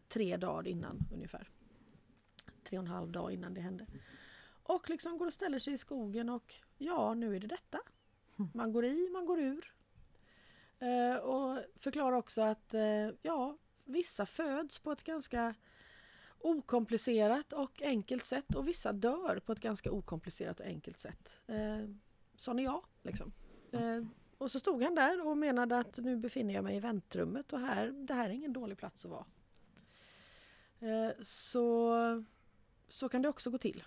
tre 0.08 0.36
dagar 0.36 0.68
innan 0.68 0.98
ungefär. 1.12 1.48
Tre 2.64 2.78
och 2.78 2.84
en 2.84 2.90
halv 2.90 3.12
dag 3.12 3.32
innan 3.32 3.54
det 3.54 3.60
hände. 3.60 3.86
Och 4.62 4.90
liksom 4.90 5.18
går 5.18 5.26
och 5.26 5.32
ställer 5.32 5.58
sig 5.58 5.72
i 5.72 5.78
skogen 5.78 6.28
och 6.28 6.54
ja, 6.78 7.14
nu 7.14 7.36
är 7.36 7.40
det 7.40 7.46
detta. 7.46 7.78
Man 8.54 8.72
går 8.72 8.84
i, 8.84 9.08
man 9.12 9.26
går 9.26 9.40
ur. 9.40 9.72
Eh, 10.82 11.16
och 11.16 11.58
förklarar 11.76 12.16
också 12.16 12.42
att 12.42 12.74
eh, 12.74 13.08
ja, 13.22 13.58
vissa 13.84 14.26
föds 14.26 14.78
på 14.78 14.92
ett 14.92 15.02
ganska 15.02 15.54
okomplicerat 16.38 17.52
och 17.52 17.82
enkelt 17.82 18.24
sätt 18.24 18.54
och 18.54 18.68
vissa 18.68 18.92
dör 18.92 19.40
på 19.46 19.52
ett 19.52 19.60
ganska 19.60 19.90
okomplicerat 19.90 20.60
och 20.60 20.66
enkelt 20.66 20.98
sätt. 20.98 21.40
Eh, 21.46 21.88
sån 22.36 22.58
är 22.58 22.62
jag. 22.62 22.84
Liksom. 23.02 23.32
Eh, 23.72 24.02
och 24.38 24.50
så 24.50 24.58
stod 24.58 24.82
han 24.82 24.94
där 24.94 25.26
och 25.26 25.36
menade 25.36 25.78
att 25.78 25.98
nu 25.98 26.16
befinner 26.16 26.54
jag 26.54 26.64
mig 26.64 26.76
i 26.76 26.80
väntrummet 26.80 27.52
och 27.52 27.60
här, 27.60 27.90
det 27.90 28.14
här 28.14 28.30
är 28.30 28.34
ingen 28.34 28.52
dålig 28.52 28.78
plats 28.78 29.04
att 29.04 29.10
vara. 29.10 29.24
Eh, 30.80 31.12
så, 31.22 32.24
så 32.88 33.08
kan 33.08 33.22
det 33.22 33.28
också 33.28 33.50
gå 33.50 33.58
till. 33.58 33.84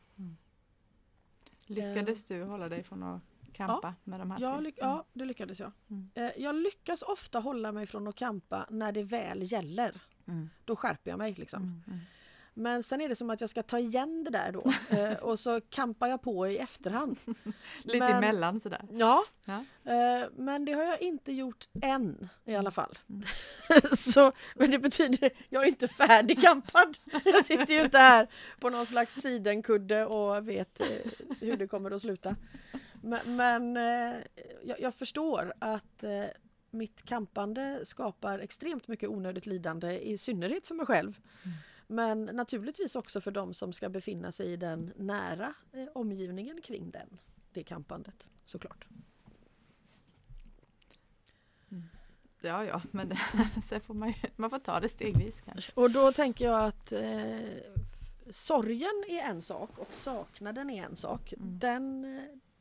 Lyckades 1.65 2.25
du 2.25 2.43
hålla 2.43 2.69
dig 2.69 2.83
från 2.83 3.03
att 3.03 3.21
kampa 3.55 3.95
med 4.03 4.19
de 4.19 4.31
här 4.31 4.37
Ja, 4.41 4.53
tre? 4.55 4.63
ly- 4.63 4.73
ja, 4.77 5.05
det 5.13 5.25
lyckades 5.25 5.59
jag. 5.59 5.71
Mm. 5.89 6.09
Eh, 6.15 6.31
jag 6.43 6.55
lyckas 6.55 7.01
ofta 7.01 7.39
hålla 7.39 7.71
mig 7.71 7.85
från 7.87 8.07
att 8.07 8.15
kampa 8.15 8.65
när 8.69 8.91
det 8.91 9.03
väl 9.03 9.51
gäller. 9.51 9.91
Mm. 10.27 10.49
Då 10.65 10.75
skärper 10.75 11.11
jag 11.11 11.17
mig. 11.17 11.33
Liksom. 11.37 11.61
Mm. 11.63 11.81
Mm. 11.87 11.99
Men 12.57 12.83
sen 12.83 13.01
är 13.01 13.09
det 13.09 13.15
som 13.15 13.29
att 13.29 13.41
jag 13.41 13.49
ska 13.49 13.63
ta 13.63 13.79
igen 13.79 14.23
det 14.23 14.29
där 14.31 14.51
då. 14.51 14.73
Eh, 14.97 15.13
och 15.13 15.39
så 15.39 15.61
kampar 15.61 16.07
jag 16.07 16.21
på 16.21 16.47
i 16.47 16.57
efterhand. 16.57 17.17
Lite 17.83 17.99
Men- 17.99 18.13
emellan 18.13 18.59
sådär. 18.59 18.81
Ja, 18.91 19.23
Ja. 19.45 19.63
eh, 19.93 20.27
men 20.35 20.65
det 20.65 20.73
har 20.73 20.83
jag 20.83 21.01
inte 21.01 21.31
gjort 21.31 21.67
än 21.81 22.29
i 22.45 22.55
alla 22.55 22.71
fall. 22.71 22.97
Mm. 23.09 23.23
så, 23.95 24.31
men 24.55 24.71
det 24.71 24.79
betyder 24.79 25.29
jag 25.49 25.63
är 25.63 25.67
inte 25.67 25.87
färdigkampad. 25.87 26.97
Jag 27.25 27.45
sitter 27.45 27.73
ju 27.73 27.81
inte 27.81 27.97
här 27.97 28.27
på 28.59 28.69
någon 28.69 28.85
slags 28.85 29.15
sidenkudde 29.15 30.05
och 30.05 30.47
vet 30.49 30.79
eh, 30.79 30.87
hur 31.39 31.57
det 31.57 31.67
kommer 31.67 31.91
att 31.91 32.01
sluta. 32.01 32.35
Men, 33.05 33.35
men 33.35 33.77
eh, 33.77 34.21
jag, 34.63 34.79
jag 34.79 34.95
förstår 34.95 35.53
att 35.59 36.03
eh, 36.03 36.25
mitt 36.71 37.05
kampande 37.05 37.81
skapar 37.83 38.39
extremt 38.39 38.87
mycket 38.87 39.09
onödigt 39.09 39.45
lidande, 39.45 39.99
i 39.99 40.17
synnerhet 40.17 40.67
för 40.67 40.75
mig 40.75 40.85
själv. 40.85 41.19
Mm. 41.43 41.57
Men 41.87 42.25
naturligtvis 42.25 42.95
också 42.95 43.21
för 43.21 43.31
de 43.31 43.53
som 43.53 43.73
ska 43.73 43.89
befinna 43.89 44.31
sig 44.31 44.51
i 44.51 44.57
den 44.57 44.93
nära 44.95 45.53
eh, 45.71 45.85
omgivningen 45.93 46.61
kring 46.61 46.91
den, 46.91 47.17
det 47.51 47.63
kampandet 47.63 48.29
såklart. 48.45 48.87
Ja, 52.41 52.65
ja, 52.65 52.81
men 52.91 53.09
det, 53.09 53.19
sen 53.63 53.81
får 53.81 53.93
man, 53.93 54.09
ju, 54.09 54.15
man 54.35 54.49
får 54.49 54.59
ta 54.59 54.79
det 54.79 54.89
stegvis 54.89 55.41
kanske. 55.41 55.71
Och 55.75 55.91
då 55.91 56.11
tänker 56.11 56.45
jag 56.45 56.65
att 56.65 56.91
eh, 56.91 57.39
sorgen 58.29 59.03
är 59.07 59.29
en 59.29 59.41
sak 59.41 59.77
och 59.77 59.93
saknaden 59.93 60.69
är 60.69 60.83
en 60.83 60.95
sak. 60.95 61.33
Mm. 61.33 61.59
Den, 61.59 62.05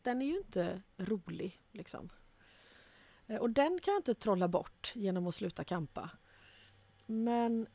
den 0.04 0.22
är 0.22 0.26
ju 0.26 0.38
inte 0.38 0.82
rolig. 0.96 1.60
Liksom. 1.72 2.08
Eh, 3.26 3.36
Och 3.36 3.50
den 3.50 3.78
kan 3.80 3.92
jag 3.94 3.98
inte 3.98 4.14
trolla 4.14 4.48
bort 4.48 4.92
genom 4.94 5.26
att 5.26 5.34
sluta 5.34 5.64
kampa. 5.64 6.10
Men 7.06 7.66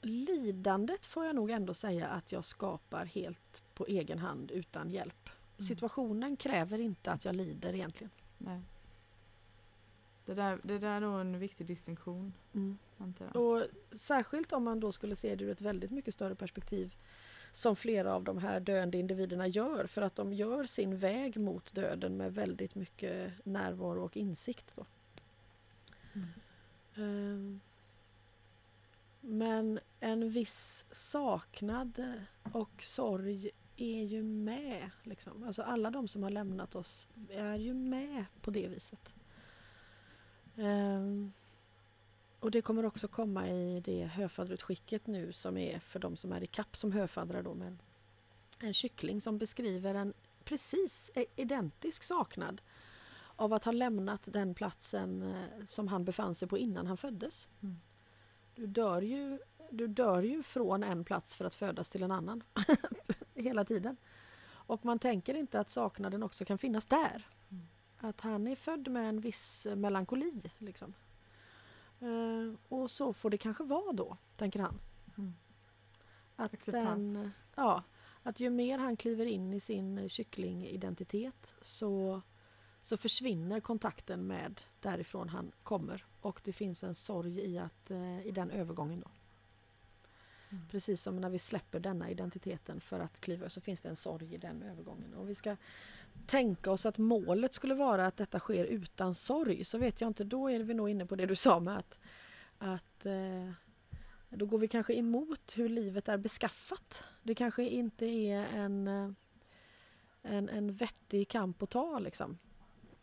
lidandet 0.00 1.06
får 1.06 1.24
jag 1.26 1.36
nog 1.36 1.50
ändå 1.50 1.74
säga 1.74 2.08
att 2.08 2.32
jag 2.32 2.44
skapar 2.44 3.04
helt 3.04 3.62
på 3.74 3.86
egen 3.86 4.18
hand 4.18 4.50
utan 4.50 4.90
hjälp. 4.90 5.28
Mm. 5.28 5.68
Situationen 5.68 6.36
kräver 6.36 6.78
inte 6.78 7.12
att 7.12 7.24
jag 7.24 7.36
lider 7.36 7.74
egentligen. 7.74 8.10
Nej. 8.38 8.60
Det 10.24 10.34
där, 10.34 10.60
det 10.62 10.78
där 10.78 10.96
är 10.96 11.00
nog 11.00 11.20
en 11.20 11.38
viktig 11.38 11.66
distinktion, 11.66 12.32
jag. 13.34 13.42
Och 13.42 13.66
särskilt 13.92 14.52
om 14.52 14.64
man 14.64 14.80
då 14.80 14.92
skulle 14.92 15.16
se 15.16 15.34
det 15.34 15.44
ur 15.44 15.50
ett 15.50 15.60
väldigt 15.60 15.90
mycket 15.90 16.14
större 16.14 16.34
perspektiv 16.34 16.94
som 17.52 17.76
flera 17.76 18.14
av 18.14 18.24
de 18.24 18.38
här 18.38 18.60
döende 18.60 18.98
individerna 18.98 19.46
gör 19.46 19.86
för 19.86 20.02
att 20.02 20.16
de 20.16 20.32
gör 20.32 20.64
sin 20.64 20.98
väg 20.98 21.36
mot 21.36 21.74
döden 21.74 22.16
med 22.16 22.34
väldigt 22.34 22.74
mycket 22.74 23.32
närvaro 23.44 24.04
och 24.04 24.16
insikt. 24.16 24.74
Då. 24.76 24.86
Mm. 26.12 26.28
Ehm, 26.96 27.60
Men 29.20 29.80
en 30.00 30.30
viss 30.30 30.86
saknad 30.90 32.14
och 32.52 32.82
sorg 32.82 33.50
är 33.76 34.02
ju 34.02 34.22
med. 34.22 34.90
Liksom. 35.02 35.44
Alltså 35.44 35.62
alla 35.62 35.90
de 35.90 36.08
som 36.08 36.22
har 36.22 36.30
lämnat 36.30 36.74
oss 36.74 37.08
är 37.30 37.56
ju 37.56 37.74
med 37.74 38.24
på 38.40 38.50
det 38.50 38.68
viset. 38.68 39.12
Ehm, 40.56 41.32
och 42.42 42.50
det 42.50 42.62
kommer 42.62 42.84
också 42.84 43.08
komma 43.08 43.48
i 43.48 43.80
det 43.80 44.04
höfadderutskicket 44.04 45.06
nu 45.06 45.32
som 45.32 45.56
är 45.56 45.78
för 45.78 45.98
de 45.98 46.16
som 46.16 46.32
är 46.32 46.42
i 46.42 46.46
kapp 46.46 46.76
som 46.76 46.92
höfaddrar 46.92 47.42
då 47.42 47.54
med 47.54 47.76
en, 48.58 48.74
kyckling 48.74 49.20
som 49.20 49.38
beskriver 49.38 49.94
en 49.94 50.14
precis 50.44 51.10
i- 51.14 51.26
identisk 51.36 52.02
saknad 52.02 52.62
av 53.36 53.52
att 53.52 53.64
ha 53.64 53.72
lämnat 53.72 54.20
den 54.32 54.54
platsen 54.54 55.22
eh, 55.22 55.64
som 55.66 55.88
han 55.88 56.04
befann 56.04 56.34
sig 56.34 56.48
på 56.48 56.58
innan 56.58 56.86
han 56.86 56.96
föddes. 56.96 57.48
Mm. 57.62 57.80
Du, 58.54 58.66
dör 58.66 59.02
ju, 59.02 59.38
du 59.70 59.86
dör 59.88 60.22
ju 60.22 60.42
från 60.42 60.82
en 60.82 61.04
plats 61.04 61.36
för 61.36 61.44
att 61.44 61.54
födas 61.54 61.90
till 61.90 62.02
en 62.02 62.10
annan 62.10 62.42
hela 63.34 63.64
tiden. 63.64 63.96
Och 64.44 64.84
man 64.84 64.98
tänker 64.98 65.34
inte 65.34 65.60
att 65.60 65.70
saknaden 65.70 66.22
också 66.22 66.44
kan 66.44 66.58
finnas 66.58 66.86
där. 66.86 67.26
Mm. 67.50 67.66
Att 67.98 68.20
han 68.20 68.46
är 68.46 68.56
född 68.56 68.88
med 68.88 69.08
en 69.08 69.20
viss 69.20 69.66
melankoli. 69.76 70.50
Liksom. 70.58 70.94
Eh, 72.02 72.54
och 72.68 72.90
så 72.90 73.12
får 73.12 73.30
det 73.30 73.38
kanske 73.38 73.64
vara 73.64 73.92
då, 73.92 74.16
tänker 74.36 74.60
han. 74.60 74.80
Mm. 75.18 75.34
Att, 76.36 76.54
Acceptans. 76.54 77.14
den, 77.14 77.32
ja, 77.54 77.82
att 78.22 78.40
ju 78.40 78.50
mer 78.50 78.78
han 78.78 78.96
kliver 78.96 79.26
in 79.26 79.54
i 79.54 79.60
sin 79.60 80.08
kycklingidentitet 80.08 81.54
så, 81.60 82.22
så 82.80 82.96
försvinner 82.96 83.60
kontakten 83.60 84.26
med 84.26 84.60
därifrån 84.80 85.28
han 85.28 85.52
kommer. 85.62 86.04
Och 86.20 86.40
det 86.44 86.52
finns 86.52 86.84
en 86.84 86.94
sorg 86.94 87.40
i, 87.40 87.58
att, 87.58 87.90
eh, 87.90 88.26
i 88.26 88.30
den 88.30 88.50
övergången. 88.50 89.00
Då. 89.00 89.10
Mm. 90.50 90.68
Precis 90.68 91.02
som 91.02 91.16
när 91.16 91.30
vi 91.30 91.38
släpper 91.38 91.80
denna 91.80 92.10
identiteten 92.10 92.80
för 92.80 93.00
att 93.00 93.20
kliva 93.20 93.48
så 93.48 93.60
finns 93.60 93.80
det 93.80 93.88
en 93.88 93.96
sorg 93.96 94.34
i 94.34 94.38
den 94.38 94.62
övergången. 94.62 95.14
Om 95.14 95.26
vi 95.26 95.34
ska 95.34 95.56
tänka 96.26 96.70
oss 96.70 96.86
att 96.86 96.98
målet 96.98 97.54
skulle 97.54 97.74
vara 97.74 98.06
att 98.06 98.16
detta 98.16 98.38
sker 98.38 98.64
utan 98.64 99.14
sorg 99.14 99.64
så 99.64 99.78
vet 99.78 100.00
jag 100.00 100.08
inte, 100.08 100.24
då 100.24 100.50
är 100.50 100.60
vi 100.60 100.74
nog 100.74 100.90
inne 100.90 101.06
på 101.06 101.16
det 101.16 101.26
du 101.26 101.36
sa 101.36 101.60
med 101.60 101.78
att, 101.78 101.98
att 102.58 103.06
eh, 103.06 103.50
då 104.30 104.46
går 104.46 104.58
vi 104.58 104.68
kanske 104.68 104.94
emot 104.94 105.54
hur 105.56 105.68
livet 105.68 106.08
är 106.08 106.18
beskaffat. 106.18 107.04
Det 107.22 107.34
kanske 107.34 107.64
inte 107.64 108.06
är 108.06 108.46
en, 108.54 108.88
eh, 108.88 109.10
en, 110.22 110.48
en 110.48 110.72
vettig 110.72 111.28
kamp 111.28 111.62
att 111.62 111.70
ta 111.70 111.98
liksom. 111.98 112.38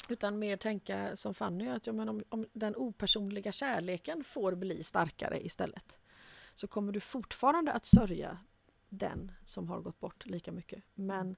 Utan 0.10 0.40
mer 0.40 0.58
tänka 0.58 1.16
som 1.16 1.34
Fanny, 1.34 1.68
att 1.68 1.88
ja, 1.88 1.94
men 1.94 2.10
om, 2.10 2.24
om 2.30 2.46
den 2.54 2.76
opersonliga 2.76 3.52
kärleken 3.52 4.24
får 4.24 4.56
bli 4.56 4.84
starkare 4.84 5.46
istället 5.46 5.98
så 6.56 6.68
kommer 6.68 6.92
du 6.92 7.00
fortfarande 7.00 7.72
att 7.72 7.86
sörja 7.86 8.38
den 8.90 9.32
som 9.46 9.70
har 9.70 9.82
gått 9.82 10.00
bort 10.00 10.26
lika 10.26 10.52
mycket. 10.52 10.84
Men 10.94 11.36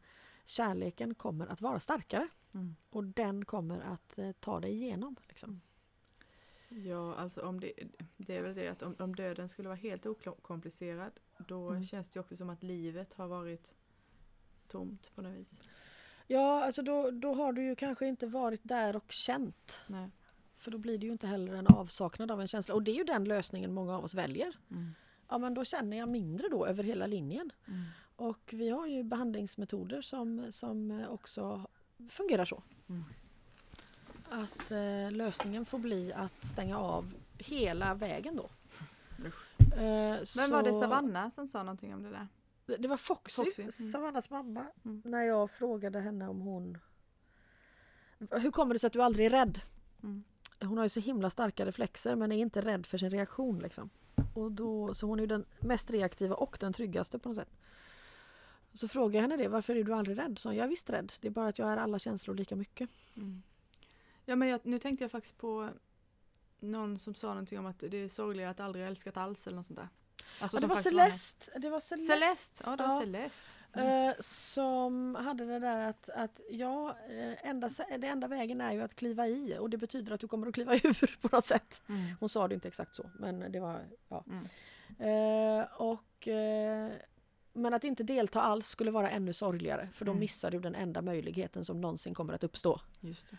kärleken 0.52 1.16
kommer 1.16 1.48
att 1.48 1.62
vara 1.62 1.80
starkare 1.80 2.28
Mm. 2.54 2.76
och 2.90 3.04
den 3.04 3.46
kommer 3.46 3.80
att 3.82 4.18
eh, 4.18 4.32
ta 4.32 4.60
dig 4.60 4.72
igenom. 4.74 5.16
Liksom. 5.28 5.62
Ja, 6.70 7.16
alltså 7.16 7.42
om 7.42 7.60
det, 7.60 7.74
det 8.18 8.38
är 8.38 8.42
väl 8.42 8.56
det 8.56 8.68
att 8.68 8.82
om, 8.82 8.96
om 9.00 9.16
döden 9.16 9.50
skulle 9.50 9.68
vara 9.70 9.78
helt 9.78 10.06
okomplicerad 10.06 11.12
då 11.48 11.70
Mm. 11.70 11.84
känns 11.84 12.10
det 12.10 12.20
också 12.20 12.36
som 12.36 12.50
att 12.50 12.64
livet 12.64 13.14
har 13.14 13.28
varit 13.28 13.74
tomt 14.68 15.12
på 15.16 15.22
något 15.22 15.34
vis. 15.38 15.62
Ja, 16.28 16.66
alltså 16.66 16.82
då, 16.82 17.12
då 17.12 17.34
har 17.34 17.54
du 17.54 17.64
ju 17.64 17.76
kanske 17.76 18.08
inte 18.08 18.28
varit 18.28 18.62
där 18.64 18.96
och 18.96 19.12
känt. 19.12 19.82
Nej. 19.88 20.10
För 20.56 20.72
då 20.72 20.78
blir 20.78 20.98
det 20.98 21.06
ju 21.06 21.12
inte 21.12 21.28
heller 21.28 21.54
en 21.54 21.68
avsaknad 21.68 22.32
av 22.32 22.42
en 22.42 22.48
känsla. 22.48 22.76
Och 22.76 22.84
det 22.84 22.92
är 22.92 22.96
ju 22.96 23.04
den 23.04 23.24
lösningen 23.24 23.74
många 23.74 23.98
av 23.98 24.04
oss 24.04 24.14
väljer. 24.14 24.58
Mm. 24.72 24.92
Ja, 25.30 25.38
men 25.38 25.54
då 25.54 25.66
känner 25.66 25.98
jag 25.98 26.10
mindre 26.10 26.48
då 26.50 26.66
över 26.66 26.84
hela 26.84 27.08
linjen. 27.08 27.52
Mm. 27.68 27.84
Och 28.22 28.50
vi 28.54 28.70
har 28.70 28.88
ju 28.88 29.04
behandlingsmetoder 29.04 30.02
som, 30.02 30.52
som 30.52 31.06
också 31.10 31.68
fungerar 32.10 32.46
så. 32.46 32.64
Mm. 32.90 33.04
Att 34.30 34.72
eh, 34.72 35.12
lösningen 35.12 35.66
får 35.66 35.80
bli 35.80 36.14
att 36.14 36.46
stänga 36.46 36.78
av 36.78 37.14
hela 37.38 37.94
vägen 37.94 38.36
då. 38.36 38.50
Eh, 39.78 40.18
Men 40.38 40.50
var 40.52 40.64
det 40.64 40.74
så- 40.74 40.80
Savanna 40.80 41.32
som 41.32 41.48
sa 41.48 41.64
någonting 41.64 41.94
om 41.94 42.04
det 42.04 42.10
där? 42.10 42.28
Det- 42.66 42.78
Det 42.78 42.88
var 42.88 42.98
Foxy, 42.98 43.44
Foxy, 43.44 43.62
mm. 43.62 43.92
Savannas 43.92 44.30
mamma, 44.30 44.66
Mm. 44.86 45.02
när 45.06 45.22
jag 45.24 45.52
frågade 45.52 46.00
henne 46.00 46.28
om 46.28 46.40
hon... 46.42 46.78
Hur 48.32 48.52
kommer 48.52 48.74
det 48.74 48.80
sig 48.80 48.88
att 48.88 48.94
du 48.94 49.02
aldrig 49.04 49.26
är 49.26 49.30
rädd? 49.30 49.60
Mm. 50.04 50.24
Hon 50.60 50.78
har 50.78 50.86
ju 50.86 50.90
så 50.90 51.00
himla 51.00 51.30
starka 51.30 51.66
reflexer 51.66 52.16
men 52.16 52.32
är 52.32 52.38
inte 52.38 52.62
rädd 52.62 52.86
för 52.86 52.98
sin 52.98 53.10
reaktion. 53.10 53.60
Liksom. 53.60 53.90
Och 54.34 54.52
då, 54.52 54.94
så 54.94 55.08
hon 55.08 55.20
är 55.20 55.24
ju 55.24 55.28
den 55.28 55.46
mest 55.60 55.92
reaktiva 55.92 56.36
och 56.36 56.58
den 56.60 56.74
tryggaste 56.74 57.20
på 57.20 57.30
något 57.30 57.36
sätt. 57.38 57.52
Så 58.74 58.88
frågade 58.88 59.18
jag 59.18 59.22
henne 59.22 59.38
det, 59.38 59.48
varför 59.48 59.76
är 59.76 59.84
du 59.84 59.94
aldrig 59.94 60.18
rädd? 60.18 60.40
Så 60.40 60.54
jag 60.54 60.64
är 60.64 60.68
visst 60.68 60.90
rädd, 60.90 61.14
det 61.22 61.28
är 61.28 61.32
bara 61.32 61.48
att 61.48 61.60
jag 61.60 61.70
är 61.70 61.78
alla 61.78 62.00
känslor 62.00 62.36
lika 62.36 62.56
mycket. 62.56 62.90
Mm. 63.16 63.42
Ja 64.26 64.36
men 64.36 64.48
jag, 64.48 64.60
nu 64.64 64.80
tänkte 64.80 65.04
jag 65.04 65.12
faktiskt 65.12 65.38
på 65.38 65.70
någon 66.60 67.00
som 67.00 67.16
sa 67.16 67.28
någonting 67.28 67.60
om 67.60 67.66
att 67.66 67.80
det 67.80 67.98
är 67.98 68.10
sorgligare 68.10 68.52
att 68.52 68.60
aldrig 68.60 68.86
älskat 68.86 69.18
alls 69.18 69.48
eller 69.48 69.58
något 69.58 69.66
sånt 69.66 69.80
där. 69.80 69.90
Alltså 70.40 70.58
Ja, 70.58 70.62
det 70.62 70.68
var. 70.68 70.76
Celeste! 70.76 71.60
Det 71.60 71.70
var 71.70 71.80
Celeste! 71.80 72.14
Celeste! 72.14 72.64
Ja, 72.66 72.76
det 72.76 72.88
var 72.88 73.00
Celeste. 73.00 73.48
Eh, 73.74 74.14
som 74.20 75.16
hade 75.16 75.46
det 75.46 75.60
där 75.60 75.90
att, 75.90 76.10
att 76.10 76.42
ja, 76.50 76.98
eh, 77.10 77.50
enda, 77.50 77.70
det 77.98 78.08
enda 78.08 78.28
vägen 78.28 78.62
är 78.62 78.72
ju 78.72 78.82
att 78.82 78.96
kliva 78.96 79.28
i 79.28 79.58
och 79.60 79.70
det 79.70 79.78
betyder 79.78 80.14
att 80.14 80.20
du 80.20 80.28
kommer 80.28 80.48
att 80.48 80.54
kliva 80.54 80.76
ur 80.84 81.18
på 81.22 81.36
något 81.36 81.46
sätt. 81.46 81.82
Mm. 81.90 82.02
Hon 82.20 82.30
sa 82.30 82.48
det 82.48 82.56
inte 82.56 82.68
exakt 82.68 82.96
så 82.96 83.10
men 83.20 83.52
det 83.52 83.60
var 83.60 83.82
ja. 84.10 84.24
Mm. 84.28 84.46
Eh, 85.00 85.66
och, 85.74 86.28
eh, 86.28 86.92
men 87.54 87.74
att 87.74 87.84
inte 87.84 88.04
delta 88.04 88.42
alls 88.42 88.68
skulle 88.68 88.92
vara 88.92 89.10
ännu 89.10 89.34
sorgligare 89.34 89.90
för 89.94 90.06
då 90.06 90.12
Mm. 90.12 90.20
missar 90.20 90.52
du 90.52 90.60
den 90.60 90.76
enda 90.76 91.02
möjligheten 91.02 91.66
som 91.66 91.82
någonsin 91.82 92.14
kommer 92.14 92.34
att 92.34 92.44
uppstå. 92.44 92.82
Just 93.00 93.28
det. 93.32 93.38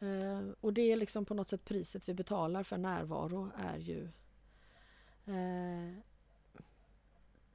Eh, 0.00 0.40
och 0.60 0.72
det 0.72 0.92
är 0.92 0.96
liksom 0.96 1.24
på 1.24 1.34
något 1.34 1.48
sätt 1.48 1.64
priset 1.64 2.08
vi 2.08 2.14
betalar 2.14 2.62
för 2.62 2.78
närvaro 2.78 3.50
är 3.58 3.76
ju 3.78 4.04
eh, 5.26 5.94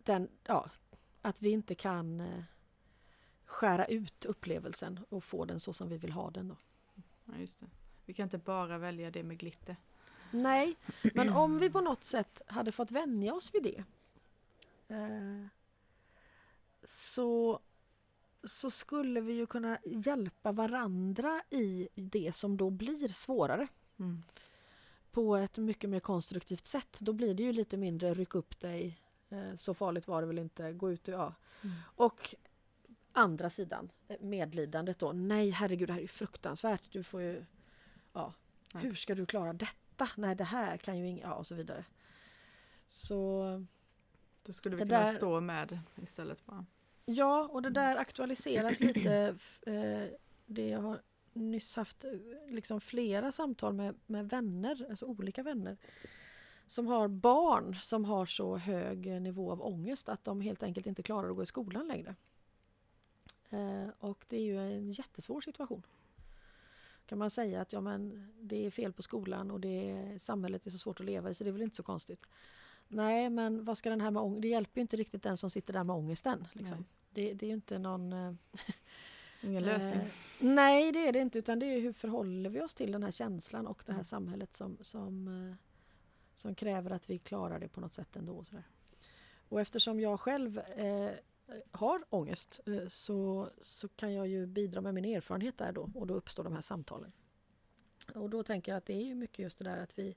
den, 0.04 0.28
ja, 0.44 0.70
att 1.22 1.42
vi 1.42 1.50
inte 1.50 1.76
kan 1.76 2.22
eh, 2.22 2.44
skära 3.46 3.86
ut 3.86 4.26
upplevelsen 4.26 5.00
och 5.10 5.24
få 5.24 5.46
den 5.46 5.60
så 5.60 5.74
som 5.74 5.90
vi 5.90 5.98
vill 5.98 6.12
ha 6.12 6.32
den. 6.32 6.48
Då. 6.48 6.56
Ja, 7.26 7.34
just 7.38 7.60
det. 7.60 7.66
Vi 8.06 8.14
kan 8.14 8.24
inte 8.24 8.38
bara 8.38 8.78
välja 8.78 9.12
det 9.12 9.24
med 9.24 9.38
glitter. 9.38 9.76
Nej, 10.32 10.76
men 11.14 11.30
om 11.30 11.60
vi 11.60 11.70
på 11.70 11.82
något 11.82 12.04
sätt 12.04 12.42
hade 12.46 12.72
fått 12.72 12.92
vänja 12.92 13.34
oss 13.34 13.54
vid 13.54 13.64
det 13.64 13.84
eh, 14.96 15.46
så, 16.84 17.60
så 18.44 18.72
skulle 18.72 19.22
vi 19.22 19.34
ju 19.34 19.46
kunna 19.46 19.78
hjälpa 19.86 20.52
varandra 20.52 21.42
i 21.50 21.90
det 21.96 22.36
som 22.36 22.58
då 22.58 22.70
blir 22.70 23.08
svårare 23.08 23.68
Mm. 24.00 24.24
på 25.12 25.36
ett 25.36 25.58
mycket 25.58 25.90
mer 25.90 26.00
konstruktivt 26.00 26.66
sätt. 26.66 26.98
Då 27.00 27.14
blir 27.14 27.34
det 27.34 27.44
ju 27.44 27.54
lite 27.54 27.78
mindre 27.78 28.14
ryck 28.14 28.36
upp 28.36 28.60
dig, 28.60 29.00
eh, 29.30 29.56
så 29.56 29.74
farligt 29.74 30.08
var 30.08 30.22
det 30.22 30.28
väl 30.28 30.40
inte, 30.40 30.74
gå 30.74 30.92
ut 30.92 31.08
och 31.08 31.14
ja. 31.14 31.34
Mm. 31.62 31.76
Och 31.96 32.36
andra 33.14 33.50
sidan, 33.50 33.92
eh, 34.08 34.16
medlidandet 34.22 35.00
då. 35.00 35.12
Nej 35.12 35.50
herregud, 35.50 35.90
det 35.90 35.94
här 35.94 36.02
är 36.02 36.08
fruktansvärt. 36.08 36.92
Du 36.92 37.04
får 37.04 37.22
ju, 37.22 37.46
ja, 38.14 38.34
hur 38.74 38.96
ska 38.96 39.16
du 39.16 39.26
klara 39.26 39.54
detta? 39.54 39.81
Nej 40.18 40.36
det 40.36 40.44
här 40.44 40.78
kan 40.78 40.98
ju 41.00 41.08
ingen, 41.08 41.30
ja 41.30 41.34
och 41.36 41.48
så 41.48 41.56
vidare. 41.56 41.86
Så 42.88 43.44
Då 44.44 44.54
skulle 44.54 44.76
vi 44.76 44.82
kunna 44.82 45.00
där- 45.00 45.14
stå 45.14 45.42
med 45.42 45.80
istället 46.04 46.46
bara. 46.46 46.66
ja, 47.06 47.48
och 47.52 47.62
det 47.62 47.70
där 47.70 47.96
aktualiseras 47.96 48.80
lite. 48.80 49.36
eh, 49.62 50.04
Det 50.46 50.68
jag 50.70 50.80
har 50.82 51.02
nyss 51.34 51.76
haft 51.76 52.04
eh, 52.06 52.12
liksom 52.50 52.82
flera 52.82 53.32
samtal 53.32 53.74
med, 53.74 53.96
med 54.06 54.30
vänner, 54.30 54.86
alltså 54.90 55.06
olika 55.06 55.44
vänner 55.44 55.78
som 56.66 56.88
har 56.88 57.08
barn 57.08 57.76
som 57.76 58.06
har 58.06 58.26
så 58.26 58.58
hög 58.58 59.22
nivå 59.22 59.52
av 59.52 59.62
ångest 59.62 60.10
att 60.10 60.24
de 60.24 60.42
helt 60.42 60.64
enkelt 60.64 60.88
inte 60.88 61.04
klarar 61.04 61.30
att 61.30 61.36
gå 61.36 61.44
i 61.44 61.46
skolan 61.46 61.88
längre. 61.88 62.16
Eh, 63.50 63.88
och 64.00 64.26
det 64.28 64.38
är 64.38 64.42
ju 64.44 64.60
en 64.60 64.92
jättesvår 64.92 65.42
situation. 65.42 65.84
Kan 67.12 67.18
man 67.18 67.30
säga 67.30 67.62
att 67.62 67.74
ja, 67.74 67.82
men 67.82 68.28
det 68.42 68.66
är 68.66 68.72
fel 68.72 68.94
på 68.94 69.02
skolan 69.02 69.52
och 69.52 69.60
det 69.60 69.90
är, 69.90 70.18
samhället 70.18 70.66
är 70.66 70.70
så 70.70 70.78
svårt 70.78 71.00
att 71.00 71.06
leva 71.06 71.30
i 71.30 71.34
så 71.34 71.44
det 71.44 71.50
är 71.50 71.52
väl 71.52 71.62
inte 71.62 71.76
så 71.76 71.84
konstigt. 71.84 72.26
Nej, 72.88 73.30
men 73.30 73.66
vad 73.66 73.78
ska 73.78 73.90
den 73.90 74.02
här 74.02 74.12
med 74.12 74.22
ångest? 74.22 74.42
Det 74.42 74.48
hjälper 74.48 74.78
ju 74.78 74.82
inte 74.82 74.98
riktigt 74.98 75.24
den 75.24 75.38
som 75.38 75.50
sitter 75.50 75.74
där 75.74 75.84
med 75.84 75.96
ångesten. 75.96 76.48
Liksom. 76.54 76.86
Det, 77.10 77.34
det 77.34 77.46
är 77.46 77.48
ju 77.48 77.54
inte 77.54 77.80
någon... 77.80 78.14
eh, 78.14 78.34
Ingen 79.42 79.64
lösning. 79.64 80.00
Eh, 80.02 80.08
nej, 80.40 80.92
det 80.92 81.08
är 81.08 81.12
det 81.14 81.20
inte. 81.20 81.40
Utan 81.40 81.60
det 81.60 81.66
är 81.66 81.80
hur 81.80 81.94
förhåller 81.94 82.50
vi 82.50 82.62
oss 82.62 82.74
till 82.76 82.92
den 82.92 83.04
här 83.04 83.12
känslan 83.12 83.68
och 83.68 83.84
det 83.86 83.92
här 83.92 83.98
Mm. 83.98 84.04
samhället 84.04 84.54
som, 84.54 84.78
som, 84.82 85.28
eh, 85.28 85.56
som 86.34 86.56
kräver 86.56 86.92
att 86.92 87.10
vi 87.10 87.18
klarar 87.20 87.60
det 87.60 87.68
på 87.68 87.82
något 87.82 87.96
sätt 87.96 88.16
ändå. 88.16 88.34
Och, 88.34 88.48
sådär. 88.48 88.64
och 89.50 89.62
eftersom 89.62 90.00
jag 90.00 90.20
själv 90.20 90.58
eh, 90.60 91.12
har 91.72 92.04
ångest 92.10 92.60
eh, 92.66 92.88
så, 92.88 93.50
så 93.62 93.88
kan 93.88 94.14
jag 94.14 94.28
ju 94.28 94.46
bidra 94.46 94.82
med 94.82 94.94
min 94.94 95.06
erfarenhet 95.06 95.58
där 95.58 95.72
då 95.72 95.90
och 95.96 96.08
då 96.08 96.14
uppstår 96.14 96.44
de 96.44 96.54
här 96.54 96.62
samtalen. 96.62 97.12
Och 98.16 98.30
då 98.30 98.44
tänker 98.44 98.72
jag 98.72 98.78
att 98.78 98.86
det 98.86 98.94
är 98.94 99.06
ju 99.06 99.16
mycket 99.16 99.40
just 99.40 99.58
det 99.58 99.64
där 99.64 99.78
att 99.78 100.00
vi 100.00 100.16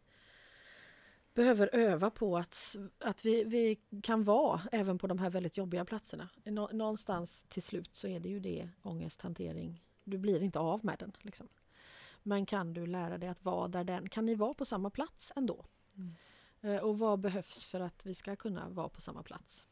behöver 1.35 1.71
öva 1.73 2.11
på 2.11 2.37
att, 2.37 2.77
att 2.99 3.25
vi, 3.25 3.45
vi 3.45 3.81
kan 4.03 4.25
vara 4.25 4.61
även 4.73 4.99
på 4.99 5.07
de 5.07 5.19
här 5.19 5.31
väldigt 5.31 5.57
jobbiga 5.57 5.85
platserna. 5.85 6.29
Nå, 6.45 6.71
någonstans 6.73 7.47
till 7.49 7.63
slut 7.63 7.97
så 7.97 8.09
är 8.09 8.21
det 8.21 8.29
ju 8.29 8.41
det 8.41 8.69
ångesthantering. 8.83 9.85
Du 10.05 10.19
blir 10.19 10.43
inte 10.43 10.59
av 10.59 10.85
med 10.85 10.99
den. 10.99 11.13
Liksom. 11.21 11.49
Men 12.23 12.47
kan 12.47 12.75
du 12.75 12.87
lära 12.87 13.19
dig 13.19 13.29
att 13.29 13.45
vara 13.45 13.69
där 13.69 13.85
den... 13.85 14.09
Kan 14.09 14.27
ni 14.27 14.35
vara 14.35 14.55
på 14.55 14.65
samma 14.65 14.91
plats 14.91 15.33
ändå? 15.37 15.65
Mm. 15.97 16.15
Eh, 16.61 16.83
Och 16.83 16.99
vad 16.99 17.21
behövs 17.21 17.65
för 17.65 17.81
att 17.81 18.07
vi 18.07 18.15
ska 18.15 18.37
kunna 18.37 18.69
vara 18.69 18.89
på 18.89 19.01
samma 19.01 19.23
plats? 19.23 19.67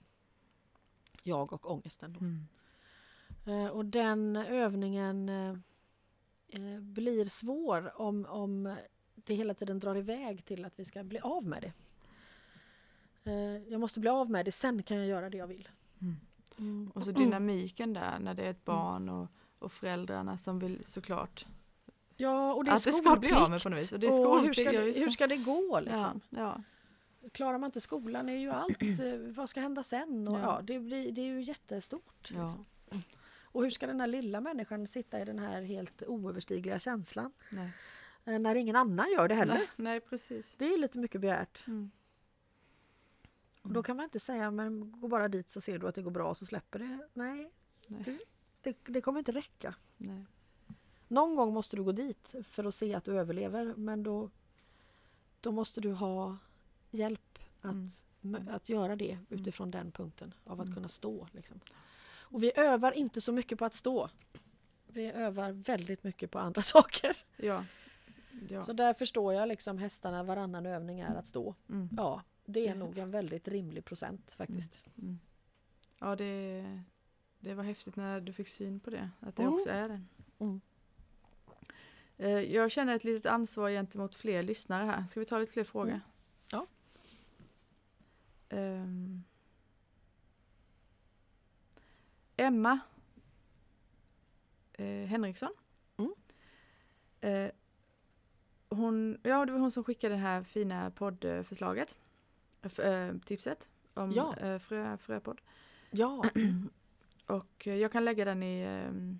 Jag 1.23 1.53
och 1.53 1.71
ångesten. 1.71 2.13
Då. 2.13 2.21
Mm. 2.21 2.47
Eh, 3.47 3.71
Och 3.71 3.85
den 3.85 4.37
övningen 4.37 5.29
eh, 5.29 5.57
eh, 6.49 6.81
blir 6.81 7.25
svår 7.25 8.01
om, 8.01 8.27
om 8.27 8.77
det 9.15 9.35
hela 9.35 9.55
tiden 9.55 9.79
drar 9.79 9.97
iväg 9.97 10.45
till 10.45 10.65
att 10.65 10.79
vi 10.79 10.85
ska 10.85 11.03
bli 11.05 11.19
av 11.19 11.45
med 11.47 11.63
det. 11.63 11.73
Eh, 13.31 13.63
Jag 13.73 13.81
måste 13.81 14.01
bli 14.01 14.11
av 14.11 14.31
med 14.31 14.45
det, 14.45 14.53
sen 14.53 14.83
kan 14.83 14.97
jag 14.97 15.07
göra 15.07 15.31
det 15.31 15.37
jag 15.39 15.47
vill. 15.47 15.69
Mm. 16.01 16.17
Mm. 16.59 16.91
Och 16.95 17.05
så 17.05 17.11
dynamiken 17.11 17.93
där 17.93 18.19
när 18.21 18.35
det 18.35 18.43
är 18.43 18.51
ett 18.51 18.65
barn 18.65 19.09
och, 19.09 19.27
och 19.59 19.73
föräldrarna 19.73 20.39
som 20.39 20.59
vill 20.59 20.85
såklart. 20.85 21.47
Ja, 22.17 22.55
och 22.55 22.65
det 22.65 22.71
är 22.71 22.75
Att 22.75 22.85
det 22.85 22.93
ska 22.93 23.03
skolplikt. 23.03 23.35
bli 23.35 23.43
av 23.43 23.51
med 23.51 23.63
på 23.63 23.69
något 23.69 23.79
vis. 23.79 23.93
Och 23.93 24.01
det 24.01 24.07
hur, 24.07 24.13
skolplikt, 24.25 25.05
det, 25.05 25.11
ska 25.11 25.27
det 25.27 25.37
gå? 25.37 25.81
Liksom? 25.81 26.21
Ja, 26.31 26.39
ja. 26.39 26.63
Klarar 27.33 27.59
man 27.59 27.69
inte 27.69 27.81
skolan 27.81 28.29
är 28.29 28.37
ju 28.37 28.51
allt, 28.51 28.83
eh, 29.01 29.15
vad 29.19 29.49
ska 29.49 29.61
hända 29.61 29.83
sen? 29.83 30.29
Och, 30.29 30.35
Ja. 30.35 30.41
ja. 30.41 30.61
det, 30.63 30.79
blir, 30.81 31.13
det 31.13 31.21
är 31.21 31.27
ju 31.27 31.43
jättestort. 31.43 32.31
Ja. 32.35 32.43
Liksom. 32.43 32.65
Och 33.45 33.63
hur 33.63 33.71
ska 33.71 33.87
den 33.87 34.01
här 34.01 34.07
lilla 34.07 34.41
människan 34.41 34.87
sitta 34.87 35.21
i 35.21 35.25
den 35.25 35.39
här 35.39 35.63
helt 35.63 36.03
oöverstigliga 36.07 36.79
känslan? 36.79 37.33
Nej. 37.51 37.71
eh, 38.25 38.39
När 38.39 38.55
ingen 38.55 38.77
annan 38.77 39.11
gör 39.13 39.29
det 39.29 39.35
heller. 39.35 39.55
Nej, 39.55 39.69
nej, 39.77 40.01
precis. 40.01 40.57
Det 40.59 40.65
är 40.75 40.79
lite 40.79 40.99
mycket 40.99 41.21
begärt. 41.21 41.67
Mm. 41.67 41.91
Och 43.63 43.73
då 43.73 43.83
kan 43.83 43.97
man 43.97 44.05
inte 44.05 44.21
säga 44.21 44.51
men 44.51 45.01
gå 45.01 45.09
bara 45.09 45.29
dit 45.29 45.51
så 45.51 45.61
ser 45.61 45.79
du 45.79 45.89
att 45.89 45.95
det 45.95 46.03
går 46.03 46.11
bra 46.11 46.35
så 46.35 46.47
släpper 46.47 46.79
det. 46.79 46.99
Nej, 47.15 47.53
Nej. 47.87 48.19
det, 48.63 48.77
det 48.85 49.01
kommer 49.01 49.19
inte 49.19 49.33
räcka. 49.33 49.75
Nej. 49.97 50.25
Någon 51.09 51.37
gång 51.37 51.53
måste 51.55 51.77
du 51.77 51.83
gå 51.85 51.93
dit 51.93 52.35
för 52.45 52.65
att 52.65 52.75
se 52.75 52.95
att 52.95 53.05
du 53.05 53.19
överlever 53.19 53.75
men 53.77 54.03
då, 54.03 54.31
då 55.41 55.53
måste 55.53 55.81
du 55.81 55.93
ha 55.93 56.37
hjälp 56.93 57.39
att, 57.61 57.65
Mm. 57.73 57.89
m- 58.23 58.49
att 58.51 58.69
göra 58.69 58.97
det 58.97 59.19
utifrån 59.29 59.71
den 59.71 59.93
punkten 59.93 60.35
av 60.45 60.61
att 60.61 60.67
Mm. 60.67 60.75
kunna 60.75 60.89
stå. 60.89 61.29
Liksom. 61.33 61.61
Och 62.21 62.43
vi 62.43 62.53
övar 62.57 62.93
inte 62.93 63.21
så 63.21 63.33
mycket 63.33 63.59
på 63.59 63.65
att 63.65 63.75
stå. 63.75 64.11
Vi 64.87 65.07
övar 65.13 65.53
väldigt 65.53 66.05
mycket 66.05 66.31
på 66.31 66.39
andra 66.39 66.63
saker. 66.63 67.17
Ja. 67.37 67.65
ja. 68.49 68.63
Så 68.63 68.73
där 68.73 68.95
förstår 68.95 69.35
jag 69.35 69.49
liksom 69.49 69.79
hästarna, 69.79 70.23
varannan 70.23 70.67
övning 70.67 71.01
är 71.01 71.15
att 71.15 71.27
stå. 71.27 71.55
Mm. 71.69 71.89
Ja, 71.97 72.23
Det 72.45 72.69
är 72.69 72.75
nog 72.75 72.99
en 72.99 73.11
väldigt 73.11 73.49
rimlig 73.49 73.85
procent 73.85 74.31
faktiskt. 74.31 74.81
Mm. 74.99 75.19
Ja, 75.99 76.17
det, 76.17 76.65
det 77.41 77.55
var 77.55 77.65
häftigt 77.65 77.97
när 77.97 78.21
du 78.21 78.33
fick 78.33 78.49
syn 78.49 78.81
på 78.81 78.91
det, 78.91 79.11
att 79.21 79.37
det 79.37 79.43
Mm. 79.43 79.55
också 79.55 79.69
är 79.69 79.89
det. 79.89 80.03
Mm. 80.39 80.61
Eh, 82.19 82.29
Jag 82.55 82.71
känner 82.71 82.95
ett 82.97 83.05
litet 83.05 83.27
ansvar 83.33 83.71
gentemot 83.71 84.15
fler 84.15 84.43
lyssnare 84.43 84.85
här. 84.85 85.05
Ska 85.07 85.21
vi 85.21 85.27
ta 85.27 85.39
lite 85.39 85.53
fler 85.53 85.65
frågor? 85.65 85.89
Mm. 85.89 86.01
Ja. 86.51 86.67
Ehm. 88.53 89.25
Emma 92.37 92.79
eh, 94.73 94.87
Henriksson. 95.07 95.51
Mm. 95.97 96.13
Eh, 97.21 97.51
hon, 98.69 99.19
ja, 99.23 99.47
det 99.47 99.53
var 99.53 99.59
hon 99.59 99.71
som 99.71 99.85
skickade 99.85 100.15
det 100.15 100.21
här 100.21 100.43
fina 100.43 100.91
poddförslaget. 100.91 101.97
Eh, 102.79 103.15
tipset 103.25 103.69
om 103.95 104.13
Ja. 104.13 104.37
eh, 104.37 104.59
frö, 104.59 104.97
fröpodd. 104.99 105.41
Ja, 105.91 106.25
Och 107.27 107.67
eh, 107.69 107.75
jag 107.77 107.93
kan 107.93 108.05
lägga 108.05 108.25
den 108.25 108.43
i 108.43 108.61
ehm, 108.63 109.19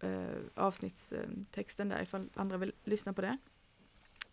eh, 0.00 0.36
avsnittstexten 0.54 1.88
där 1.88 2.02
ifall 2.02 2.28
andra 2.34 2.56
vill 2.56 2.72
lyssna 2.84 3.12
på 3.12 3.20
det. 3.20 3.38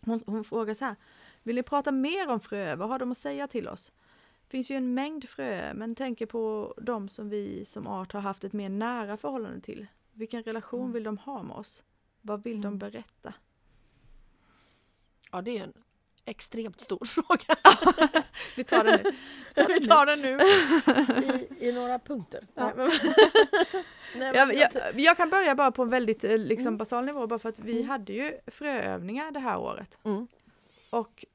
Hon, 0.00 0.22
hon 0.26 0.44
frågar 0.44 0.74
så 0.74 0.84
här. 0.84 0.96
Vill 1.42 1.54
ni 1.56 1.62
prata 1.62 1.92
mer 1.92 2.28
om 2.28 2.40
fröer? 2.40 2.76
Vad 2.76 2.88
har 2.88 2.98
de 2.98 3.10
att 3.12 3.18
säga 3.18 3.46
till 3.48 3.68
oss? 3.68 3.92
finns 4.48 4.70
ju 4.70 4.76
en 4.76 4.94
mängd 4.94 5.28
fröer 5.28 5.74
men 5.74 5.94
tänker 5.94 6.26
på 6.26 6.74
de 6.82 7.08
som 7.08 7.28
vi 7.28 7.64
som 7.64 7.86
art 7.86 8.12
har 8.12 8.20
haft 8.20 8.44
ett 8.44 8.52
mer 8.52 8.68
nära 8.68 9.16
förhållande 9.16 9.60
till. 9.60 9.86
Vilken 10.12 10.42
relation 10.42 10.80
Mm. 10.80 10.92
vill 10.92 11.04
de 11.04 11.18
ha 11.18 11.42
med 11.42 11.56
oss? 11.56 11.82
Vad 12.20 12.42
vill 12.42 12.60
de 12.60 12.66
Mm. 12.66 12.78
berätta? 12.78 13.34
ja, 15.32 15.42
det 15.42 15.58
är 15.58 15.62
en 15.64 15.72
extremt 16.24 16.80
stor 16.80 17.04
fråga. 17.06 17.56
Vi 18.56 18.64
tar 18.64 18.84
den 18.84 19.00
nu. 19.04 19.10
Vi 19.68 19.86
tar 19.86 20.06
den 20.06 20.20
nu 20.20 20.38
i, 21.58 21.68
i 21.68 21.72
några 21.72 21.98
punkter. 21.98 22.46
Ja. 22.54 22.72
Nej, 22.76 22.88
men, 24.16 24.34
Jag, 24.34 24.54
jag, 24.54 25.00
jag 25.00 25.16
kan 25.16 25.30
börja 25.30 25.54
bara 25.54 25.70
på 25.70 25.82
en 25.82 25.90
väldigt 25.90 26.24
eh, 26.24 26.38
liksom, 26.38 26.66
Mm. 26.66 26.78
basal 26.78 27.04
nivå 27.04 27.26
bara 27.26 27.38
för 27.38 27.48
att 27.48 27.58
vi 27.58 27.72
Mm. 27.76 27.88
hade 27.88 28.12
ju 28.12 28.38
fröövningar 28.46 29.30
det 29.30 29.40
här 29.40 29.58
året. 29.58 29.98
Mm. 30.02 30.26
Och 30.90 31.24
de, 31.24 31.31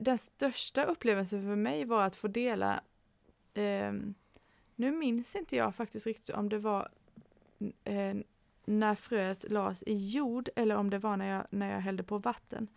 den 0.00 0.18
största 0.18 0.84
upplevelsen 0.84 1.42
för 1.42 1.56
mig 1.56 1.84
var 1.84 2.02
att 2.02 2.16
få 2.16 2.28
dela, 2.28 2.80
ehm, 3.54 4.14
nu 4.76 4.92
minns 4.92 5.34
inte 5.36 5.56
jag 5.56 5.74
faktiskt 5.74 6.06
riktigt 6.06 6.34
om 6.34 6.48
det 6.48 6.58
var 6.58 6.88
eh, 7.84 8.14
när 8.64 8.94
fröet 8.94 9.50
lades 9.50 9.82
i 9.82 9.94
jord 10.08 10.48
eller 10.56 10.76
om 10.76 10.90
det 10.90 10.98
var 10.98 11.16
när 11.16 11.26
jag, 11.36 11.46
när 11.50 11.72
jag 11.72 11.80
hällde 11.80 12.02
på 12.02 12.18
vatten. 12.18 12.68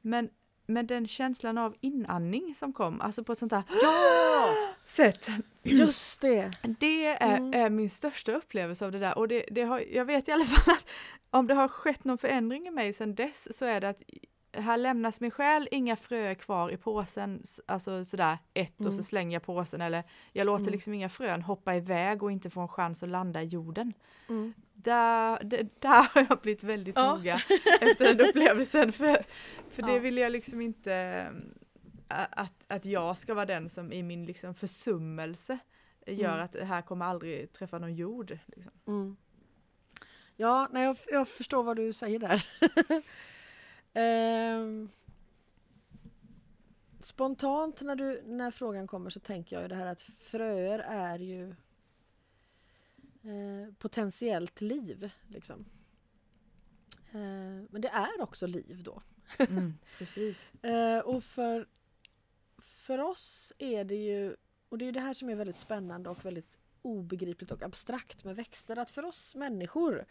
Men, 0.00 0.30
men 0.66 0.86
den 0.86 1.06
känslan 1.08 1.58
av 1.58 1.76
inandning 1.80 2.54
som 2.54 2.72
kom, 2.72 3.00
alltså 3.00 3.24
på 3.24 3.32
ett 3.32 3.38
sånt 3.38 3.50
där 3.50 3.62
Ja! 3.82 4.54
sätt, 4.84 5.28
Just 5.62 6.20
det! 6.20 6.50
det 6.78 7.06
är, 7.06 7.36
Mm. 7.38 7.54
är 7.64 7.70
min 7.70 7.90
största 7.90 8.32
upplevelse 8.32 8.84
av 8.84 8.92
det 8.92 8.98
där. 8.98 9.18
Och 9.18 9.28
det, 9.28 9.44
det 9.50 9.62
har, 9.62 9.80
jag 9.80 10.04
vet 10.04 10.28
i 10.28 10.32
alla 10.32 10.44
fall 10.44 10.74
att 10.74 10.88
om 11.30 11.46
det 11.46 11.54
har 11.54 11.68
skett 11.68 12.04
någon 12.04 12.18
förändring 12.18 12.66
i 12.66 12.70
mig 12.70 12.92
sedan 12.92 13.14
dess 13.14 13.56
så 13.58 13.64
är 13.64 13.80
det 13.80 13.88
att 13.88 14.02
här 14.60 14.76
lämnas 14.76 15.20
min 15.20 15.30
själ 15.30 15.68
inga 15.70 15.96
frö 15.96 16.34
kvar 16.34 16.70
i 16.70 16.76
påsen, 16.76 17.42
alltså 17.66 18.04
sådär 18.04 18.38
ett 18.54 18.78
och 18.78 18.84
så 18.84 18.90
Mm. 18.90 19.02
slänger 19.02 19.34
jag 19.36 19.42
påsen 19.42 19.80
eller 19.80 20.04
jag 20.32 20.44
låter 20.46 20.62
Mm. 20.62 20.72
liksom 20.72 20.94
inga 20.94 21.08
frön 21.08 21.42
hoppa 21.42 21.74
iväg 21.74 22.22
och 22.22 22.32
inte 22.32 22.50
få 22.50 22.60
en 22.60 22.68
chans 22.68 23.02
att 23.02 23.08
landa 23.08 23.42
i 23.42 23.46
jorden. 23.46 23.92
Mm. 24.28 24.52
Där, 24.72 25.44
det, 25.44 25.80
där 25.82 26.14
har 26.14 26.26
jag 26.28 26.38
blivit 26.40 26.62
väldigt 26.62 26.96
Ja. 26.96 27.14
noga 27.16 27.40
efter 27.80 28.14
den 28.14 28.28
upplevelsen 28.28 28.92
för, 28.92 29.18
för 29.70 29.82
det 29.82 29.92
Ja. 29.92 29.98
vill 29.98 30.18
jag 30.18 30.32
liksom 30.32 30.60
inte 30.60 31.26
att, 32.08 32.64
att 32.68 32.84
jag 32.84 33.18
ska 33.18 33.34
vara 33.34 33.46
den 33.46 33.68
som 33.68 33.92
i 33.92 34.02
min 34.02 34.26
liksom 34.26 34.54
försummelse 34.54 35.58
gör 36.06 36.28
Mm. 36.32 36.44
att 36.44 36.52
det 36.52 36.64
här 36.64 36.82
kommer 36.82 37.04
aldrig 37.06 37.52
träffa 37.52 37.78
någon 37.78 37.94
jord. 37.94 38.38
Liksom. 38.46 38.72
Mm. 38.86 39.16
Ja, 40.36 40.68
nej, 40.72 40.84
jag, 40.84 40.96
jag 41.06 41.28
förstår 41.28 41.62
vad 41.62 41.76
du 41.76 41.92
säger 41.92 42.18
där. 42.18 42.46
Ehm, 43.98 44.88
spontant 47.00 47.82
när, 47.82 47.96
du, 47.96 48.22
när 48.26 48.50
frågan 48.50 48.86
kommer 48.86 49.10
så 49.10 49.20
tänker 49.20 49.56
jag 49.56 49.62
ju 49.62 49.68
det 49.68 49.74
här 49.74 49.86
att 49.86 50.00
fröer 50.00 50.78
är 50.78 51.18
ju 51.18 51.48
eh, 53.22 53.74
potentiellt 53.78 54.60
liv. 54.60 55.10
Liksom. 55.26 55.64
Eh, 57.12 57.64
men 57.70 57.80
det 57.80 57.88
är 57.88 58.20
också 58.20 58.46
liv 58.46 58.82
då. 58.82 59.02
Mm, 59.38 59.74
precis. 59.98 60.64
Eh, 60.64 60.98
och 60.98 61.24
för, 61.24 61.66
för 62.58 62.98
oss 62.98 63.52
är 63.58 63.84
det 63.84 63.96
ju, 63.96 64.36
och 64.68 64.78
det 64.78 64.88
är 64.88 64.92
det 64.92 65.00
här 65.00 65.14
som 65.14 65.28
är 65.28 65.34
väldigt 65.34 65.58
spännande 65.58 66.10
och 66.10 66.24
väldigt 66.24 66.58
obegripligt 66.82 67.50
och 67.50 67.62
abstrakt 67.62 68.24
med 68.24 68.36
växter, 68.36 68.78
att 68.78 68.90
för 68.90 69.04
oss 69.04 69.34
människor 69.34 70.04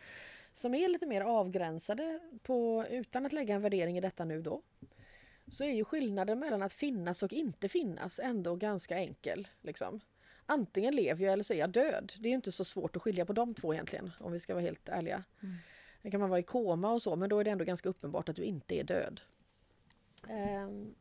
som 0.53 0.75
är 0.75 0.87
lite 0.87 1.05
mer 1.05 1.21
avgränsade 1.21 2.19
på, 2.43 2.85
utan 2.89 3.25
att 3.25 3.33
lägga 3.33 3.55
en 3.55 3.61
värdering 3.61 3.97
i 3.97 4.01
detta 4.01 4.25
nu 4.25 4.41
då, 4.41 4.61
så 5.47 5.63
är 5.63 5.71
ju 5.71 5.83
skillnaden 5.83 6.39
mellan 6.39 6.61
att 6.61 6.73
finnas 6.73 7.23
och 7.23 7.33
inte 7.33 7.69
finnas 7.69 8.19
ändå 8.19 8.55
ganska 8.55 8.97
enkel. 8.97 9.47
Liksom. 9.61 9.99
Antingen 10.45 10.95
lever 10.95 11.23
jag 11.23 11.33
eller 11.33 11.43
så 11.43 11.53
är 11.53 11.57
jag 11.57 11.69
död. 11.69 12.13
Det 12.19 12.27
är 12.27 12.29
ju 12.29 12.35
inte 12.35 12.51
så 12.51 12.65
svårt 12.65 12.95
att 12.95 13.01
skilja 13.01 13.25
på 13.25 13.33
de 13.33 13.53
två 13.53 13.73
egentligen, 13.73 14.11
om 14.19 14.31
vi 14.31 14.39
ska 14.39 14.53
vara 14.53 14.63
helt 14.63 14.89
ärliga. 14.89 15.23
Mm. 15.43 16.11
Kan 16.11 16.19
man 16.19 16.29
vara 16.29 16.39
i 16.39 16.43
koma 16.43 16.91
och 16.91 17.01
så, 17.01 17.15
men 17.15 17.29
då 17.29 17.39
är 17.39 17.43
det 17.43 17.51
ändå 17.51 17.65
ganska 17.65 17.89
uppenbart 17.89 18.29
att 18.29 18.35
du 18.35 18.43
inte 18.43 18.75
är 18.79 18.83
död. 18.83 19.21
Ehm, 20.29 20.95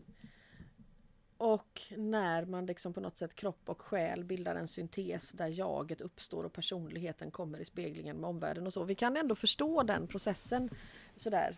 och 1.39 1.83
när 1.97 2.45
man 2.45 2.67
liksom 2.67 2.93
på 2.93 3.01
något 3.01 3.17
sätt 3.17 3.35
kropp 3.35 3.63
och 3.65 3.83
själ 3.83 4.25
bildar 4.25 4.55
en 4.55 4.69
syntes 4.69 5.33
där 5.33 5.49
jaget 5.49 6.01
uppstår 6.01 6.45
och 6.45 6.53
personligheten 6.53 7.31
kommer 7.31 7.59
i 7.59 7.65
speglingen 7.65 8.17
med 8.17 8.31
omvärlden 8.31 8.67
och 8.67 8.73
så. 8.73 8.85
Vi 8.85 8.95
kan 8.95 9.17
ändå 9.17 9.35
förstå 9.35 9.83
den 9.83 10.07
processen 10.07 10.71
sådär. 11.17 11.57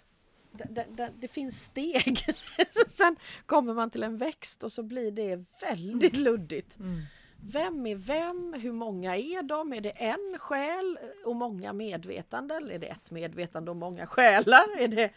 Det, 0.53 0.65
det, 0.71 0.87
det, 0.91 1.13
det 1.19 1.29
finns 1.29 1.65
steg. 1.65 2.19
Sen 2.89 3.17
kommer 3.47 3.75
man 3.75 3.91
till 3.91 4.03
en 4.03 4.17
växt 4.17 4.65
och 4.65 4.73
så 4.73 4.83
blir 4.83 5.11
det 5.11 5.45
väldigt 5.63 6.17
luddigt. 6.17 6.79
Mm. 6.79 7.03
Vem 7.41 7.87
är 7.87 7.95
vem? 7.95 8.55
Hur 8.63 8.73
många 8.73 9.17
är 9.17 9.43
de? 9.43 9.73
Är 9.73 9.81
det 9.81 9.91
en 9.91 10.39
själ 10.39 10.99
och 11.25 11.37
många 11.37 11.73
medvetanden? 11.73 12.71
Är 12.71 12.79
det 12.79 12.87
ett 12.87 13.11
medvetande 13.11 13.71
och 13.71 13.77
många 13.77 14.07
själar? 14.07 14.79
Är 14.79 14.89
det, 14.89 15.11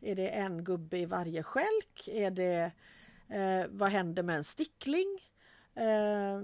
är 0.00 0.14
det 0.14 0.28
en 0.28 0.64
gubbe 0.64 0.98
i 0.98 1.06
varje 1.06 1.42
skälk? 1.42 2.08
Är 2.08 2.30
det, 2.30 2.72
eh, 3.30 3.66
vad 3.70 3.90
händer 3.90 4.22
med 4.22 4.36
en 4.36 4.44
stickling? 4.44 5.18
Eh, 5.74 6.42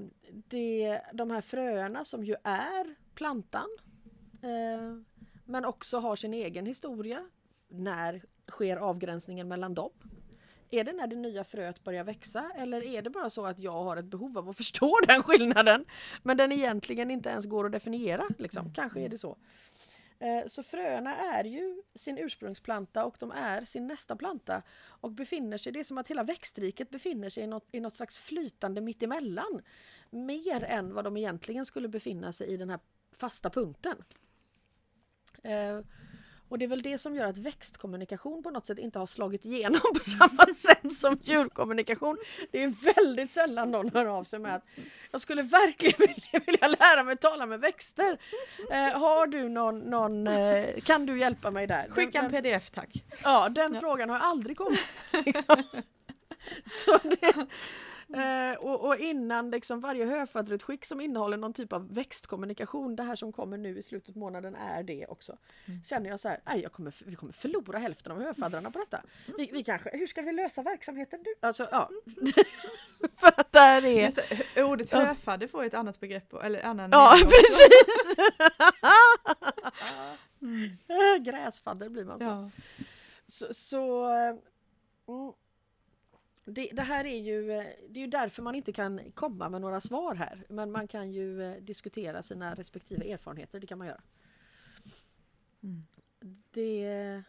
det, 0.48 1.00
de 1.12 1.30
här 1.30 1.40
fröerna 1.40 2.04
som 2.04 2.24
ju 2.24 2.34
är 2.44 2.94
plantan 3.14 3.68
eh, 4.42 5.16
men 5.44 5.64
också 5.64 5.98
har 5.98 6.16
sin 6.16 6.34
egen 6.34 6.66
historia. 6.66 7.26
När 7.68 8.22
sker 8.50 8.76
avgränsningen 8.76 9.48
mellan 9.48 9.74
dem? 9.74 9.90
Är 10.70 10.84
det 10.84 10.92
när 10.92 11.06
det 11.06 11.16
nya 11.16 11.44
fröet 11.44 11.84
börjar 11.84 12.04
växa 12.04 12.50
eller 12.56 12.84
är 12.84 13.02
det 13.02 13.10
bara 13.10 13.30
så 13.30 13.46
att 13.46 13.58
jag 13.58 13.72
har 13.84 13.96
ett 13.96 14.04
behov 14.04 14.38
av 14.38 14.48
att 14.48 14.56
förstå 14.62 15.00
den 15.08 15.22
skillnaden 15.22 15.84
men 16.22 16.36
den 16.36 16.52
egentligen 16.52 17.10
inte 17.10 17.28
ens 17.28 17.46
går 17.46 17.66
att 17.66 17.72
definiera? 17.72 18.24
Liksom. 18.38 18.72
Kanske 18.74 19.00
är 19.00 19.08
det 19.08 19.18
så. 19.18 19.36
Eh, 20.18 20.46
så 20.46 20.62
fröerna 20.62 21.16
är 21.16 21.44
ju 21.44 21.82
sin 21.94 22.18
ursprungsplanta 22.18 23.04
och 23.04 23.16
de 23.20 23.30
är 23.30 23.60
sin 23.60 23.86
nästa 23.86 24.16
planta 24.16 24.62
och 24.86 25.12
befinner 25.12 25.56
sig, 25.56 25.72
det 25.72 25.80
är 25.80 25.84
som 25.84 25.98
att 25.98 26.10
hela 26.10 26.22
växtriket 26.22 26.90
befinner 26.90 27.28
sig 27.28 27.44
i 27.44 27.46
något, 27.46 27.68
i 27.72 27.80
något 27.80 27.96
slags 27.96 28.18
flytande 28.18 28.80
mittemellan. 28.80 29.62
Mer 30.10 30.64
än 30.64 30.94
vad 30.94 31.04
de 31.04 31.16
egentligen 31.16 31.64
skulle 31.64 31.88
befinna 31.88 32.32
sig 32.32 32.48
i 32.48 32.56
den 32.56 32.70
här 32.70 32.80
fasta 33.12 33.50
punkten. 33.50 34.04
Eh, 35.42 35.80
och 36.48 36.58
det 36.58 36.64
är 36.64 36.68
väl 36.68 36.82
det 36.82 36.98
som 36.98 37.14
gör 37.16 37.26
att 37.26 37.38
växtkommunikation 37.38 38.42
på 38.42 38.50
något 38.50 38.66
sätt 38.66 38.78
inte 38.78 38.98
har 38.98 39.06
slagit 39.06 39.44
igenom 39.44 39.80
på 39.94 40.00
samma 40.04 40.46
sätt 40.56 40.96
som 40.96 41.18
djurkommunikation. 41.22 42.16
Det 42.50 42.62
är 42.62 42.94
väldigt 42.94 43.30
sällan 43.30 43.70
någon 43.70 43.90
hör 43.94 44.06
av 44.06 44.24
sig 44.24 44.38
med 44.38 44.54
att 44.54 44.64
jag 45.10 45.20
skulle 45.20 45.42
verkligen 45.42 46.14
vilja, 46.46 46.68
lära 46.68 47.02
mig 47.04 47.16
tala 47.16 47.46
med 47.46 47.60
växter. 47.60 48.18
Eh, 48.70 48.98
har 49.00 49.26
du 49.26 49.48
någon, 49.48 49.78
någon 49.78 50.26
eh, 50.26 50.80
kan 50.84 51.06
du 51.06 51.18
hjälpa 51.18 51.50
mig 51.50 51.66
där? 51.66 51.88
Skicka 51.90 52.18
en 52.18 52.30
pdf 52.30 52.70
tack. 52.70 53.04
Ja, 53.22 53.48
den 53.48 53.74
Ja. 53.74 53.80
frågan 53.80 54.10
har 54.10 54.18
aldrig 54.18 54.56
kommit. 54.56 54.80
Liksom. 55.26 55.62
Så 56.64 56.98
det, 57.02 57.46
eh, 58.14 58.58
och, 58.58 58.86
och 58.86 58.96
innan 58.96 59.50
liksom 59.50 59.80
varje 59.80 60.04
höfadderutskick 60.04 60.84
som 60.84 61.00
innehåller 61.00 61.36
någon 61.36 61.52
typ 61.52 61.72
av 61.72 61.94
växtkommunikation, 61.94 62.96
det 62.96 63.02
här 63.02 63.16
som 63.16 63.32
kommer 63.32 63.58
nu 63.58 63.78
i 63.78 63.82
slutet 63.82 64.08
av 64.08 64.16
månaden 64.16 64.54
är 64.54 64.82
det 64.82 65.06
också. 65.06 65.36
Mm. 65.66 65.82
Känner 65.82 66.10
jag 66.10 66.20
så 66.20 66.28
här, 66.28 66.40
nej, 66.46 66.60
jag 66.62 66.72
kommer, 66.72 66.94
vi 67.06 67.16
kommer 67.16 67.32
förlora 67.32 67.78
hälften 67.78 68.12
av 68.12 68.22
höfaddrarna 68.22 68.70
på 68.70 68.78
detta. 68.78 69.02
Vi, 69.38 69.50
vi 69.52 69.64
kanske, 69.64 69.90
hur 69.96 70.06
ska 70.06 70.22
vi 70.22 70.32
lösa 70.32 70.62
verksamheten 70.62 71.20
nu? 71.24 71.48
Alltså, 71.48 71.68
ja. 71.70 71.90
För 73.16 73.40
att 73.40 73.52
där 73.52 73.84
är... 73.84 74.04
Just 74.04 74.18
det, 74.54 74.64
ordet 74.64 74.92
Ja. 74.92 75.04
höfadder 75.04 75.46
får 75.46 75.64
ett 75.64 75.74
annat 75.74 76.00
begrepp, 76.00 76.32
eller 76.34 76.62
annan 76.62 76.90
Ja, 76.92 77.18
precis! 77.22 78.16
Mm. 80.42 80.70
Gräsfadder 81.24 81.88
blir 81.88 82.04
man 82.04 82.18
så. 82.18 82.24
Ja. 82.24 82.50
Så, 83.26 83.54
så 83.54 84.08
eh, 84.10 84.36
mm. 85.08 85.32
Det, 86.48 86.70
det 86.72 86.82
här 86.82 87.04
är 87.04 87.18
ju, 87.18 87.52
eh, 87.52 87.64
det 87.88 88.00
är 88.00 88.04
ju 88.04 88.06
därför 88.10 88.42
man 88.42 88.54
inte 88.54 88.72
kan 88.72 89.00
komma 89.14 89.48
med 89.48 89.60
några 89.60 89.80
svar 89.80 90.14
här. 90.14 90.44
Men 90.48 90.70
man 90.72 90.88
kan 90.88 91.12
ju 91.12 91.42
eh, 91.42 91.56
diskutera 91.62 92.22
sina 92.22 92.54
respektive 92.54 93.12
erfarenheter, 93.12 93.60
det 93.60 93.66
kan 93.66 93.78
man 93.78 93.86
göra. 93.86 94.02
Mm. 95.62 95.86
Det, 96.50 97.22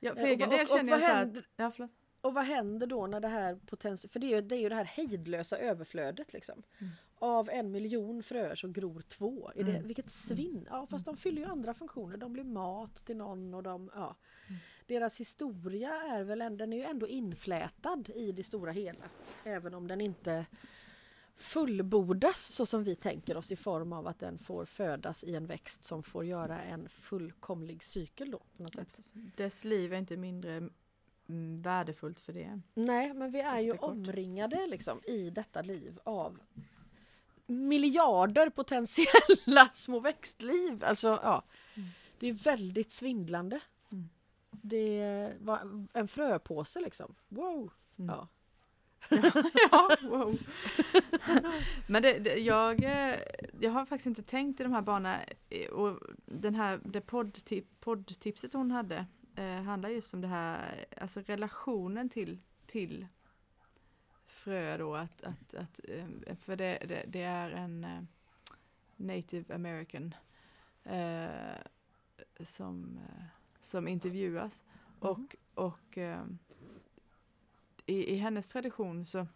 Ja, 0.00 0.14
för 0.14 0.22
och 0.22 0.28
egen 0.28 0.48
vad- 0.48 0.58
del 0.58 0.66
och- 0.66 0.72
och 0.72 0.78
känner 0.78 0.90
jag 0.90 0.96
vad 0.98 1.00
så 1.00 1.06
här, 1.14 1.16
händer- 1.24 1.46
ja, 1.56 1.70
förlåt. 1.70 1.90
och 2.20 2.34
vad 2.34 2.44
händer 2.44 2.86
då 2.86 3.06
när 3.06 3.20
det 3.20 3.28
här 3.28 3.54
potens... 3.66 4.06
För 4.10 4.20
det 4.20 4.26
är, 4.26 4.30
ju, 4.36 4.40
det 4.40 4.56
är 4.56 4.60
ju 4.60 4.68
det 4.68 4.74
här 4.74 4.84
hejdlösa 4.84 5.58
överflödet 5.58 6.32
liksom. 6.32 6.62
Mm. 6.78 6.92
Av 7.20 7.50
en 7.50 7.70
miljon 7.70 8.22
fröer 8.22 8.54
så 8.54 8.68
gror 8.68 9.00
två. 9.00 9.50
Är 9.54 9.64
det, 9.64 9.70
Mm. 9.70 9.86
vilket 9.86 10.10
svinn! 10.10 10.66
Ja 10.70 10.86
fast 10.86 11.04
de 11.06 11.16
fyller 11.16 11.42
ju 11.42 11.48
andra 11.48 11.74
funktioner. 11.74 12.16
De 12.16 12.32
blir 12.32 12.44
mat 12.44 12.94
till 13.04 13.16
någon 13.16 13.54
och 13.54 13.62
de... 13.62 13.90
Ja. 13.94 14.16
Mm. 14.48 14.60
Deras 14.88 15.20
historia 15.20 16.02
är 16.02 16.24
väl 16.24 16.42
ändå, 16.42 16.56
den 16.56 16.72
är 16.72 16.76
ju 16.76 16.82
ändå 16.82 17.08
inflätad 17.08 18.10
i 18.14 18.32
det 18.32 18.42
stora 18.42 18.72
hela. 18.72 19.04
Även 19.44 19.74
om 19.74 19.88
den 19.88 20.00
inte 20.00 20.46
fullbordas 21.36 22.52
så 22.52 22.66
som 22.66 22.84
vi 22.84 22.96
tänker 22.96 23.36
oss 23.36 23.52
i 23.52 23.56
form 23.56 23.92
av 23.92 24.06
att 24.06 24.20
den 24.20 24.38
får 24.38 24.64
födas 24.64 25.24
i 25.24 25.34
en 25.34 25.46
växt 25.46 25.84
som 25.84 26.02
får 26.02 26.24
göra 26.24 26.62
en 26.62 26.88
fullkomlig 26.88 27.82
cykel 27.82 28.30
då. 28.30 28.38
På 28.56 28.62
något 28.62 28.74
sätt. 28.74 29.12
Dess 29.36 29.64
liv 29.64 29.92
är 29.92 29.98
inte 29.98 30.16
mindre 30.16 30.70
mm, 31.28 31.62
värdefullt 31.62 32.20
för 32.20 32.32
det. 32.32 32.60
Nej, 32.74 33.14
men 33.14 33.30
vi 33.30 33.40
är 33.40 33.60
ju 33.60 33.72
omringade 33.72 34.66
liksom 34.66 35.00
i 35.04 35.30
detta 35.30 35.62
liv 35.62 35.98
av 36.04 36.38
miljarder 37.46 38.50
potentiella 38.50 39.68
små 39.72 40.00
växtliv. 40.00 40.84
Alltså, 40.84 41.20
ja. 41.22 41.44
Mm. 41.74 41.88
Det 42.18 42.26
är 42.28 42.32
väldigt 42.32 42.92
svindlande. 42.92 43.60
Det 44.62 45.36
var 45.40 45.86
en 45.92 46.08
fröpåse 46.08 46.80
liksom. 46.80 47.14
Wow! 47.28 47.72
Mm. 47.98 48.14
Ja. 48.14 48.28
ja, 49.70 49.96
wow. 50.02 50.38
Men 51.86 52.02
det, 52.02 52.18
det, 52.18 52.34
jag, 52.38 52.84
eh, 52.84 53.18
jag 53.60 53.70
har 53.70 53.86
faktiskt 53.86 54.06
inte 54.06 54.22
tänkt 54.22 54.60
i 54.60 54.62
de 54.62 54.72
här 54.72 54.82
banorna. 54.82 55.20
eh, 55.50 55.68
Och 55.70 56.00
den 56.26 56.54
här, 56.54 56.80
det 56.84 57.00
poddtip, 57.00 57.80
poddtipset 57.80 58.52
hon 58.52 58.70
hade 58.70 59.06
eh, 59.36 59.62
handlar 59.62 59.88
just 59.88 60.14
om 60.14 60.20
det 60.20 60.28
här, 60.28 60.84
alltså 61.00 61.20
relationen 61.20 62.08
till, 62.08 62.38
till 62.66 63.06
frö 64.26 64.76
då. 64.78 64.94
Att, 64.94 65.22
att, 65.22 65.54
att, 65.54 65.80
eh, 65.88 66.36
för 66.36 66.56
det, 66.56 66.78
det, 66.88 67.04
det 67.06 67.22
är 67.22 67.50
en 67.50 67.86
native 68.96 69.54
american 69.54 70.14
eh, 70.84 71.28
som, 72.44 73.00
som 73.68 73.88
intervjuas. 73.88 74.62
Och, 75.00 75.36
och 75.54 75.98
eh, 75.98 76.24
i, 77.86 78.14
i 78.14 78.16
hennes 78.16 78.48
tradition 78.48 79.06
så, 79.06 79.26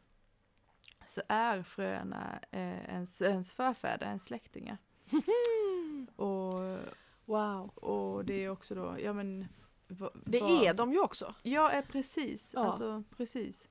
så 1.07 1.23
är 1.29 1.63
fröerna 1.63 2.39
eh, 2.51 2.85
ens, 2.85 3.23
ens 3.23 3.53
förfäder, 3.55 4.07
ens 4.07 4.25
släktingar. 4.25 4.79
och, 6.17 6.79
Wow! 7.25 7.69
och 7.69 8.25
det 8.25 8.45
är 8.45 8.49
också 8.49 8.75
då, 8.75 8.97
ja 9.01 9.13
men 9.13 9.47
va, 9.89 10.11
Det 10.25 10.41
va- 10.41 10.63
är 10.65 10.75
de 10.75 10.93
ju 10.93 11.01
också. 11.01 11.35
Ja, 11.43 11.73
eh, 11.73 11.85
precis. 11.85 12.53
Ja. 12.55 12.61
Alltså, 12.61 13.03
precis. 13.17 13.69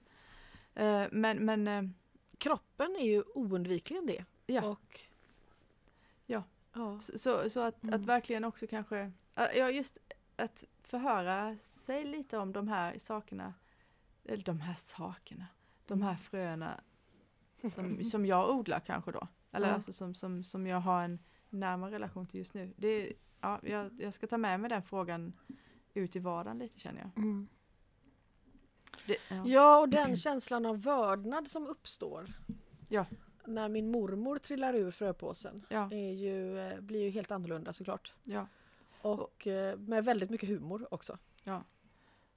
Eh, 0.75 1.03
men, 1.11 1.45
men 1.45 1.93
Kroppen 2.37 2.95
är 2.95 3.05
ju 3.05 3.21
oundvikligen 3.35 4.05
det. 4.05 4.25
ja, 4.45 4.65
Och, 4.69 4.99
Ja. 6.25 6.43
ja. 6.73 6.99
så, 6.99 7.17
så, 7.17 7.49
så 7.49 7.59
att, 7.59 7.83
Mm. 7.83 7.95
att 7.95 8.05
verkligen 8.05 8.43
också 8.43 8.67
kanske, 8.67 9.11
ja 9.35 9.69
just 9.69 9.97
att 10.41 10.63
förhöra 10.81 11.57
sig 11.57 12.03
lite 12.05 12.37
om 12.37 12.51
de 12.53 12.67
här 12.67 12.97
sakerna, 12.97 13.53
eller 14.25 14.43
de 14.43 14.59
här 14.61 14.73
sakerna, 14.75 15.45
de 15.87 16.01
här 16.01 16.15
fröna 16.15 16.81
som, 17.71 18.03
som 18.11 18.25
jag 18.25 18.49
odlar 18.55 18.79
kanske 18.79 19.11
då. 19.11 19.27
Eller 19.51 19.67
Ja. 19.67 19.73
alltså 19.73 19.93
som, 19.93 20.13
som, 20.15 20.43
som 20.43 20.67
jag 20.67 20.79
har 20.79 21.03
en 21.03 21.19
närmare 21.49 21.91
relation 21.91 22.27
till 22.27 22.39
just 22.39 22.53
nu. 22.53 22.73
Det 22.77 23.13
ja, 23.41 23.59
jag, 23.63 24.01
jag 24.01 24.13
ska 24.13 24.27
ta 24.27 24.37
med 24.37 24.59
mig 24.59 24.69
den 24.69 24.83
frågan 24.83 25.33
ut 25.93 26.15
i 26.15 26.19
vardagen 26.19 26.57
lite 26.59 26.79
känner 26.79 27.01
jag. 27.01 27.17
Mm. 27.17 27.47
Det, 29.07 29.17
ja. 29.29 29.43
Ja, 29.47 29.79
och 29.79 29.89
den 29.89 30.15
känslan 30.15 30.65
av 30.65 30.81
vördnad 30.81 31.47
som 31.47 31.67
uppstår. 31.67 32.33
Ja. 32.89 33.05
När 33.45 33.69
min 33.69 33.91
mormor 33.91 34.37
trillar 34.37 34.73
ur 34.73 34.91
fröpåsen. 34.91 35.65
Ja, 35.69 35.91
Är 35.91 36.11
ju, 36.11 36.59
eh, 36.59 36.79
blir 36.81 36.99
ju 37.01 37.09
helt 37.09 37.31
annorlunda 37.31 37.73
såklart. 37.73 38.13
ja. 38.23 38.47
Och 39.01 39.47
eh, 39.47 39.77
med 39.77 40.05
väldigt 40.05 40.29
mycket 40.29 40.49
humor 40.49 40.87
också. 40.91 41.17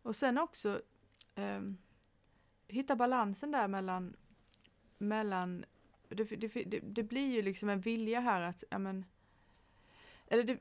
Och 0.02 0.16
sen 0.16 0.38
också 0.38 0.82
ehm, 1.34 1.76
hitta 2.68 2.96
balansen 2.96 3.50
där 3.50 3.68
mellan, 3.68 4.16
mellan 4.98 5.64
det, 6.08 6.24
det, 6.24 6.64
det, 6.64 6.80
det 6.80 7.02
blir 7.02 7.26
ju 7.34 7.42
liksom 7.42 7.68
en 7.68 7.80
vilja 7.80 8.20
här 8.20 8.40
att, 8.40 8.64
ja 8.70 8.78
men, 8.78 9.04
eller 10.26 10.44
det, 10.44 10.58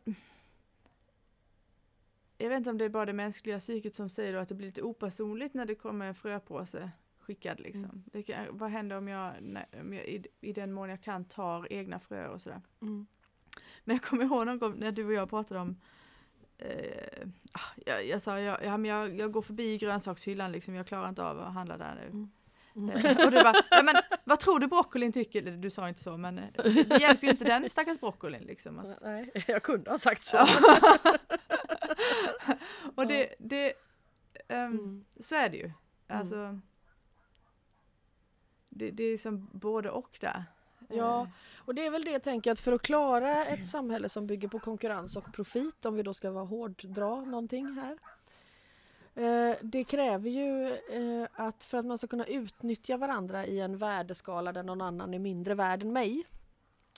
jag 2.38 2.50
vet 2.50 2.58
inte 2.58 2.70
om 2.70 2.78
det 2.78 2.86
är 2.86 2.90
bara 2.90 3.06
det 3.06 3.14
mänskliga 3.14 3.60
psyket 3.60 3.96
som 3.96 4.10
säger 4.10 4.34
då 4.34 4.40
att 4.40 4.48
det 4.48 4.56
blir 4.56 4.68
lite 4.68 4.82
opersonligt 4.82 5.54
när 5.54 5.66
det 5.66 5.76
kommer 5.76 6.06
en 6.06 6.16
fröpåse 6.16 6.92
skickad 7.20 7.60
liksom. 7.60 7.86
Mm. 7.86 8.04
Det 8.06 8.24
kan, 8.24 8.58
vad 8.58 8.70
händer 8.70 8.98
om 8.98 9.08
jag, 9.08 9.34
när, 9.42 9.66
om 9.82 9.94
jag 9.94 10.06
i, 10.06 10.26
i 10.42 10.54
den 10.54 10.74
mån 10.74 10.90
jag 10.90 11.02
kan 11.02 11.26
tar 11.26 11.74
egna 11.74 12.00
fröer 12.00 12.30
och 12.30 12.42
sådär. 12.42 12.62
Men 13.84 13.96
jag 13.96 14.04
kommer 14.04 14.24
ihåg 14.24 14.46
någon 14.46 14.60
gång 14.60 14.80
när 14.80 14.92
du 14.92 15.06
och 15.06 15.14
jag 15.14 15.30
pratade 15.30 15.60
om 15.60 15.76
eh, 16.58 17.28
ah, 17.52 17.82
jag, 17.86 18.06
jag 18.06 18.22
sa 18.22 18.40
jag, 18.40 18.64
ja, 18.64 18.78
men 18.78 18.92
jag, 18.92 19.20
jag 19.20 19.32
går 19.32 19.42
förbi 19.42 19.78
grönsakshyllan 19.78 20.52
liksom, 20.52 20.76
jag 20.76 20.88
klarar 20.88 21.10
inte 21.10 21.24
av 21.24 21.40
att 21.40 21.54
handla 21.54 21.78
där 21.78 21.96
nu. 21.96 22.28
Mm. 22.76 22.90
Eh, 22.90 23.26
och 23.26 23.32
du 23.32 23.44
bara, 23.44 23.54
ja, 23.72 23.84
men 23.84 23.96
vad 24.24 24.40
tror 24.40 24.60
du 24.60 24.68
broccolin 24.68 25.12
tycker? 25.12 25.42
Du 25.42 25.70
sa 25.70 25.90
inte 25.90 26.02
så 26.02 26.18
men 26.18 26.38
eh, 26.40 26.46
det 26.64 27.02
hjälper 27.02 27.28
ju 27.28 27.32
inte 27.32 27.46
den 27.46 27.70
stackars 27.70 28.00
broccolin 28.00 28.42
liksom. 28.44 28.80
Att, 28.80 29.02
Nej, 29.02 29.44
jag 29.48 29.64
kunde 29.64 29.92
ha 29.92 29.98
sagt 29.98 30.24
så. 30.24 30.38
Och 32.96 33.08
det, 33.08 33.36
det 33.40 33.74
ehm, 34.48 34.72
Mm. 34.72 35.06
så 35.20 35.36
är 35.36 35.50
det 35.50 35.58
ju. 35.58 35.72
Alltså, 36.08 36.60
det, 38.70 38.92
det 38.92 39.04
är 39.04 39.18
som 39.18 39.50
både 39.54 39.90
och 39.90 40.18
där. 40.22 40.44
Ja. 40.90 41.22
Eh, 41.22 41.28
Och 41.66 41.76
det 41.76 41.86
är 41.86 41.90
väl 41.92 42.04
det 42.04 42.12
jag 42.12 42.24
tänker 42.24 42.52
att 42.52 42.60
för 42.60 42.72
att 42.72 42.82
klara 42.82 43.46
ett 43.46 43.68
samhälle 43.68 44.10
som 44.10 44.28
bygger 44.28 44.48
på 44.48 44.60
konkurrens 44.60 45.16
och 45.16 45.34
profit, 45.34 45.86
om 45.86 45.96
vi 45.96 46.04
då 46.04 46.14
ska 46.14 46.32
vara 46.32 46.46
hårddra 46.46 47.22
någonting 47.22 47.68
här. 47.76 47.98
Eh, 49.16 49.58
det 49.62 49.84
kräver 49.84 50.30
ju 50.30 50.68
eh, 50.74 51.28
att 51.34 51.64
för 51.64 51.78
att 51.78 51.86
man 51.86 51.98
ska 51.98 52.08
kunna 52.08 52.26
utnyttja 52.26 52.98
varandra 52.98 53.46
i 53.46 53.60
en 53.60 53.78
värdeskala 53.78 54.54
där 54.54 54.64
någon 54.64 54.82
annan 54.82 55.14
är 55.14 55.20
mindre 55.20 55.56
värd 55.56 55.82
än 55.82 55.94
mig. 55.94 56.24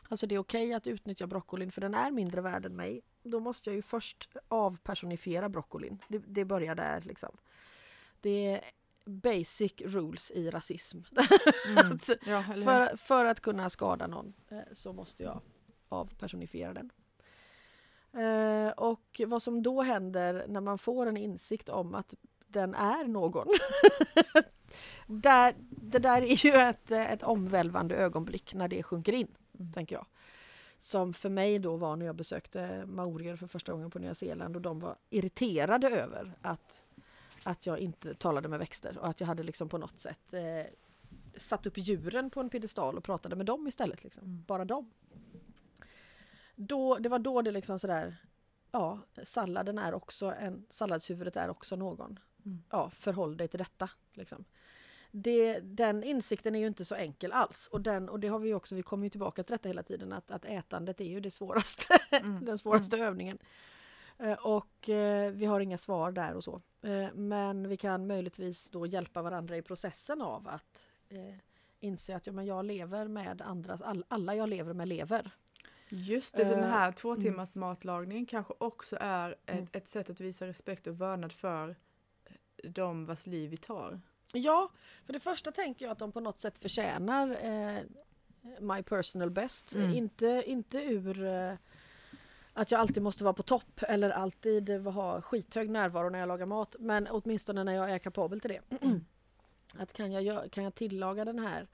Alltså 0.10 0.28
det 0.28 0.36
är 0.36 0.40
okej 0.40 0.74
att 0.74 0.88
utnyttja 0.88 1.28
broccolin 1.28 1.72
för 1.72 1.82
den 1.82 1.94
är 1.94 2.12
mindre 2.12 2.42
värd 2.42 2.66
än 2.66 2.76
mig. 2.76 3.02
Då 3.24 3.40
måste 3.40 3.70
jag 3.70 3.76
ju 3.76 3.82
först 3.82 4.30
avpersonifiera 4.48 5.50
broccolin. 5.50 6.00
Det, 6.08 6.18
det 6.18 6.46
börjar 6.46 6.76
där 6.76 7.02
liksom. 7.02 7.38
Det 8.22 8.62
basic 9.06 9.74
rules 9.82 10.32
i 10.32 10.50
rasism. 10.50 10.98
mm, 11.78 12.00
ja? 12.26 12.44
För, 12.44 12.98
för 12.98 13.26
att 13.26 13.40
kunna 13.40 13.70
skada 13.70 14.08
någon 14.08 14.34
eh, 14.50 14.58
så 14.74 14.94
måste 14.94 15.24
jag 15.24 15.42
avpersonifiera 15.90 16.74
den. 16.74 16.92
Eh, 18.24 18.70
och 18.72 19.22
vad 19.28 19.44
som 19.44 19.64
då 19.64 19.82
händer 19.82 20.46
när 20.48 20.62
man 20.62 20.78
får 20.78 21.06
en 21.06 21.18
insikt 21.18 21.70
om 21.70 21.96
att 21.96 22.14
den 22.48 22.74
är 22.76 23.08
någon. 23.08 23.48
där, 25.08 25.54
det 25.70 26.00
där 26.00 26.22
är 26.22 26.46
ju 26.46 26.52
ett, 26.52 26.92
eh, 26.92 27.12
ett 27.14 27.24
omvälvande 27.24 27.96
ögonblick 27.96 28.54
när 28.54 28.68
det 28.68 28.84
sjunker 28.84 29.14
in, 29.14 29.28
Mm. 29.60 29.74
tänker 29.74 29.96
jag. 29.96 30.06
Som 30.78 31.14
för 31.14 31.30
mig 31.30 31.60
då 31.60 31.78
var 31.78 31.96
när 31.96 32.06
jag 32.06 32.16
besökte 32.16 32.86
maorier 32.86 33.36
för 33.36 33.48
första 33.48 33.72
gången 33.72 33.92
på 33.92 34.00
Nya 34.00 34.16
Zeeland 34.16 34.56
och 34.56 34.62
de 34.62 34.80
var 34.80 34.96
irriterade 35.10 35.90
över 35.90 36.38
att, 36.42 36.82
att 37.46 37.66
jag 37.66 37.80
inte 37.80 38.16
talade 38.16 38.48
med 38.48 38.60
växter 38.60 38.98
och 38.98 39.08
att 39.08 39.20
jag 39.20 39.28
hade 39.28 39.44
liksom 39.44 39.70
på 39.70 39.78
något 39.78 40.00
sätt 40.00 40.34
eh, 40.34 40.66
satt 41.38 41.66
upp 41.66 41.78
djuren 41.78 42.30
på 42.30 42.40
en 42.40 42.50
piedestal 42.50 42.98
och 42.98 43.04
pratade 43.04 43.36
med 43.36 43.46
dem 43.46 43.68
istället. 43.68 44.04
Liksom. 44.04 44.24
Mm. 44.24 44.44
Bara 44.48 44.66
dem. 44.66 44.92
Då, 46.56 46.98
det 46.98 47.10
var 47.10 47.20
då 47.20 47.42
det 47.42 47.52
liksom 47.52 47.80
sådär, 47.80 48.16
ja, 48.72 49.00
salladen 49.24 49.78
är 49.78 49.94
också 49.94 50.34
en, 50.40 50.66
salladshuvudet 50.70 51.38
är 51.38 51.50
också 51.50 51.76
någon. 51.76 52.20
Mm. 52.46 52.64
Ja, 52.70 52.90
förhåll 52.90 53.38
dig 53.38 53.48
till 53.48 53.58
detta. 53.58 53.90
Liksom. 54.14 54.46
Det, 55.12 55.60
den 55.60 56.04
insikten 56.04 56.56
är 56.56 56.60
ju 56.60 56.68
inte 56.68 56.86
så 56.86 56.96
enkel 56.96 57.32
alls. 57.32 57.68
Och, 57.72 57.82
den, 57.82 58.10
och 58.10 58.20
det 58.20 58.28
har 58.28 58.40
vi 58.40 58.54
också, 58.54 58.76
vi 58.76 58.84
kommer 58.84 59.06
ju 59.06 59.10
tillbaka 59.10 59.44
till 59.44 59.54
detta 59.54 59.70
hela 59.70 59.84
tiden, 59.84 60.14
att, 60.14 60.32
att 60.32 60.46
ätandet 60.46 61.02
är 61.02 61.06
ju 61.06 61.20
det 61.20 61.32
svåraste, 61.32 61.98
Mm. 62.12 62.46
den 62.46 62.58
svåraste 62.58 62.98
övningen. 62.98 63.38
Eh, 64.18 64.34
Och 64.34 64.90
eh, 64.90 65.32
vi 65.32 65.46
har 65.46 65.60
inga 65.60 65.78
svar 65.78 66.12
där 66.12 66.34
och 66.36 66.44
så. 66.44 66.62
Eh, 66.82 67.14
Men 67.14 67.68
vi 67.70 67.78
kan 67.78 68.08
möjligtvis 68.08 68.70
då 68.70 68.86
hjälpa 68.86 69.22
varandra 69.22 69.58
i 69.58 69.62
processen 69.62 70.22
av 70.22 70.48
att 70.48 70.88
inse 71.80 72.16
att 72.16 72.28
ja, 72.28 72.34
men 72.34 72.46
jag 72.46 72.66
lever 72.66 73.08
med 73.08 73.42
andras, 73.42 73.82
all, 73.82 74.06
alla 74.08 74.36
jag 74.36 74.50
lever 74.50 74.74
med 74.74 74.88
lever. 74.88 75.32
Just 75.90 76.36
det, 76.36 76.46
så 76.46 76.52
den 76.56 76.64
här 76.64 76.92
två 76.92 77.16
timmars 77.16 77.56
matlagning 77.56 78.26
kanske 78.26 78.54
också 78.58 78.98
är 79.00 79.32
ett, 79.32 79.38
Mm. 79.50 79.68
ett 79.72 79.88
sätt 79.88 80.10
att 80.10 80.20
visa 80.20 80.48
respekt 80.48 80.88
och 80.88 81.02
vördnad 81.02 81.32
för 81.34 81.76
de 82.64 83.06
vars 83.06 83.28
liv 83.28 83.50
vi 83.50 83.58
tar. 83.58 84.02
Ja, 84.34 84.70
för 85.06 85.14
det 85.14 85.20
första 85.20 85.52
tänker 85.52 85.86
jag 85.86 85.92
att 85.92 86.00
de 86.00 86.12
på 86.12 86.20
något 86.20 86.40
sätt 86.40 86.60
förtjänar 86.60 87.38
eh, 87.42 87.80
my 88.60 88.84
personal 88.84 89.30
best. 89.30 89.76
Mm. 89.76 89.94
Inte, 89.94 90.44
inte 90.46 90.78
ur 90.78 91.24
eh, 91.24 91.54
att 92.58 92.72
jag 92.72 92.82
alltid 92.82 93.04
måste 93.04 93.24
vara 93.24 93.34
på 93.34 93.44
topp 93.44 93.82
eller 93.88 94.10
alltid 94.10 94.70
ha 94.70 95.22
skithög 95.22 95.70
närvaro 95.70 96.10
när 96.10 96.20
jag 96.20 96.28
lagar 96.28 96.46
mat. 96.46 96.76
Men 96.80 97.08
åtminstone 97.08 97.64
när 97.64 97.74
jag 97.74 97.92
är 97.92 98.00
kapabel 98.00 98.40
till 98.40 98.50
det. 98.50 98.62
att 99.78 99.94
kan 99.94 100.12
jag, 100.12 100.52
kan 100.52 100.64
jag 100.64 100.76
tillaga 100.76 101.26
den 101.26 101.40
här 101.40 101.68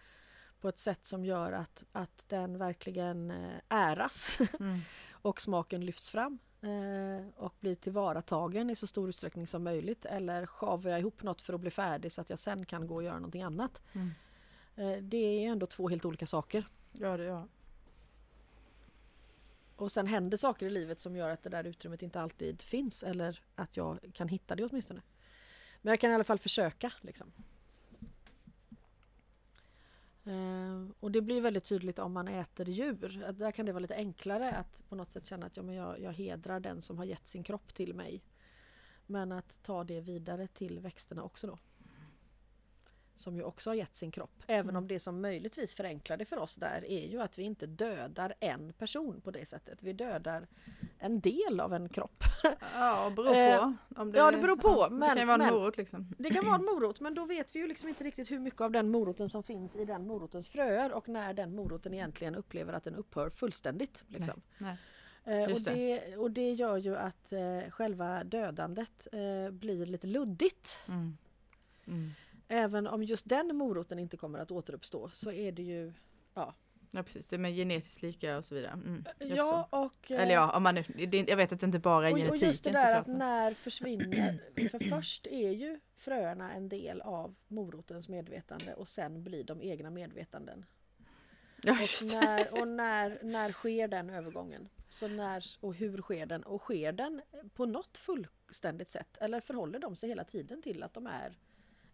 på 0.62 0.70
ett 0.70 0.80
sätt 0.80 1.06
som 1.06 1.26
gör 1.26 1.52
att, 1.52 1.84
att 1.92 2.26
den 2.28 2.58
verkligen 2.58 3.32
eh, 3.32 3.60
äras 3.70 4.40
Mm. 4.60 4.80
och 5.12 5.42
smaken 5.42 5.86
lyfts 5.86 6.12
fram 6.12 6.40
eh, 6.62 7.28
och 7.36 7.56
blir 7.60 7.76
tillvaratagen 7.76 8.70
i 8.70 8.76
så 8.76 8.88
stor 8.88 9.10
utsträckning 9.10 9.48
som 9.48 9.64
möjligt 9.64 10.06
eller 10.06 10.46
sjavar 10.46 10.92
jag 10.92 11.00
ihop 11.00 11.24
något 11.24 11.42
för 11.42 11.54
att 11.54 11.62
bli 11.62 11.72
färdig 11.72 12.12
så 12.12 12.22
att 12.22 12.30
jag 12.30 12.40
sen 12.40 12.66
kan 12.66 12.88
gå 12.88 12.96
och 12.96 13.04
göra 13.04 13.16
någonting 13.16 13.44
annat. 13.44 13.82
Mm. 13.94 14.12
Eh, 14.76 15.04
det 15.04 15.18
är 15.18 15.52
ändå 15.52 15.66
två 15.66 15.90
helt 15.90 16.06
olika 16.06 16.28
saker. 16.28 16.66
Ja, 16.92 17.18
det 17.18 17.24
ja. 17.24 17.48
Och 19.82 19.92
sen 19.92 20.08
händer 20.08 20.38
saker 20.38 20.66
i 20.66 20.70
livet 20.70 21.00
som 21.00 21.16
gör 21.16 21.30
att 21.30 21.44
det 21.44 21.50
där 21.50 21.64
utrymmet 21.64 22.02
inte 22.02 22.22
alltid 22.22 22.62
finns 22.62 23.04
eller 23.04 23.44
att 23.56 23.78
jag 23.78 24.00
kan 24.14 24.28
hitta 24.28 24.56
det 24.56 24.66
åtminstone. 24.66 25.02
Men 25.82 25.92
jag 25.92 26.00
kan 26.00 26.12
i 26.12 26.14
alla 26.14 26.24
fall 26.24 26.40
försöka. 26.40 26.94
Liksom. 27.02 27.32
Eh, 30.26 30.86
och 31.00 31.12
det 31.12 31.22
blir 31.22 31.42
väldigt 31.42 31.64
tydligt 31.64 32.00
om 32.00 32.14
man 32.14 32.28
äter 32.28 32.70
djur. 32.70 33.24
Att 33.28 33.38
där 33.38 33.52
kan 33.52 33.66
det 33.66 33.72
vara 33.72 33.82
lite 33.82 33.96
enklare 33.96 34.52
att 34.52 34.84
på 34.90 34.96
något 34.96 35.12
sätt 35.12 35.26
känna 35.26 35.46
att 35.46 35.58
ja, 35.58 35.64
men 35.64 35.76
jag, 35.76 36.00
jag 36.00 36.14
hedrar 36.14 36.60
den 36.60 36.82
som 36.82 36.98
har 36.98 37.06
gett 37.06 37.28
sin 37.28 37.44
kropp 37.44 37.74
till 37.74 37.94
mig. 37.94 38.24
Men 39.06 39.32
att 39.32 39.64
ta 39.64 39.84
det 39.84 40.02
vidare 40.02 40.48
till 40.48 40.80
växterna 40.80 41.24
också 41.24 41.48
då. 41.48 41.58
Som 43.16 43.36
ju 43.36 43.44
också 43.44 43.70
har 43.70 43.76
gett 43.76 43.96
sin 43.96 44.12
kropp. 44.12 44.44
Även 44.48 44.76
om 44.76 44.88
det 44.88 45.00
som 45.00 45.22
möjligtvis 45.22 45.76
förenklar 45.76 46.18
det 46.18 46.26
för 46.26 46.38
oss 46.38 46.56
där 46.56 46.86
är 46.86 47.08
ju 47.08 47.22
att 47.22 47.38
vi 47.38 47.44
inte 47.44 47.66
dödar 47.66 48.34
en 48.40 48.74
person 48.74 49.22
på 49.22 49.32
det 49.32 49.46
sättet. 49.46 49.84
Vi 49.84 49.94
dödar 49.94 50.48
en 51.00 51.20
del 51.20 51.60
av 51.60 51.74
en 51.74 51.90
kropp. 51.90 52.24
Ja, 52.76 53.10
det 53.10 53.16
beror 53.16 53.36
Eh, 53.36 53.60
på. 53.60 53.74
Om 54.02 54.14
ja, 54.16 54.32
det 54.32 54.38
beror 54.38 54.56
på, 54.56 54.88
det 54.88 54.96
men- 54.96 55.10
kan 55.10 55.18
ju 55.18 55.26
vara 55.26 55.44
en 55.48 55.54
morot 55.54 55.78
liksom. 55.78 56.16
Det 56.18 56.30
kan 56.30 56.46
vara 56.46 56.56
en 56.56 56.66
morot 56.66 57.00
men 57.00 57.14
då 57.14 57.26
vet 57.26 57.56
vi 57.56 57.60
ju 57.60 57.68
liksom 57.68 57.90
inte 57.90 58.04
riktigt 58.04 58.32
hur 58.32 58.40
mycket 58.40 58.62
av 58.62 58.72
den 58.72 58.90
moroten 58.90 59.30
som 59.30 59.44
finns 59.44 59.76
i 59.78 59.86
den 59.86 60.08
morotens 60.08 60.50
fröer 60.50 60.92
och 60.94 61.10
när 61.10 61.34
den 61.34 61.56
moroten 61.56 61.94
egentligen 61.94 62.36
upplever 62.36 62.74
att 62.74 62.84
den 62.84 62.96
upphör 62.96 63.30
fullständigt. 63.30 64.04
Liksom. 64.08 64.42
Nej. 64.58 64.78
Eh, 65.24 65.52
och, 65.52 65.62
det. 65.62 65.74
det, 65.74 66.18
och 66.18 66.32
det 66.32 66.52
gör 66.54 66.78
ju 66.78 66.96
att 66.98 67.34
eh, 67.34 67.70
själva 67.70 68.24
dödandet 68.24 69.08
blir 69.52 69.86
lite 69.86 70.08
luddigt. 70.08 70.80
Mm. 70.88 71.18
Mm. 71.88 72.12
Även 72.52 72.88
om 72.88 73.04
just 73.04 73.30
den 73.30 73.56
moroten 73.56 74.00
inte 74.00 74.18
kommer 74.18 74.40
att 74.40 74.52
återuppstå 74.52 75.10
så 75.14 75.32
är 75.32 75.52
det 75.52 75.64
ju 75.64 75.94
Ja 76.92 77.04
precis, 77.04 77.28
det 77.28 77.36
är 77.36 77.38
med 77.38 77.56
genetiskt 77.56 78.02
lika 78.02 78.38
och 78.38 78.46
så 78.46 78.56
vidare. 78.56 78.72
Mm, 78.72 79.06
Ja 79.20 79.68
och 79.70 80.12
eh, 80.12 80.22
Eller 80.22 80.34
ja, 80.34 80.52
om 80.58 80.64
man 80.64 80.76
nu, 80.76 80.84
det, 81.08 81.30
jag 81.30 81.38
vet 81.38 81.52
att 81.52 81.60
det 81.60 81.66
inte 81.66 81.80
bara 81.80 82.10
är 82.10 82.12
och, 82.12 82.18
och 82.18 82.20
genetiken 82.20 82.48
just 82.48 82.64
det 82.64 82.72
där 82.72 83.00
att 83.00 83.08
när 83.08 83.54
försvinner, 83.54 84.68
för 84.70 84.90
först 84.90 85.28
är 85.28 85.52
ju 85.52 85.80
fröerna 85.98 86.54
en 86.54 86.70
del 86.70 87.02
av 87.02 87.36
morotens 87.48 88.10
medvetande 88.10 88.74
och 88.74 88.88
sen 88.88 89.24
blir 89.24 89.44
de 89.44 89.62
egna 89.62 89.90
medvetanden. 89.90 90.66
Ja, 91.64 91.74
Och, 91.74 92.14
när, 92.14 92.62
och 92.62 92.68
när, 92.68 93.20
när 93.24 93.52
sker 93.52 93.88
den 93.88 94.10
övergången? 94.10 94.70
Så 94.90 95.08
när 95.08 95.44
och 95.60 95.76
hur 95.76 96.02
sker 96.02 96.26
den? 96.26 96.44
Och 96.44 96.62
sker 96.62 96.92
den 96.92 97.22
på 97.54 97.66
något 97.66 97.98
fullständigt 97.98 98.90
sätt? 98.90 99.18
Eller 99.22 99.40
förhåller 99.40 99.80
de 99.80 99.96
sig 99.96 100.10
hela 100.10 100.24
tiden 100.24 100.62
till 100.62 100.84
att 100.84 100.94
de 100.94 101.08
är 101.08 101.38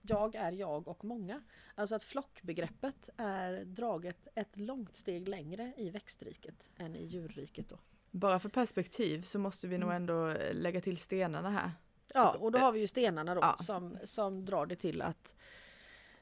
jag 0.01 0.35
är 0.35 0.51
jag 0.51 0.87
och 0.87 1.05
många? 1.05 1.41
Alltså 1.75 1.95
att 1.95 2.03
flockbegreppet 2.03 3.09
är 3.17 3.65
draget 3.65 4.27
ett 4.35 4.57
långt 4.57 4.95
steg 4.95 5.27
längre 5.27 5.73
i 5.77 5.89
växtriket 5.89 6.69
än 6.77 6.95
i 6.95 7.05
djurriket. 7.05 7.69
Då. 7.69 7.79
Bara 8.11 8.39
för 8.39 8.49
perspektiv 8.49 9.21
så 9.21 9.39
måste 9.39 9.67
vi 9.67 9.77
nog 9.77 9.89
Mm. 9.89 10.01
ändå 10.01 10.27
eh, 10.29 10.53
lägga 10.53 10.81
till 10.81 10.97
stenarna 10.97 11.49
här. 11.49 11.71
Ja, 12.13 12.31
och 12.39 12.51
då 12.51 12.59
har 12.59 12.71
vi 12.71 12.79
ju 12.79 12.87
stenarna 12.87 13.35
då 13.35 13.41
Ja. 13.41 13.57
som, 13.63 13.97
som 14.03 14.45
drar 14.45 14.65
det 14.65 14.75
till 14.75 15.01
att 15.01 15.35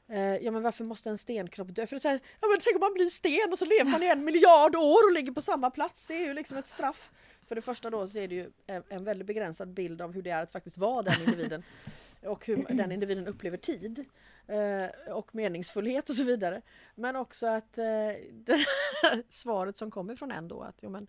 eh, 0.08 0.18
Ja 0.36 0.50
men 0.50 0.62
varför 0.62 0.84
måste 0.84 1.10
en 1.10 1.18
stenkropp 1.18 1.74
dö? 1.74 1.86
För 1.86 1.96
det 1.96 2.04
är 2.04 2.10
här, 2.10 2.20
ja 2.40 2.48
men 2.48 2.58
tänk 2.62 2.76
om 2.76 2.80
man 2.80 2.94
blir 2.94 3.06
sten 3.06 3.52
och 3.52 3.58
så 3.58 3.64
lever 3.64 3.90
man 3.90 4.02
i 4.02 4.06
en 4.06 4.24
miljard 4.24 4.76
år 4.76 5.06
och 5.08 5.12
ligger 5.12 5.32
på 5.32 5.40
samma 5.40 5.70
plats. 5.70 6.06
Det 6.06 6.14
är 6.14 6.26
ju 6.26 6.34
liksom 6.34 6.58
ett 6.58 6.66
straff. 6.66 7.10
För 7.44 7.54
det 7.54 7.62
första 7.62 7.90
då 7.90 8.08
så 8.08 8.18
är 8.18 8.28
det 8.28 8.34
ju 8.34 8.50
en 8.88 9.04
väldigt 9.04 9.26
begränsad 9.26 9.68
bild 9.74 10.02
av 10.02 10.12
hur 10.12 10.22
det 10.22 10.30
är 10.30 10.42
att 10.42 10.50
faktiskt 10.50 10.78
vara 10.78 11.02
den 11.02 11.20
individen. 11.20 11.62
och 12.26 12.46
hur 12.46 12.66
den 12.68 12.92
individen 12.92 13.26
upplever 13.26 13.56
tid. 13.56 14.04
Eh, 14.46 15.12
och 15.12 15.34
meningsfullhet 15.34 16.08
och 16.08 16.14
så 16.14 16.24
vidare. 16.24 16.62
Men 16.94 17.16
också 17.16 17.46
att 17.46 17.78
eh, 17.78 17.84
det 18.32 18.66
svaret 19.28 19.78
som 19.78 19.90
kommer 19.90 20.16
från 20.16 20.32
en 20.32 20.48
då 20.48 20.62
att 20.62 20.78
jo, 20.82 20.90
men, 20.90 21.06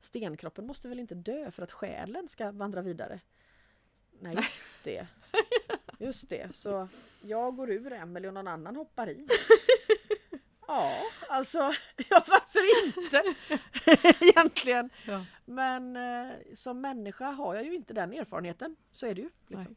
stenkroppen 0.00 0.66
måste 0.66 0.88
väl 0.88 1.00
inte 1.00 1.14
dö 1.14 1.50
för 1.50 1.62
att 1.62 1.72
själen 1.72 2.28
ska 2.28 2.52
vandra 2.52 2.82
vidare. 2.82 3.20
Nej, 4.20 4.34
just 4.36 4.84
det. 4.84 5.06
Just 5.98 6.28
det, 6.28 6.54
så 6.54 6.88
jag 7.22 7.56
går 7.56 7.70
ur 7.70 7.92
Emelie 7.92 8.28
och 8.28 8.34
någon 8.34 8.48
annan 8.48 8.76
hoppar 8.76 9.10
i. 9.10 9.26
Ja, 10.66 10.92
alltså, 11.28 11.58
ja 12.08 12.24
varför 12.28 12.86
inte? 12.86 13.34
Egentligen. 14.24 14.90
Ja. 15.06 15.24
Men 15.44 15.96
eh, 15.96 16.32
som 16.54 16.80
människa 16.80 17.30
har 17.30 17.54
jag 17.54 17.64
ju 17.64 17.74
inte 17.74 17.94
den 17.94 18.12
erfarenheten. 18.12 18.76
Så 18.92 19.06
är 19.06 19.14
det 19.14 19.20
ju. 19.20 19.30
Liksom. 19.46 19.76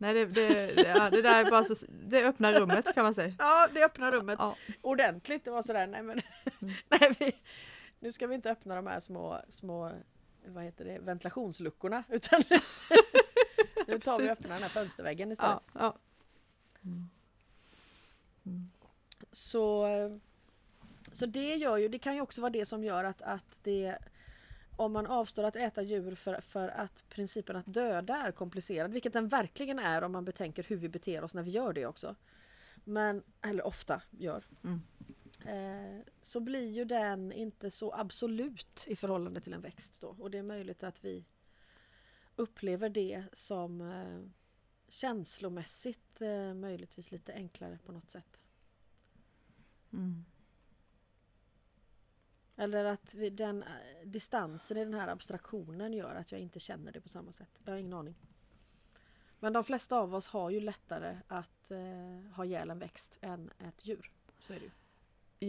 Nej 0.00 0.14
det, 0.14 0.26
det, 0.26 0.48
det, 0.74 0.88
ja, 0.88 1.10
det 1.10 1.22
där 1.22 1.44
är 1.44 1.50
bara 1.50 1.64
så, 1.64 1.86
det 1.88 2.24
öppnar 2.24 2.52
rummet 2.54 2.94
kan 2.94 3.04
man 3.04 3.14
säga. 3.14 3.34
Ja, 3.38 3.68
det 3.74 3.84
öppnar 3.84 4.12
rummet 4.12 4.36
Ja. 4.38 4.56
ordentligt. 4.80 5.44
Det 5.44 5.50
var 5.50 5.62
sådär, 5.62 5.86
nej 5.86 6.02
men 6.02 6.20
Mm. 6.62 6.74
nej, 6.88 7.14
vi, 7.18 7.32
nu 7.98 8.12
ska 8.12 8.26
vi 8.26 8.34
inte 8.34 8.50
öppna 8.50 8.74
de 8.74 8.86
här 8.86 9.00
små, 9.00 9.40
små 9.48 9.92
vad 10.46 10.64
heter 10.64 10.84
det, 10.84 10.98
ventilationsluckorna 10.98 12.04
utan 12.08 12.42
nu 13.86 13.98
tar 13.98 14.18
vi 14.18 14.26
och 14.26 14.32
öppnar 14.32 14.50
den 14.50 14.62
här 14.62 14.68
fönsterväggen 14.68 15.32
istället. 15.32 15.58
Ja, 15.72 15.80
ja. 15.80 15.96
Mm. 16.84 17.08
Mm. 18.46 18.70
Så, 19.32 19.88
så 21.12 21.26
det 21.26 21.54
gör 21.54 21.76
ju, 21.76 21.88
det 21.88 21.98
kan 21.98 22.14
ju 22.14 22.20
också 22.20 22.40
vara 22.40 22.50
det 22.50 22.66
som 22.66 22.84
gör 22.84 23.04
att, 23.04 23.22
att 23.22 23.60
det 23.62 23.98
om 24.80 24.92
man 24.92 25.06
avstår 25.06 25.44
att 25.44 25.56
äta 25.56 25.82
djur 25.82 26.14
för, 26.14 26.40
för 26.40 26.68
att 26.68 27.04
principen 27.08 27.56
att 27.56 27.66
döda 27.66 28.16
är 28.16 28.32
komplicerad, 28.32 28.92
vilket 28.92 29.12
den 29.12 29.28
verkligen 29.28 29.78
är 29.78 30.02
om 30.02 30.12
man 30.12 30.24
betänker 30.24 30.62
hur 30.62 30.76
vi 30.76 30.88
beter 30.88 31.24
oss 31.24 31.34
när 31.34 31.42
vi 31.42 31.50
gör 31.50 31.72
det 31.72 31.86
också. 31.86 32.16
Men, 32.84 33.22
eller 33.40 33.66
ofta 33.66 34.02
gör. 34.10 34.44
Mm. 34.64 34.82
Eh, 35.46 36.04
så 36.20 36.40
blir 36.40 36.70
ju 36.70 36.84
den 36.84 37.32
inte 37.32 37.70
så 37.70 37.92
absolut 37.94 38.84
i 38.86 38.96
förhållande 38.96 39.40
till 39.40 39.54
en 39.54 39.60
växt 39.60 40.00
då. 40.00 40.16
Och 40.18 40.30
det 40.30 40.38
är 40.38 40.42
möjligt 40.42 40.82
att 40.82 41.04
vi 41.04 41.24
upplever 42.36 42.88
det 42.88 43.24
som 43.32 43.80
eh, 43.80 44.22
känslomässigt 44.88 46.22
eh, 46.22 46.54
möjligtvis 46.54 47.10
lite 47.10 47.32
enklare 47.32 47.78
på 47.84 47.92
något 47.92 48.10
sätt. 48.10 48.40
Mm. 49.92 50.24
Eller 52.60 52.84
att 52.84 53.14
vi, 53.14 53.30
den 53.30 53.62
eh, 53.62 53.68
distansen 54.04 54.76
i 54.76 54.84
den 54.84 54.94
här 54.94 55.08
abstraktionen 55.08 55.92
gör 55.92 56.14
att 56.14 56.32
jag 56.32 56.40
inte 56.40 56.60
känner 56.60 56.92
det 56.92 57.00
på 57.00 57.08
samma 57.08 57.32
sätt. 57.32 57.60
Jag 57.64 57.72
har 57.72 57.78
ingen 57.78 57.92
aning. 57.92 58.14
Men 59.38 59.52
de 59.52 59.64
flesta 59.64 59.98
av 59.98 60.14
oss 60.14 60.26
har 60.26 60.50
ju 60.50 60.60
lättare 60.60 61.16
att 61.28 61.70
eh, 61.70 62.32
ha 62.36 62.44
ihjäl 62.44 62.70
en 62.70 62.78
växt 62.78 63.18
än 63.20 63.50
ett 63.58 63.86
djur. 63.86 64.10
Så 64.38 64.52
är 64.52 64.60
det 64.60 64.64
ju. 64.64 64.70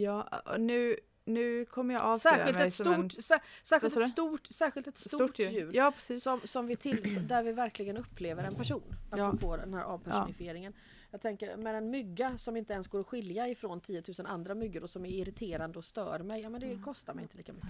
Ja, 0.00 0.42
nu, 0.58 0.96
nu 1.24 1.64
kommer 1.64 1.94
jag 1.94 2.02
avslöja 2.02 2.36
Särskilt 2.36 2.58
mig 2.58 2.66
ett 2.66 2.80
en 2.80 3.10
stort, 3.10 3.24
sä, 3.24 3.40
särskilt 3.62 3.96
ett 3.96 4.08
stort, 4.08 4.46
särskilt 4.46 4.88
ett 4.88 4.96
stort, 4.96 5.12
stort 5.12 5.38
djur. 5.38 5.50
djur. 5.50 5.70
Ja 5.74 5.90
precis. 5.90 6.22
Som, 6.22 6.40
som 6.44 6.66
vi 6.66 6.76
till, 6.76 7.26
där 7.28 7.42
vi 7.42 7.52
verkligen 7.52 7.96
upplever 7.96 8.44
en 8.44 8.54
person. 8.54 8.94
Ja. 9.16 9.26
Apropå 9.26 9.56
den 9.56 9.74
här 9.74 9.82
avpersonifieringen. 9.82 10.72
Jag 11.14 11.20
tänker, 11.20 11.56
med 11.56 11.74
en 11.74 11.90
mygga 11.90 12.36
som 12.38 12.56
inte 12.56 12.72
ens 12.72 12.88
går 12.88 13.00
att 13.00 13.06
skilja 13.06 13.48
ifrån 13.48 13.80
10 13.80 14.02
000 14.18 14.26
andra 14.26 14.54
myggor 14.54 14.82
och 14.82 14.90
som 14.90 15.04
är 15.04 15.08
irriterande 15.10 15.78
och 15.78 15.84
stör 15.84 16.18
mig. 16.18 16.40
Ja 16.42 16.48
men 16.50 16.60
det 16.60 16.66
Mm. 16.66 16.82
kostar 16.82 17.14
mig 17.14 17.22
inte 17.22 17.36
lika 17.36 17.52
mycket. 17.52 17.68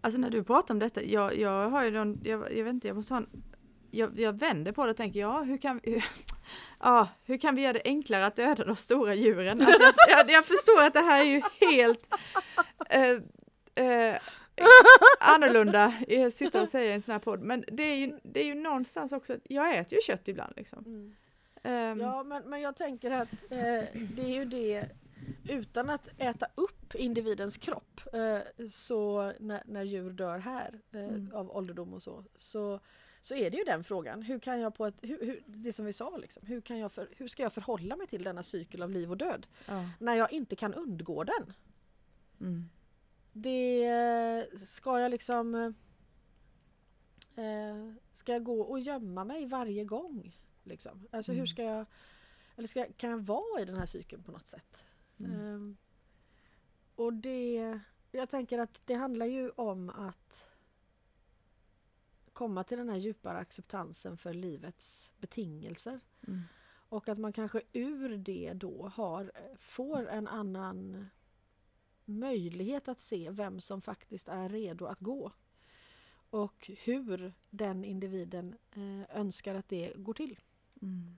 Alltså 0.00 0.20
när 0.20 0.30
du 0.30 0.44
pratar 0.44 0.74
om 0.74 0.78
detta, 0.78 1.02
jag, 1.02 1.38
jag 1.38 1.70
har 1.70 1.84
ju 1.84 1.90
någon, 1.90 2.20
jag, 2.24 2.56
jag 2.56 2.64
vet 2.64 2.74
inte, 2.74 2.88
jag 2.88 2.96
måste 2.96 3.14
ha 3.14 3.18
en, 3.18 3.42
jag, 3.90 4.20
jag 4.20 4.32
vänder 4.32 4.72
på 4.72 4.84
det 4.84 4.90
och 4.90 4.96
tänker, 4.96 5.20
ja 5.20 5.42
hur 5.42 5.58
kan, 5.58 5.80
hur, 5.82 6.04
ja, 6.80 7.08
hur 7.24 7.38
kan 7.38 7.54
vi 7.54 7.62
göra 7.62 7.72
det 7.72 7.82
enklare 7.84 8.26
att 8.26 8.36
döda 8.36 8.64
de 8.64 8.76
stora 8.76 9.14
djuren? 9.14 9.60
Alltså, 9.62 9.82
jag, 9.82 9.94
jag, 10.18 10.30
jag 10.30 10.46
förstår 10.46 10.82
att 10.82 10.92
det 10.92 11.00
här 11.00 11.20
är 11.20 11.24
ju 11.24 11.42
helt 11.60 12.14
eh, 12.90 13.10
eh, 13.86 14.18
annorlunda, 15.20 15.94
jag 16.08 16.32
sitter 16.32 16.62
och 16.62 16.68
säger 16.68 16.90
i 16.90 16.94
en 16.94 17.02
sån 17.02 17.12
här 17.12 17.18
podd, 17.18 17.40
men 17.42 17.64
det 17.72 17.82
är 17.82 17.96
ju, 17.96 18.18
det 18.22 18.40
är 18.40 18.44
ju 18.46 18.54
någonstans 18.54 19.12
också, 19.12 19.36
jag 19.44 19.76
äter 19.76 19.94
ju 19.94 20.00
kött 20.00 20.28
ibland 20.28 20.52
liksom. 20.56 21.14
Ehm, 21.66 22.00
Ja 22.00 22.22
men, 22.22 22.42
men 22.50 22.60
jag 22.60 22.76
tänker 22.76 23.10
att 23.10 23.32
eh, 23.32 23.84
det 24.14 24.22
är 24.22 24.34
ju 24.34 24.44
det 24.44 24.88
utan 25.48 25.90
att 25.90 26.08
äta 26.18 26.46
upp 26.54 26.94
individens 26.94 27.56
kropp 27.56 28.00
eh, 28.12 28.66
så 28.70 29.32
när, 29.40 29.62
när 29.66 29.82
djur 29.82 30.10
dör 30.10 30.38
här 30.38 30.80
eh, 30.92 31.00
Mm. 31.00 31.30
av 31.34 31.50
ålderdom 31.56 31.94
och 31.94 32.02
så, 32.02 32.24
så 32.34 32.80
så 33.20 33.34
är 33.34 33.50
det 33.50 33.56
ju 33.56 33.64
den 33.64 33.84
frågan. 33.84 34.22
Hur 34.22 34.38
kan 34.38 34.60
jag 34.60 34.74
på 34.74 34.86
ett, 34.86 34.94
hur, 35.02 35.26
hur, 35.26 35.42
det 35.46 35.72
som 35.72 35.84
vi 35.84 35.92
sa, 35.92 36.16
liksom, 36.16 36.46
hur, 36.46 36.60
kan 36.60 36.78
jag 36.78 36.92
för, 36.92 37.08
hur 37.16 37.28
ska 37.28 37.42
jag 37.42 37.52
förhålla 37.52 37.96
mig 37.96 38.06
till 38.06 38.24
denna 38.24 38.42
cykel 38.42 38.82
av 38.82 38.90
liv 38.90 39.10
och 39.10 39.16
död? 39.16 39.46
Ja. 39.66 39.88
När 40.00 40.14
jag 40.14 40.32
inte 40.32 40.56
kan 40.56 40.74
undgå 40.74 41.24
den. 41.24 41.52
Mm. 42.40 42.64
Det 43.32 44.46
ska 44.56 45.00
jag 45.00 45.10
liksom... 45.10 45.54
Eh, 47.36 47.92
ska 48.12 48.32
jag 48.32 48.44
gå 48.44 48.60
och 48.60 48.80
gömma 48.80 49.24
mig 49.24 49.46
varje 49.46 49.84
gång? 49.84 50.36
Liksom? 50.66 51.08
Alltså 51.10 51.32
hur 51.32 51.38
Mm. 51.38 51.46
ska 51.46 51.62
jag... 51.62 51.86
Eller 52.56 52.68
ska, 52.68 52.86
kan 52.96 53.10
jag 53.10 53.18
vara 53.18 53.60
i 53.60 53.64
den 53.64 53.76
här 53.76 53.86
cykeln 53.86 54.22
på 54.22 54.32
något 54.32 54.48
sätt? 54.48 54.84
Mm. 55.18 55.32
Ehm, 55.40 55.76
och 56.94 57.12
det... 57.12 57.80
Jag 58.12 58.30
tänker 58.30 58.58
att 58.58 58.82
det 58.84 58.94
handlar 58.94 59.26
ju 59.26 59.50
om 59.50 59.90
att 59.90 60.46
komma 62.32 62.64
till 62.64 62.78
den 62.78 62.88
här 62.88 62.96
djupare 62.96 63.38
acceptansen 63.38 64.16
för 64.16 64.34
livets 64.34 65.12
betingelser. 65.18 66.00
Mm. 66.26 66.40
Och 66.88 67.08
att 67.08 67.18
man 67.18 67.32
kanske 67.32 67.62
ur 67.72 68.16
det 68.16 68.52
då 68.54 68.88
har, 68.88 69.32
får 69.58 70.08
en 70.08 70.28
annan 70.28 71.06
möjlighet 72.04 72.88
att 72.88 73.00
se 73.00 73.30
vem 73.30 73.60
som 73.60 73.80
faktiskt 73.80 74.28
är 74.28 74.48
redo 74.48 74.86
att 74.86 75.00
gå. 75.00 75.32
Och 76.30 76.70
hur 76.84 77.32
den 77.50 77.84
individen 77.84 78.56
eh, 78.72 79.16
önskar 79.20 79.54
att 79.54 79.68
det 79.68 79.92
går 79.96 80.14
till. 80.14 80.40
Mm. 80.82 81.16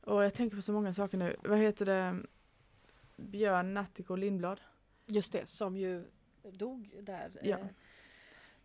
Och 0.00 0.24
jag 0.24 0.34
tänker 0.34 0.56
på 0.56 0.62
så 0.62 0.72
många 0.72 0.94
saker 0.94 1.18
nu. 1.18 1.36
Vad 1.44 1.58
heter 1.58 1.86
det? 1.86 2.16
Björn 3.16 3.74
Nattiko 3.74 4.16
Lindblad. 4.16 4.60
Just 5.06 5.32
det, 5.32 5.46
som 5.48 5.76
ju 5.76 6.04
dog 6.52 6.94
där. 7.02 7.30
Ja. 7.42 7.58
Eh, 7.58 7.66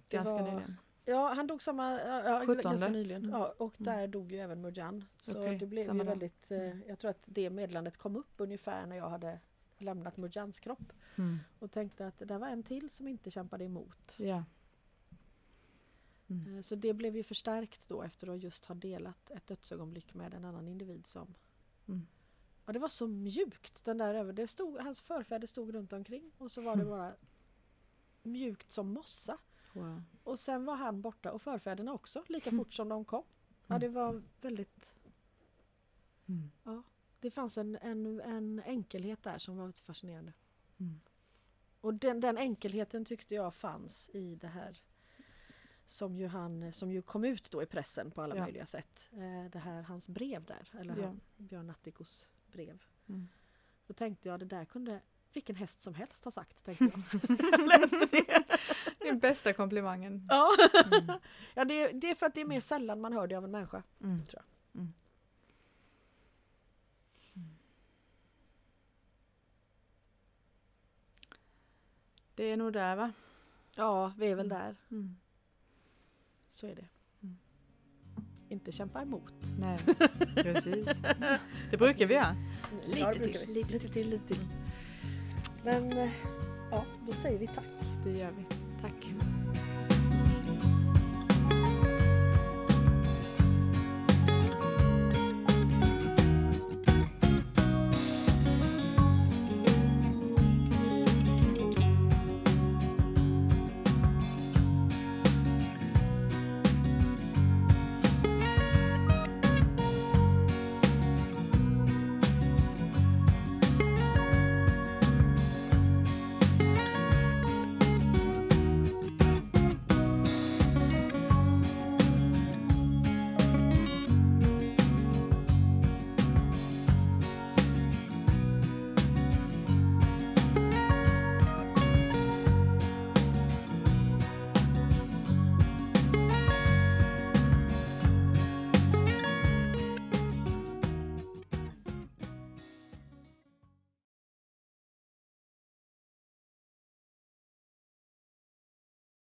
det 0.07 0.17
Ganska 0.17 0.35
var- 0.35 0.51
nyligen. 0.51 0.77
Ja, 1.05 1.33
han 1.33 1.47
dog 1.47 1.61
samma, 1.61 1.91
ja, 1.99 2.23
ja, 2.25 2.43
17. 2.45 2.61
ganska 2.63 2.89
nyligen. 2.89 3.23
Mm. 3.23 3.35
Ja, 3.35 3.53
och 3.57 3.81
Mm. 3.81 3.93
där 3.93 4.07
dog 4.07 4.31
ju 4.31 4.37
även 4.39 4.61
Murjan. 4.61 5.05
Så 5.15 5.39
Okej, 5.41 5.57
det 5.57 5.65
blev 5.67 5.95
ju 5.95 6.03
väldigt, 6.03 6.51
eh, 6.51 6.81
jag 6.87 6.99
tror 6.99 7.11
att 7.11 7.23
det 7.25 7.49
meddelandet 7.49 7.97
kom 7.97 8.15
upp 8.15 8.33
ungefär 8.37 8.85
när 8.85 8.95
jag 8.95 9.09
hade 9.09 9.39
lämnat 9.77 10.17
Murjans 10.17 10.59
kropp. 10.59 10.93
Mm. 11.15 11.39
Och 11.59 11.71
tänkte 11.71 12.07
att 12.07 12.17
det 12.19 12.25
där 12.25 12.39
var 12.39 12.47
en 12.47 12.63
till 12.63 12.89
som 12.89 13.07
inte 13.07 13.31
kämpade 13.31 13.63
emot. 13.65 14.15
Ja. 14.17 14.43
Mm. 16.41 16.55
Eh, 16.55 16.61
Så 16.61 16.75
det 16.75 16.93
blev 16.93 17.15
ju 17.17 17.23
förstärkt 17.23 17.89
då 17.89 18.01
efter 18.03 18.27
att 18.27 18.43
just 18.43 18.65
ha 18.65 18.75
delat 18.75 19.31
ett 19.31 19.47
dödsögonblick 19.47 20.13
med 20.13 20.33
en 20.33 20.45
annan 20.45 20.67
individ 20.67 21.07
som 21.07 21.35
Mm. 21.87 22.07
Ja 22.65 22.73
det 22.73 22.79
var 22.79 22.87
så 22.87 23.07
mjukt 23.07 23.83
den 23.85 23.97
där 23.97 24.13
över. 24.13 24.33
Det 24.33 24.47
stod, 24.47 24.77
hans 24.77 25.01
förfäder 25.01 25.47
stod 25.47 25.73
runt 25.73 25.93
omkring 25.93 26.31
och 26.37 26.51
så 26.51 26.61
var 26.61 26.75
det 26.75 26.81
Mm. 26.81 26.91
bara 26.97 27.15
mjukt 28.23 28.71
som 28.71 28.93
mossa. 28.93 29.37
Wow. 29.73 30.03
Och 30.23 30.39
sen 30.39 30.65
var 30.65 30.75
han 30.75 31.01
borta 31.01 31.31
och 31.31 31.41
förfäderna 31.41 31.93
också 31.93 32.23
lika 32.27 32.49
Mm. 32.49 32.59
fort 32.65 32.73
som 32.73 32.89
de 32.89 33.05
kom. 33.05 33.23
Ja 33.67 33.75
Mm. 33.75 33.79
det 33.79 33.89
var 33.89 34.21
väldigt 34.41 34.93
Mm. 36.27 36.51
Det 37.19 37.31
fanns 37.31 37.57
en, 37.57 37.75
en, 37.81 38.21
en 38.21 38.59
enkelhet 38.65 39.23
där 39.23 39.37
som 39.37 39.57
var 39.57 39.71
fascinerande. 39.83 40.33
Mm. 40.79 40.99
Och 41.81 41.93
den, 41.93 42.19
den 42.19 42.37
enkelheten 42.37 43.05
tyckte 43.05 43.35
jag 43.35 43.53
fanns 43.53 44.09
i 44.13 44.35
det 44.35 44.47
här 44.47 44.81
som 45.85 46.17
ju, 46.17 46.27
han, 46.27 46.73
som 46.73 46.91
ju 46.91 47.01
kom 47.01 47.23
ut 47.25 47.51
då 47.51 47.63
i 47.63 47.65
pressen 47.65 48.11
på 48.11 48.21
alla 48.21 48.35
Ja. 48.35 48.43
möjliga 48.43 48.65
sätt. 48.65 49.09
Eh, 49.13 49.51
det 49.51 49.59
här 49.59 49.81
hans 49.81 50.07
brev 50.09 50.43
där, 50.45 50.69
eller 50.79 50.97
Ja. 50.97 51.05
han, 51.05 51.21
Björn 51.37 51.67
Natthikos 51.67 52.27
brev. 52.51 52.83
Mm. 53.09 53.27
Då 53.87 53.93
tänkte 53.93 54.27
jag 54.27 54.39
det 54.39 54.45
där 54.45 54.65
kunde 54.65 55.01
vilken 55.33 55.55
häst 55.55 55.81
som 55.81 55.93
helst 55.95 56.23
ha 56.23 56.31
sagt. 56.31 56.65
Tänkte 56.65 56.83
jag. 56.83 56.93
jag 57.51 57.67
läste 57.67 58.07
det. 58.11 58.43
Den 58.99 59.19
bästa 59.19 59.53
komplimangen. 59.53 60.27
Ja, 60.29 60.49
Mm. 61.01 61.19
ja 61.53 61.65
det, 61.65 61.87
det 61.91 62.09
är 62.11 62.15
för 62.15 62.25
att 62.25 62.33
det 62.35 62.41
är 62.41 62.45
mer 62.45 62.59
sällan 62.59 63.01
man 63.01 63.13
hör 63.13 63.27
det 63.27 63.35
av 63.35 63.43
en 63.43 63.51
människa. 63.51 63.83
Mm. 64.01 64.25
Tror 64.25 64.41
Mm. 64.75 64.87
Det 72.35 72.43
är 72.43 72.57
nog 72.57 72.73
där 72.73 72.95
va? 72.95 73.13
Ja, 73.75 74.13
vi 74.17 74.27
är 74.27 74.35
väl 74.35 74.45
Mm. 74.51 74.57
där. 74.59 74.75
Mm. 74.91 75.15
Så 76.53 76.67
är 76.67 76.75
det. 76.75 76.85
Mm. 77.23 77.37
Inte 78.49 78.71
kämpa 78.71 79.01
emot. 79.01 79.33
Nej, 79.59 79.79
precis. 80.35 81.01
Det 81.71 81.77
brukar 81.77 82.05
vi 82.07 82.13
göra. 82.13 82.35
Lite, 82.85 82.99
Ja, 82.99 83.13
till, 83.13 83.53
lite, 83.53 83.71
lite 83.71 83.87
till, 83.87 84.09
lite 84.09 84.27
till. 84.27 84.47
Men 85.63 85.91
eh, 85.93 86.11
ja, 86.71 86.85
då 87.07 87.13
säger 87.13 87.39
vi 87.39 87.47
tack. 87.47 87.65
Det 88.05 88.11
gör 88.11 88.31
vi. 88.31 88.45
Tack. 88.81 89.13